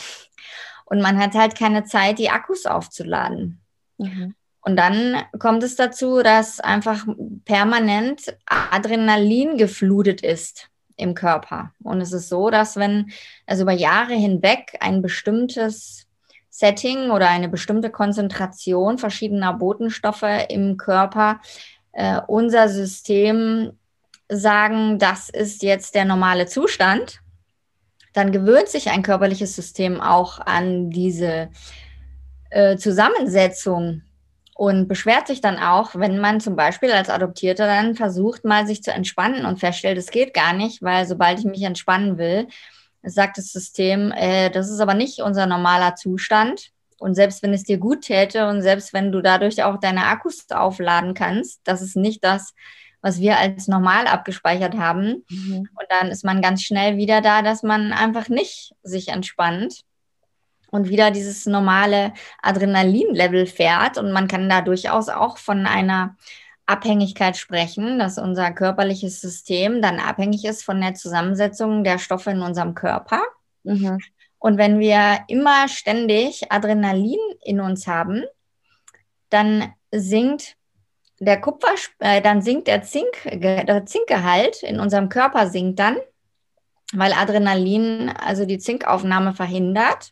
Und 0.85 1.01
man 1.01 1.19
hat 1.19 1.33
halt 1.33 1.57
keine 1.57 1.83
Zeit, 1.83 2.17
die 2.17 2.29
Akkus 2.29 2.65
aufzuladen. 2.65 3.59
Mhm. 3.97 4.35
Und 4.61 4.77
dann 4.77 5.21
kommt 5.37 5.63
es 5.63 5.75
dazu, 5.75 6.23
dass 6.23 6.59
einfach 6.59 7.05
permanent 7.43 8.35
Adrenalin 8.45 9.57
geflutet 9.57 10.21
ist 10.21 10.69
im 10.95 11.13
Körper. 11.13 11.71
Und 11.83 11.99
es 11.99 12.13
ist 12.13 12.29
so, 12.29 12.49
dass 12.49 12.77
wenn, 12.77 13.11
also 13.45 13.63
über 13.63 13.73
Jahre 13.73 14.13
hinweg 14.13 14.77
ein 14.79 15.01
bestimmtes 15.01 16.07
Setting 16.49 17.11
oder 17.11 17.29
eine 17.29 17.49
bestimmte 17.49 17.89
Konzentration 17.89 18.97
verschiedener 18.97 19.53
Botenstoffe 19.53 20.23
im 20.47 20.77
Körper 20.77 21.41
äh, 21.91 22.21
unser 22.27 22.69
System 22.69 23.73
sagen, 24.29 24.99
das 24.99 25.29
ist 25.29 25.63
jetzt 25.63 25.95
der 25.95 26.05
normale 26.05 26.45
Zustand, 26.45 27.19
dann 28.15 28.31
gewöhnt 28.31 28.69
sich 28.69 28.89
ein 28.89 29.03
körperliches 29.03 29.55
System 29.55 29.99
auch 29.99 30.39
an 30.39 30.89
diese 30.89 31.49
äh, 32.49 32.77
Zusammensetzung 32.77 34.03
und 34.55 34.87
beschwert 34.87 35.27
sich 35.27 35.41
dann 35.41 35.59
auch, 35.59 35.95
wenn 35.95 36.19
man 36.19 36.39
zum 36.39 36.55
Beispiel 36.55 36.91
als 36.91 37.09
Adoptierter 37.09 37.67
dann 37.67 37.95
versucht, 37.95 38.45
mal 38.45 38.65
sich 38.65 38.81
zu 38.81 38.91
entspannen 38.91 39.45
und 39.45 39.59
feststellt, 39.59 39.97
es 39.97 40.11
geht 40.11 40.33
gar 40.33 40.53
nicht, 40.53 40.81
weil 40.81 41.05
sobald 41.05 41.39
ich 41.39 41.45
mich 41.45 41.63
entspannen 41.63 42.17
will, 42.17 42.47
sagt 43.03 43.37
das 43.37 43.51
System, 43.51 44.13
äh, 44.13 44.49
das 44.49 44.71
ist 44.71 44.79
aber 44.79 44.93
nicht 44.93 45.19
unser 45.19 45.45
normaler 45.45 45.95
Zustand. 45.95 46.71
Und 46.97 47.15
selbst 47.15 47.43
wenn 47.43 47.53
es 47.53 47.63
dir 47.63 47.77
gut 47.77 48.01
täte 48.01 48.47
und 48.47 48.61
selbst 48.61 48.93
wenn 48.93 49.11
du 49.11 49.21
dadurch 49.21 49.61
auch 49.61 49.77
deine 49.77 50.05
Akkus 50.05 50.49
aufladen 50.49 51.13
kannst, 51.13 51.59
das 51.65 51.81
ist 51.81 51.97
nicht 51.97 52.23
das, 52.23 52.53
was 53.05 53.19
wir 53.19 53.37
als 53.37 53.67
normal 53.67 54.07
abgespeichert 54.07 54.77
haben. 54.77 55.23
Mhm. 55.29 55.69
Und 55.75 55.85
dann 55.89 56.07
ist 56.07 56.25
man 56.25 56.41
ganz 56.41 56.63
schnell 56.63 56.97
wieder 56.97 57.21
da, 57.21 57.43
dass 57.43 57.61
man 57.61 57.93
einfach 57.93 58.29
nicht 58.29 58.73
sich 58.81 59.09
entspannt 59.09 59.81
und 60.71 60.89
wieder 60.89 61.11
dieses 61.11 61.45
normale 61.45 62.13
Adrenalin-Level 62.41 63.45
fährt. 63.45 63.99
Und 63.99 64.11
man 64.11 64.27
kann 64.27 64.49
da 64.49 64.61
durchaus 64.61 65.09
auch 65.09 65.37
von 65.37 65.67
einer 65.67 66.17
Abhängigkeit 66.65 67.37
sprechen, 67.37 67.99
dass 67.99 68.17
unser 68.17 68.51
körperliches 68.51 69.21
System 69.21 69.83
dann 69.83 69.99
abhängig 69.99 70.43
ist 70.43 70.63
von 70.63 70.81
der 70.81 70.95
Zusammensetzung 70.95 71.83
der 71.83 71.99
Stoffe 71.99 72.31
in 72.31 72.41
unserem 72.41 72.73
Körper. 72.73 73.21
Mhm. 73.61 73.99
Und 74.39 74.57
wenn 74.57 74.79
wir 74.79 75.19
immer 75.27 75.67
ständig 75.67 76.51
Adrenalin 76.51 77.19
in 77.43 77.59
uns 77.59 77.85
haben, 77.85 78.23
dann 79.29 79.75
sinkt 79.91 80.57
der 81.19 81.39
Kupfer, 81.39 81.75
äh, 81.99 82.21
dann 82.21 82.41
sinkt 82.41 82.67
der 82.67 82.83
Zink, 82.83 83.23
der 83.25 83.85
Zinkgehalt 83.85 84.63
in 84.63 84.79
unserem 84.79 85.09
Körper 85.09 85.47
sinkt 85.47 85.79
dann, 85.79 85.97
weil 86.93 87.13
Adrenalin 87.13 88.09
also 88.09 88.45
die 88.45 88.59
Zinkaufnahme 88.59 89.33
verhindert. 89.33 90.11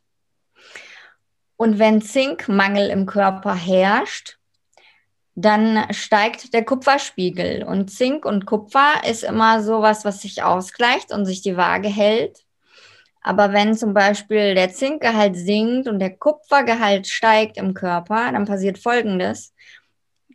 Und 1.56 1.80
wenn 1.80 2.01
Zinkmangel 2.01 2.89
im 2.89 3.06
Körper 3.06 3.56
herrscht, 3.56 4.38
dann 5.36 5.91
steigt 5.91 6.54
der 6.54 6.64
Kupferspiegel. 6.64 7.64
Und 7.64 7.89
Zink 7.89 8.26
und 8.26 8.45
Kupfer 8.45 9.01
ist 9.08 9.24
immer 9.24 9.64
sowas, 9.64 10.06
was 10.06 10.22
sich 10.22 10.43
ausgleicht 10.43 11.12
und 11.12 11.26
sich 11.26 11.41
die 11.41 11.58
Waage 11.58 11.89
hält. 11.89 12.43
Aber 13.22 13.54
wenn 13.54 13.76
zum 13.76 13.93
Beispiel 13.93 14.54
der 14.54 14.72
Zinkgehalt 14.72 15.36
sinkt 15.36 15.88
und 15.88 15.99
der 15.99 16.16
Kupfergehalt 16.16 17.08
steigt 17.08 17.58
im 17.58 17.74
Körper, 17.74 18.32
dann 18.32 18.45
passiert 18.45 18.78
Folgendes. 18.78 19.54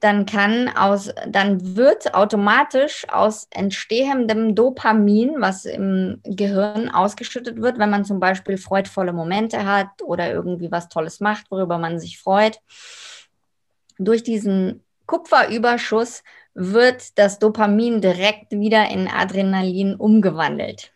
Dann 0.01 0.27
kann 0.27 0.69
aus, 0.69 1.11
dann 1.29 1.77
wird 1.77 2.15
automatisch 2.15 3.07
aus 3.09 3.49
entstehendem 3.51 4.55
Dopamin, 4.55 5.37
was 5.39 5.65
im 5.65 6.21
Gehirn 6.25 6.89
ausgeschüttet 6.89 7.61
wird, 7.61 7.79
wenn 7.79 7.91
man 7.91 8.05
zum 8.05 8.21
Beispiel 8.21 8.59
freudvolle 8.59 9.13
Momente 9.13 9.65
hat 9.65 9.89
oder 10.03 10.33
irgendwie 10.33 10.71
was 10.71 10.89
Tolles 10.89 11.21
macht, 11.21 11.51
worüber 11.51 11.79
man 11.79 11.99
sich 11.99 12.19
freut, 12.19 12.61
durch 13.99 14.23
diesen 14.23 14.85
Kupferüberschuss 15.07 16.23
wird 16.55 17.19
das 17.19 17.39
Dopamin 17.39 18.01
direkt 18.01 18.53
wieder 18.53 18.91
in 18.91 19.09
Adrenalin 19.09 19.95
umgewandelt. 19.97 20.93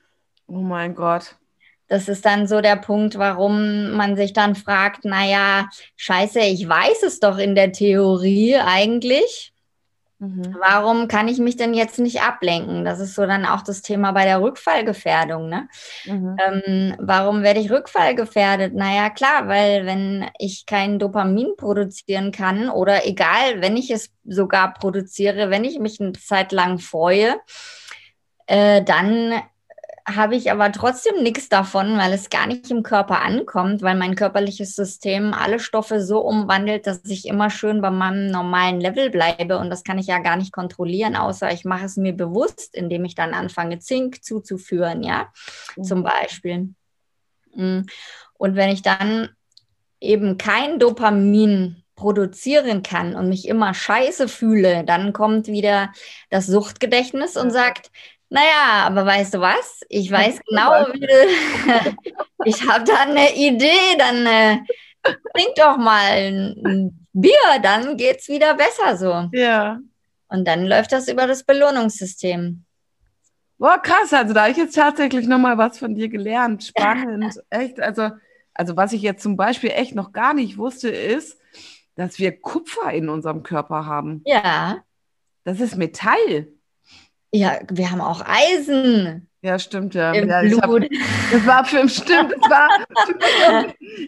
Oh 0.47 0.61
mein 0.61 0.95
Gott. 0.95 1.37
Das 1.93 2.09
ist 2.09 2.25
dann 2.25 2.47
so 2.47 2.63
der 2.63 2.77
Punkt, 2.77 3.19
warum 3.19 3.91
man 3.91 4.17
sich 4.17 4.33
dann 4.33 4.55
fragt, 4.55 5.05
naja, 5.05 5.69
scheiße, 5.97 6.41
ich 6.41 6.67
weiß 6.67 7.03
es 7.03 7.21
doch 7.21 7.37
in 7.37 7.55
der 7.55 7.71
Theorie 7.71 8.57
eigentlich. 8.57 9.53
Mhm. 10.19 10.57
Warum 10.59 11.07
kann 11.07 11.29
ich 11.29 11.39
mich 11.39 11.57
denn 11.57 11.75
jetzt 11.75 11.99
nicht 11.99 12.23
ablenken? 12.23 12.87
Das 12.87 12.99
ist 12.99 13.15
so 13.15 13.27
dann 13.27 13.45
auch 13.45 13.61
das 13.61 13.83
Thema 13.83 14.13
bei 14.13 14.25
der 14.25 14.41
Rückfallgefährdung. 14.41 15.51
Ne? 15.51 15.69
Mhm. 16.07 16.37
Ähm, 16.41 16.97
warum 16.99 17.43
werde 17.43 17.61
ich 17.61 17.71
rückfallgefährdet? 17.71 18.73
Naja, 18.73 19.11
klar, 19.11 19.49
weil 19.49 19.85
wenn 19.85 20.31
ich 20.39 20.65
kein 20.65 20.99
Dopamin 20.99 21.57
produzieren 21.59 22.33
kann 22.33 22.71
oder 22.71 23.07
egal, 23.07 23.61
wenn 23.61 23.77
ich 23.77 23.91
es 23.91 24.11
sogar 24.25 24.73
produziere, 24.73 25.51
wenn 25.51 25.65
ich 25.65 25.79
mich 25.79 26.01
eine 26.01 26.13
Zeit 26.13 26.53
lang 26.53 26.79
freue, 26.79 27.37
äh, 28.47 28.83
dann 28.83 29.43
habe 30.07 30.37
ich 30.37 30.51
aber 30.51 30.73
trotzdem 30.73 31.23
nichts 31.23 31.49
davon, 31.49 31.97
weil 31.97 32.13
es 32.13 32.31
gar 32.31 32.47
nicht 32.47 32.71
im 32.71 32.83
Körper 32.83 33.23
ankommt, 33.23 33.83
weil 33.83 33.97
mein 33.97 34.15
körperliches 34.15 34.75
System 34.75 35.33
alle 35.33 35.61
Stoffe 35.61 36.03
so 36.03 36.21
umwandelt, 36.21 36.87
dass 36.87 37.05
ich 37.05 37.27
immer 37.27 37.51
schön 37.51 37.81
bei 37.81 37.91
meinem 37.91 38.27
normalen 38.27 38.81
Level 38.81 39.11
bleibe. 39.11 39.59
Und 39.59 39.71
das 39.71 39.85
kann 39.85 39.99
ich 39.99 40.07
ja 40.07 40.19
gar 40.19 40.37
nicht 40.37 40.53
kontrollieren, 40.53 41.17
außer 41.17 41.53
ich 41.53 41.65
mache 41.65 41.87
es 41.87 41.97
mir 41.97 42.13
bewusst, 42.13 42.75
indem 42.75 43.05
ich 43.05 43.15
dann 43.15 43.35
anfange, 43.35 43.79
Zink 43.79 44.25
zuzuführen, 44.25 45.03
ja, 45.03 45.33
mhm. 45.77 45.85
zum 45.85 46.03
Beispiel. 46.03 46.75
Mm. 47.55 47.83
Und 48.35 48.57
wenn 48.57 48.71
ich 48.71 48.83
dann 48.83 49.29
eben 50.01 50.37
kein 50.37 50.79
Dopamin 50.79 51.83
produzieren 51.95 52.83
kann 52.83 53.15
und 53.15 53.29
mich 53.29 53.47
immer 53.47 53.75
scheiße 53.75 54.27
fühle, 54.27 54.83
dann 54.85 55.13
kommt 55.13 55.47
wieder 55.47 55.93
das 56.31 56.47
Suchtgedächtnis 56.47 57.37
und 57.37 57.51
sagt, 57.51 57.93
naja, 58.33 58.87
aber 58.87 59.05
weißt 59.05 59.35
du 59.35 59.41
was? 59.41 59.83
Ich 59.91 60.11
weiß 60.11 60.41
genau, 60.49 60.87
wie 60.93 61.01
du. 61.01 61.97
ich 62.47 62.67
habe 62.67 62.83
da 62.85 63.03
eine 63.03 63.37
Idee, 63.37 63.97
dann 63.99 64.25
äh, 64.25 64.59
trink 65.03 65.55
doch 65.57 65.77
mal 65.77 66.33
ein 66.65 67.07
Bier, 67.13 67.61
dann 67.63 67.99
geht's 67.99 68.29
wieder 68.29 68.55
besser 68.55 68.97
so. 68.97 69.29
Ja. 69.37 69.81
Und 70.29 70.49
dann 70.49 70.65
läuft 70.65 70.93
das 70.93 71.09
über 71.09 71.27
das 71.27 71.45
Belohnungssystem. 71.45 72.65
Boah, 73.59 73.79
krass, 73.79 74.15
also 74.15 74.33
da 74.33 74.43
habe 74.43 74.53
ich 74.53 74.57
jetzt 74.57 74.77
tatsächlich 74.77 75.27
nochmal 75.29 75.59
was 75.59 75.79
von 75.79 75.95
dir 75.95 76.09
gelernt. 76.09 76.65
Spannend, 76.77 77.39
echt. 77.51 77.81
Also, 77.81 78.13
also 78.55 78.79
was 78.79 78.95
ich 78.95 79.03
jetzt 79.03 79.23
zum 79.23 79.37
Beispiel 79.37 79.73
echt 79.73 79.95
noch 79.95 80.11
gar 80.11 80.33
nicht 80.33 80.57
wusste, 80.57 80.89
ist, 80.89 81.39
dass 81.97 82.19
wir 82.19 82.41
Kupfer 82.41 82.93
in 82.93 83.11
unserem 83.11 83.43
Körper 83.43 83.85
haben. 83.85 84.23
Ja. 84.25 84.83
Das 85.45 85.61
ist 85.61 85.77
Metall. 85.77 86.49
Ja, 87.33 87.59
wir 87.71 87.91
haben 87.91 88.01
auch 88.01 88.23
Eisen. 88.27 89.29
Ja, 89.41 89.59
stimmt, 89.59 89.95
ja. 89.95 90.13
Im 90.13 90.29
ja, 90.29 90.43
Blut. 90.43 90.85
Hab, 90.85 90.91
das 91.33 91.47
war 91.47 91.65
für 91.65 91.89
stimmt, 91.89 92.33
das 92.33 92.51
war 92.51 92.69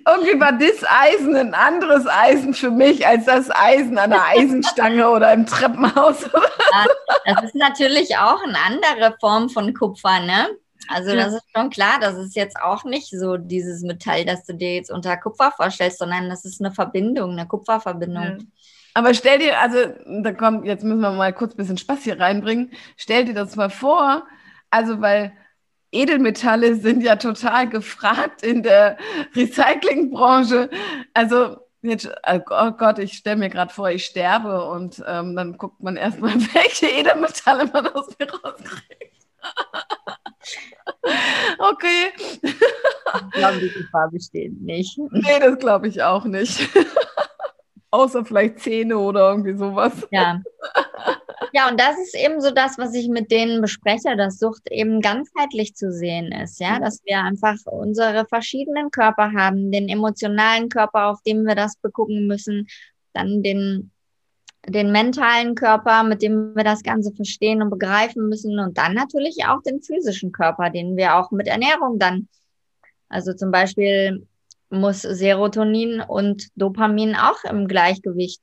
irgendwie 0.06 0.38
war 0.38 0.52
das 0.52 0.84
Eisen 0.88 1.34
ein 1.34 1.54
anderes 1.54 2.06
Eisen 2.06 2.54
für 2.54 2.70
mich 2.70 3.04
als 3.04 3.24
das 3.24 3.50
Eisen 3.50 3.98
an 3.98 4.10
der 4.10 4.24
Eisenstange 4.24 5.08
oder 5.10 5.32
im 5.32 5.46
Treppenhaus. 5.46 6.30
Ja, 7.26 7.36
das 7.36 7.44
ist 7.44 7.54
natürlich 7.54 8.16
auch 8.18 8.42
eine 8.42 8.58
andere 8.58 9.16
Form 9.18 9.48
von 9.48 9.72
Kupfer, 9.72 10.20
ne? 10.20 10.48
Also 10.88 11.14
das 11.14 11.32
ist 11.32 11.46
schon 11.56 11.70
klar, 11.70 11.98
das 12.00 12.16
ist 12.16 12.36
jetzt 12.36 12.56
auch 12.60 12.84
nicht 12.84 13.08
so 13.08 13.36
dieses 13.36 13.82
Metall, 13.82 14.24
das 14.24 14.44
du 14.44 14.54
dir 14.54 14.74
jetzt 14.74 14.90
unter 14.90 15.16
Kupfer 15.16 15.52
vorstellst, 15.52 15.98
sondern 15.98 16.28
das 16.28 16.44
ist 16.44 16.60
eine 16.60 16.72
Verbindung, 16.72 17.30
eine 17.30 17.46
Kupferverbindung. 17.46 18.24
Ja. 18.24 18.38
Aber 18.94 19.12
stell 19.12 19.40
dir, 19.40 19.60
also, 19.60 19.78
da 20.22 20.32
kommt, 20.32 20.66
jetzt 20.66 20.84
müssen 20.84 21.00
wir 21.00 21.10
mal 21.10 21.32
kurz 21.32 21.54
ein 21.54 21.56
bisschen 21.56 21.78
Spaß 21.78 22.04
hier 22.04 22.20
reinbringen. 22.20 22.72
Stell 22.96 23.24
dir 23.24 23.34
das 23.34 23.56
mal 23.56 23.70
vor, 23.70 24.24
also, 24.70 25.00
weil 25.00 25.32
Edelmetalle 25.90 26.76
sind 26.76 27.02
ja 27.02 27.16
total 27.16 27.68
gefragt 27.68 28.42
in 28.42 28.62
der 28.62 28.96
Recyclingbranche. 29.34 30.70
Also, 31.12 31.56
jetzt, 31.82 32.08
oh 32.26 32.70
Gott, 32.72 33.00
ich 33.00 33.14
stelle 33.14 33.36
mir 33.36 33.50
gerade 33.50 33.72
vor, 33.72 33.90
ich 33.90 34.04
sterbe 34.04 34.64
und 34.64 35.02
ähm, 35.06 35.34
dann 35.34 35.58
guckt 35.58 35.82
man 35.82 35.96
erstmal, 35.96 36.34
welche 36.54 36.86
Edelmetalle 36.86 37.66
man 37.72 37.88
aus 37.88 38.08
mir 38.18 38.30
rauskriegt. 38.30 39.26
okay. 41.58 42.12
Ich 42.42 43.32
glaube, 43.32 43.58
die 43.58 43.70
Gefahr 43.70 44.10
besteht 44.10 44.60
nicht. 44.60 44.98
Nee, 45.10 45.40
das 45.40 45.58
glaube 45.58 45.88
ich 45.88 46.02
auch 46.02 46.24
nicht. 46.24 46.68
Außer 47.94 48.24
vielleicht 48.24 48.58
Zähne 48.58 48.98
oder 48.98 49.30
irgendwie 49.30 49.56
sowas. 49.56 49.92
Ja. 50.10 50.42
Ja, 51.52 51.68
und 51.70 51.78
das 51.78 51.96
ist 51.96 52.16
eben 52.16 52.40
so 52.40 52.50
das, 52.50 52.76
was 52.76 52.92
ich 52.94 53.08
mit 53.08 53.30
denen 53.30 53.60
bespreche, 53.60 54.16
dass 54.16 54.40
Sucht 54.40 54.68
eben 54.72 55.00
ganzheitlich 55.00 55.76
zu 55.76 55.92
sehen 55.92 56.32
ist, 56.32 56.58
ja, 56.58 56.80
dass 56.80 57.04
wir 57.04 57.20
einfach 57.20 57.54
unsere 57.66 58.26
verschiedenen 58.26 58.90
Körper 58.90 59.30
haben, 59.30 59.70
den 59.70 59.88
emotionalen 59.88 60.68
Körper, 60.68 61.06
auf 61.06 61.22
dem 61.22 61.44
wir 61.44 61.54
das 61.54 61.76
begucken 61.76 62.26
müssen, 62.26 62.66
dann 63.12 63.44
den, 63.44 63.92
den 64.66 64.90
mentalen 64.90 65.54
Körper, 65.54 66.02
mit 66.02 66.20
dem 66.22 66.56
wir 66.56 66.64
das 66.64 66.82
Ganze 66.82 67.12
verstehen 67.14 67.62
und 67.62 67.70
begreifen 67.70 68.28
müssen 68.28 68.58
und 68.58 68.76
dann 68.76 68.94
natürlich 68.94 69.44
auch 69.46 69.62
den 69.62 69.80
physischen 69.80 70.32
Körper, 70.32 70.70
den 70.70 70.96
wir 70.96 71.14
auch 71.14 71.30
mit 71.30 71.46
Ernährung 71.46 72.00
dann, 72.00 72.26
also 73.08 73.32
zum 73.34 73.52
Beispiel 73.52 74.26
muss 74.74 75.02
Serotonin 75.02 76.00
und 76.00 76.48
Dopamin 76.56 77.14
auch 77.14 77.42
im 77.44 77.66
Gleichgewicht 77.68 78.42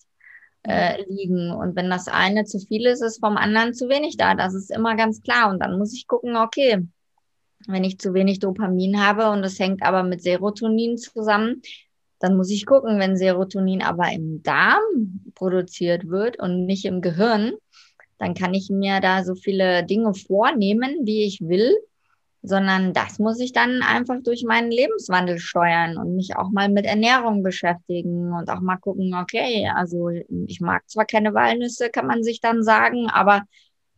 äh, 0.64 1.04
liegen. 1.08 1.52
Und 1.52 1.76
wenn 1.76 1.90
das 1.90 2.08
eine 2.08 2.46
zu 2.46 2.60
viel 2.60 2.86
ist, 2.86 3.02
ist 3.02 3.20
vom 3.20 3.38
anderen 3.38 3.74
zu 3.74 3.90
wenig 3.90 4.18
da. 4.18 4.36
Das 4.36 4.54
ist 4.54 4.72
immer 4.72 4.96
ganz 4.96 5.22
klar. 5.22 5.50
Und 5.50 5.60
dann 5.60 5.78
muss 5.78 5.94
ich 5.94 6.08
gucken, 6.08 6.36
okay, 6.36 6.86
wenn 7.68 7.84
ich 7.84 8.00
zu 8.00 8.14
wenig 8.14 8.40
Dopamin 8.40 9.06
habe 9.06 9.30
und 9.30 9.44
es 9.44 9.60
hängt 9.60 9.84
aber 9.84 10.04
mit 10.04 10.24
Serotonin 10.24 10.98
zusammen, 10.98 11.62
dann 12.20 12.38
muss 12.38 12.52
ich 12.52 12.66
gucken, 12.66 13.00
wenn 13.00 13.18
Serotonin 13.18 13.82
aber 13.82 14.12
im 14.12 14.44
Darm 14.44 15.24
produziert 15.36 16.08
wird 16.08 16.40
und 16.40 16.66
nicht 16.66 16.86
im 16.86 17.02
Gehirn, 17.02 17.54
dann 18.20 18.36
kann 18.36 18.54
ich 18.54 18.70
mir 18.70 19.00
da 19.00 19.24
so 19.24 19.34
viele 19.34 19.84
Dinge 19.84 20.14
vornehmen, 20.14 21.00
wie 21.04 21.24
ich 21.24 21.42
will 21.42 21.76
sondern 22.44 22.94
das 22.94 23.20
muss 23.20 23.40
ich 23.40 23.54
dann 23.54 23.82
einfach 23.84 24.18
durch 24.24 24.44
meinen 24.44 24.72
Lebenswandel 24.72 25.38
steuern 25.40 25.98
und 25.98 26.16
mich 26.16 26.36
auch 26.36 26.50
mal 26.52 26.70
mit 26.70 26.86
Ernährung 26.86 27.44
beschäftigen 27.44 28.34
und 28.34 28.50
auch 28.50 28.62
mal 28.62 28.78
gucken, 28.78 29.14
okay, 29.14 29.70
also 29.76 30.10
ich 30.10 30.60
mag 30.60 30.90
zwar 30.90 31.06
keine 31.06 31.34
Walnüsse, 31.34 31.90
kann 31.90 32.08
man 32.08 32.24
sich 32.24 32.42
dann 32.42 32.64
sagen, 32.64 33.10
aber 33.10 33.44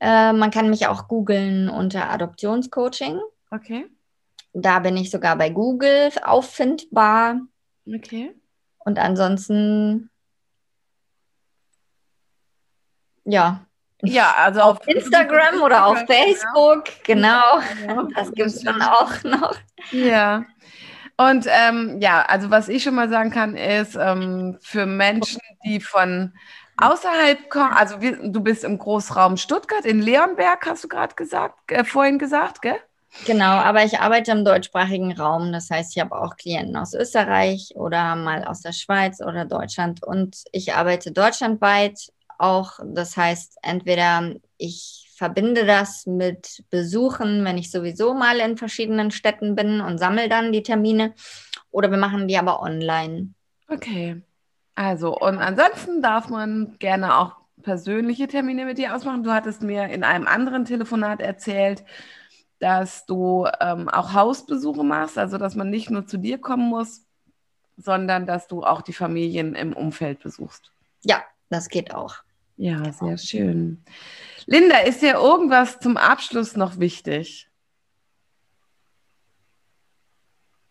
Äh, 0.00 0.32
man 0.32 0.50
kann 0.50 0.70
mich 0.70 0.86
auch 0.86 1.08
googeln 1.08 1.68
unter 1.68 2.10
Adoptionscoaching. 2.10 3.20
Okay. 3.50 3.86
Da 4.52 4.78
bin 4.78 4.96
ich 4.96 5.10
sogar 5.10 5.36
bei 5.36 5.50
Google 5.50 6.10
auffindbar. 6.22 7.40
Okay. 7.86 8.34
Und 8.78 8.98
ansonsten, 8.98 10.10
ja. 13.24 13.66
Ja, 14.02 14.34
also 14.38 14.60
auf, 14.60 14.80
auf 14.80 14.88
Instagram 14.88 15.62
oder 15.62 15.86
auf 15.86 15.98
Facebook, 16.06 16.84
genau. 17.04 17.60
genau. 17.80 18.02
Das 18.14 18.30
gibt 18.32 18.48
es 18.48 18.62
dann 18.62 18.82
auch 18.82 19.24
noch. 19.24 19.56
Ja. 19.90 20.44
Und 21.16 21.46
ähm, 21.48 21.98
ja, 22.00 22.22
also 22.22 22.50
was 22.50 22.68
ich 22.68 22.82
schon 22.82 22.94
mal 22.94 23.08
sagen 23.08 23.30
kann, 23.30 23.56
ist 23.56 23.96
ähm, 23.96 24.58
für 24.60 24.84
Menschen, 24.84 25.40
die 25.64 25.80
von 25.80 26.34
außerhalb 26.76 27.48
kommen, 27.50 27.72
also 27.72 28.00
wir, 28.00 28.16
du 28.16 28.40
bist 28.40 28.64
im 28.64 28.78
Großraum 28.78 29.36
Stuttgart, 29.36 29.84
in 29.84 30.00
Leonberg, 30.00 30.66
hast 30.66 30.84
du 30.84 30.88
gerade 30.88 31.14
gesagt, 31.14 31.70
äh, 31.72 31.84
vorhin 31.84 32.18
gesagt, 32.18 32.62
gell? 32.62 32.76
Genau, 33.24 33.44
aber 33.44 33.84
ich 33.84 33.98
arbeite 33.98 34.32
im 34.32 34.44
deutschsprachigen 34.44 35.12
Raum. 35.12 35.52
Das 35.52 35.70
heißt, 35.70 35.96
ich 35.96 36.02
habe 36.02 36.16
auch 36.16 36.36
Klienten 36.36 36.76
aus 36.76 36.92
Österreich 36.92 37.72
oder 37.74 38.14
mal 38.14 38.44
aus 38.44 38.60
der 38.60 38.72
Schweiz 38.72 39.20
oder 39.20 39.46
Deutschland. 39.46 40.02
Und 40.02 40.44
ich 40.52 40.74
arbeite 40.74 41.12
deutschlandweit 41.12 42.12
auch. 42.38 42.78
Das 42.84 43.16
heißt, 43.16 43.58
entweder 43.62 44.34
ich 44.58 45.10
verbinde 45.16 45.64
das 45.64 46.04
mit 46.04 46.64
Besuchen, 46.68 47.44
wenn 47.44 47.56
ich 47.56 47.70
sowieso 47.70 48.12
mal 48.12 48.38
in 48.38 48.58
verschiedenen 48.58 49.10
Städten 49.10 49.54
bin 49.54 49.80
und 49.80 49.98
sammle 49.98 50.28
dann 50.28 50.52
die 50.52 50.62
Termine. 50.62 51.14
Oder 51.70 51.90
wir 51.90 51.98
machen 51.98 52.28
die 52.28 52.36
aber 52.36 52.60
online. 52.60 53.30
Okay. 53.68 54.22
Also, 54.76 55.16
und 55.16 55.38
ansonsten 55.38 56.02
darf 56.02 56.28
man 56.28 56.76
gerne 56.78 57.16
auch 57.16 57.36
persönliche 57.62 58.28
Termine 58.28 58.66
mit 58.66 58.78
dir 58.78 58.94
ausmachen. 58.94 59.24
Du 59.24 59.32
hattest 59.32 59.62
mir 59.62 59.88
in 59.88 60.04
einem 60.04 60.28
anderen 60.28 60.66
Telefonat 60.66 61.20
erzählt, 61.20 61.82
dass 62.58 63.06
du 63.06 63.48
ähm, 63.60 63.88
auch 63.88 64.12
Hausbesuche 64.12 64.84
machst, 64.84 65.18
also 65.18 65.38
dass 65.38 65.56
man 65.56 65.70
nicht 65.70 65.90
nur 65.90 66.06
zu 66.06 66.18
dir 66.18 66.38
kommen 66.38 66.68
muss, 66.68 67.04
sondern 67.76 68.26
dass 68.26 68.48
du 68.48 68.62
auch 68.62 68.82
die 68.82 68.92
Familien 68.92 69.54
im 69.54 69.72
Umfeld 69.72 70.22
besuchst. 70.22 70.70
Ja, 71.02 71.22
das 71.48 71.68
geht 71.68 71.94
auch. 71.94 72.16
Ja, 72.58 72.92
sehr 72.92 73.18
schön. 73.18 73.82
Linda, 74.46 74.78
ist 74.78 75.02
dir 75.02 75.14
irgendwas 75.14 75.80
zum 75.80 75.96
Abschluss 75.96 76.56
noch 76.56 76.78
wichtig? 76.78 77.48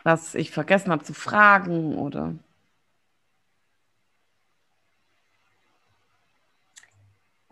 Was 0.03 0.35
ich 0.35 0.51
vergessen 0.51 0.91
habe 0.91 1.03
zu 1.03 1.13
fragen 1.13 1.95
oder? 1.95 2.35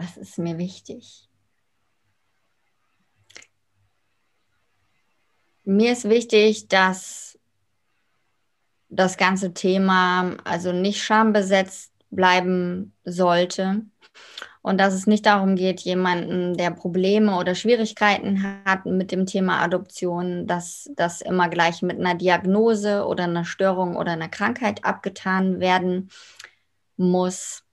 Was 0.03 0.17
ist 0.17 0.37
mir 0.37 0.57
wichtig? 0.57 1.29
Mir 5.63 5.93
ist 5.93 6.09
wichtig, 6.09 6.67
dass 6.67 7.39
das 8.89 9.15
ganze 9.15 9.53
Thema 9.53 10.35
also 10.43 10.73
nicht 10.73 11.01
schambesetzt 11.01 11.93
bleiben 12.11 12.93
sollte 13.05 13.85
und 14.61 14.77
dass 14.77 14.93
es 14.93 15.07
nicht 15.07 15.25
darum 15.25 15.55
geht, 15.55 15.79
jemanden, 15.79 16.57
der 16.57 16.71
Probleme 16.71 17.37
oder 17.37 17.55
Schwierigkeiten 17.55 18.43
hat 18.65 18.85
mit 18.85 19.09
dem 19.13 19.25
Thema 19.25 19.61
Adoption, 19.61 20.47
dass 20.47 20.91
das 20.97 21.21
immer 21.21 21.47
gleich 21.47 21.81
mit 21.81 21.97
einer 21.97 22.15
Diagnose 22.15 23.05
oder 23.05 23.23
einer 23.23 23.45
Störung 23.45 23.95
oder 23.95 24.11
einer 24.11 24.29
Krankheit 24.29 24.83
abgetan 24.83 25.61
werden 25.61 26.09
muss. 26.97 27.63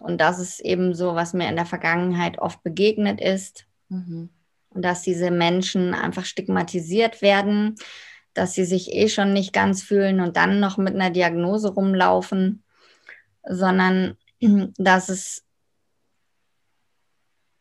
Und 0.00 0.20
das 0.20 0.38
ist 0.38 0.60
eben 0.60 0.94
so, 0.94 1.14
was 1.14 1.34
mir 1.34 1.48
in 1.48 1.56
der 1.56 1.66
Vergangenheit 1.66 2.38
oft 2.38 2.62
begegnet 2.62 3.20
ist. 3.20 3.66
Mhm. 3.88 4.30
Und 4.70 4.82
dass 4.82 5.02
diese 5.02 5.30
Menschen 5.30 5.94
einfach 5.94 6.24
stigmatisiert 6.24 7.22
werden, 7.22 7.76
dass 8.34 8.54
sie 8.54 8.64
sich 8.64 8.92
eh 8.92 9.08
schon 9.08 9.32
nicht 9.32 9.52
ganz 9.52 9.82
fühlen 9.82 10.20
und 10.20 10.36
dann 10.36 10.58
noch 10.58 10.76
mit 10.76 10.94
einer 10.94 11.10
Diagnose 11.10 11.68
rumlaufen, 11.68 12.64
sondern 13.44 14.16
dass 14.76 15.08
es 15.08 15.44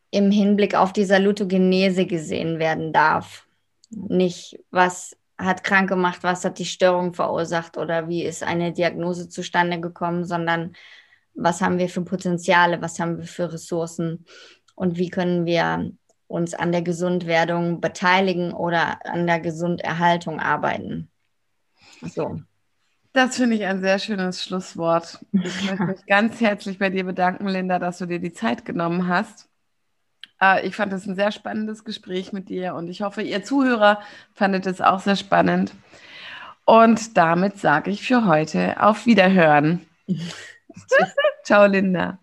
im 0.09 0.29
Hinblick 0.29 0.75
auf 0.75 0.93
die 0.93 1.05
Salutogenese 1.05 2.05
gesehen 2.05 2.59
werden 2.59 2.93
darf. 2.93 3.47
Nicht, 3.89 4.59
was 4.69 5.17
hat 5.39 5.63
krank 5.63 5.89
gemacht, 5.89 6.19
was 6.21 6.45
hat 6.45 6.59
die 6.59 6.65
Störung 6.65 7.13
verursacht 7.13 7.77
oder 7.77 8.07
wie 8.07 8.23
ist 8.23 8.43
eine 8.43 8.73
Diagnose 8.73 9.27
zustande 9.29 9.79
gekommen, 9.79 10.23
sondern 10.23 10.73
was 11.33 11.61
haben 11.61 11.77
wir 11.77 11.89
für 11.89 12.01
Potenziale, 12.01 12.81
was 12.81 12.99
haben 12.99 13.17
wir 13.17 13.25
für 13.25 13.51
Ressourcen 13.51 14.25
und 14.75 14.97
wie 14.97 15.09
können 15.09 15.45
wir 15.45 15.91
uns 16.27 16.53
an 16.53 16.71
der 16.71 16.81
Gesundwerdung 16.81 17.79
beteiligen 17.79 18.53
oder 18.53 19.05
an 19.05 19.27
der 19.27 19.39
Gesunderhaltung 19.39 20.39
arbeiten. 20.39 21.09
So. 22.01 22.41
Das 23.13 23.37
finde 23.37 23.55
ich 23.55 23.65
ein 23.65 23.81
sehr 23.81 23.99
schönes 23.99 24.43
Schlusswort. 24.43 25.23
Ich 25.31 25.63
möchte 25.69 25.83
mich 25.83 26.05
ganz 26.07 26.41
herzlich 26.41 26.79
bei 26.79 26.89
dir 26.89 27.03
bedanken, 27.03 27.47
Linda, 27.47 27.77
dass 27.77 27.99
du 27.99 28.07
dir 28.07 28.19
die 28.19 28.33
Zeit 28.33 28.65
genommen 28.65 29.07
hast. 29.07 29.47
Äh, 30.41 30.65
ich 30.65 30.75
fand 30.75 30.91
es 30.93 31.05
ein 31.05 31.15
sehr 31.15 31.31
spannendes 31.31 31.83
Gespräch 31.83 32.33
mit 32.33 32.49
dir 32.49 32.73
und 32.73 32.89
ich 32.89 33.03
hoffe, 33.03 33.21
ihr 33.21 33.43
Zuhörer 33.43 34.01
fandet 34.33 34.65
es 34.65 34.81
auch 34.81 34.99
sehr 34.99 35.15
spannend. 35.15 35.73
Und 36.65 37.17
damit 37.17 37.59
sage 37.59 37.91
ich 37.91 38.07
für 38.07 38.25
heute 38.25 38.81
auf 38.81 39.05
Wiederhören. 39.05 39.85
Ciao, 41.43 41.65
Linda. 41.65 42.19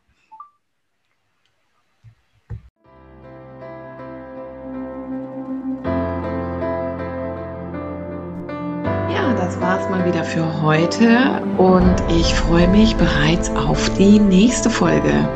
das 9.51 9.61
war 9.61 9.81
es 9.81 9.89
mal 9.89 10.05
wieder 10.05 10.23
für 10.23 10.63
heute 10.63 11.43
und 11.59 11.97
ich 12.09 12.35
freue 12.35 12.69
mich 12.69 12.95
bereits 12.97 13.51
auf 13.57 13.91
die 13.99 14.21
nächste 14.21 14.71
Folge. 14.71 15.29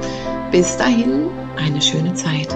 Bis 0.53 0.77
dahin, 0.77 1.31
eine 1.57 1.83
schöne 1.83 2.15
Zeit. 2.15 2.55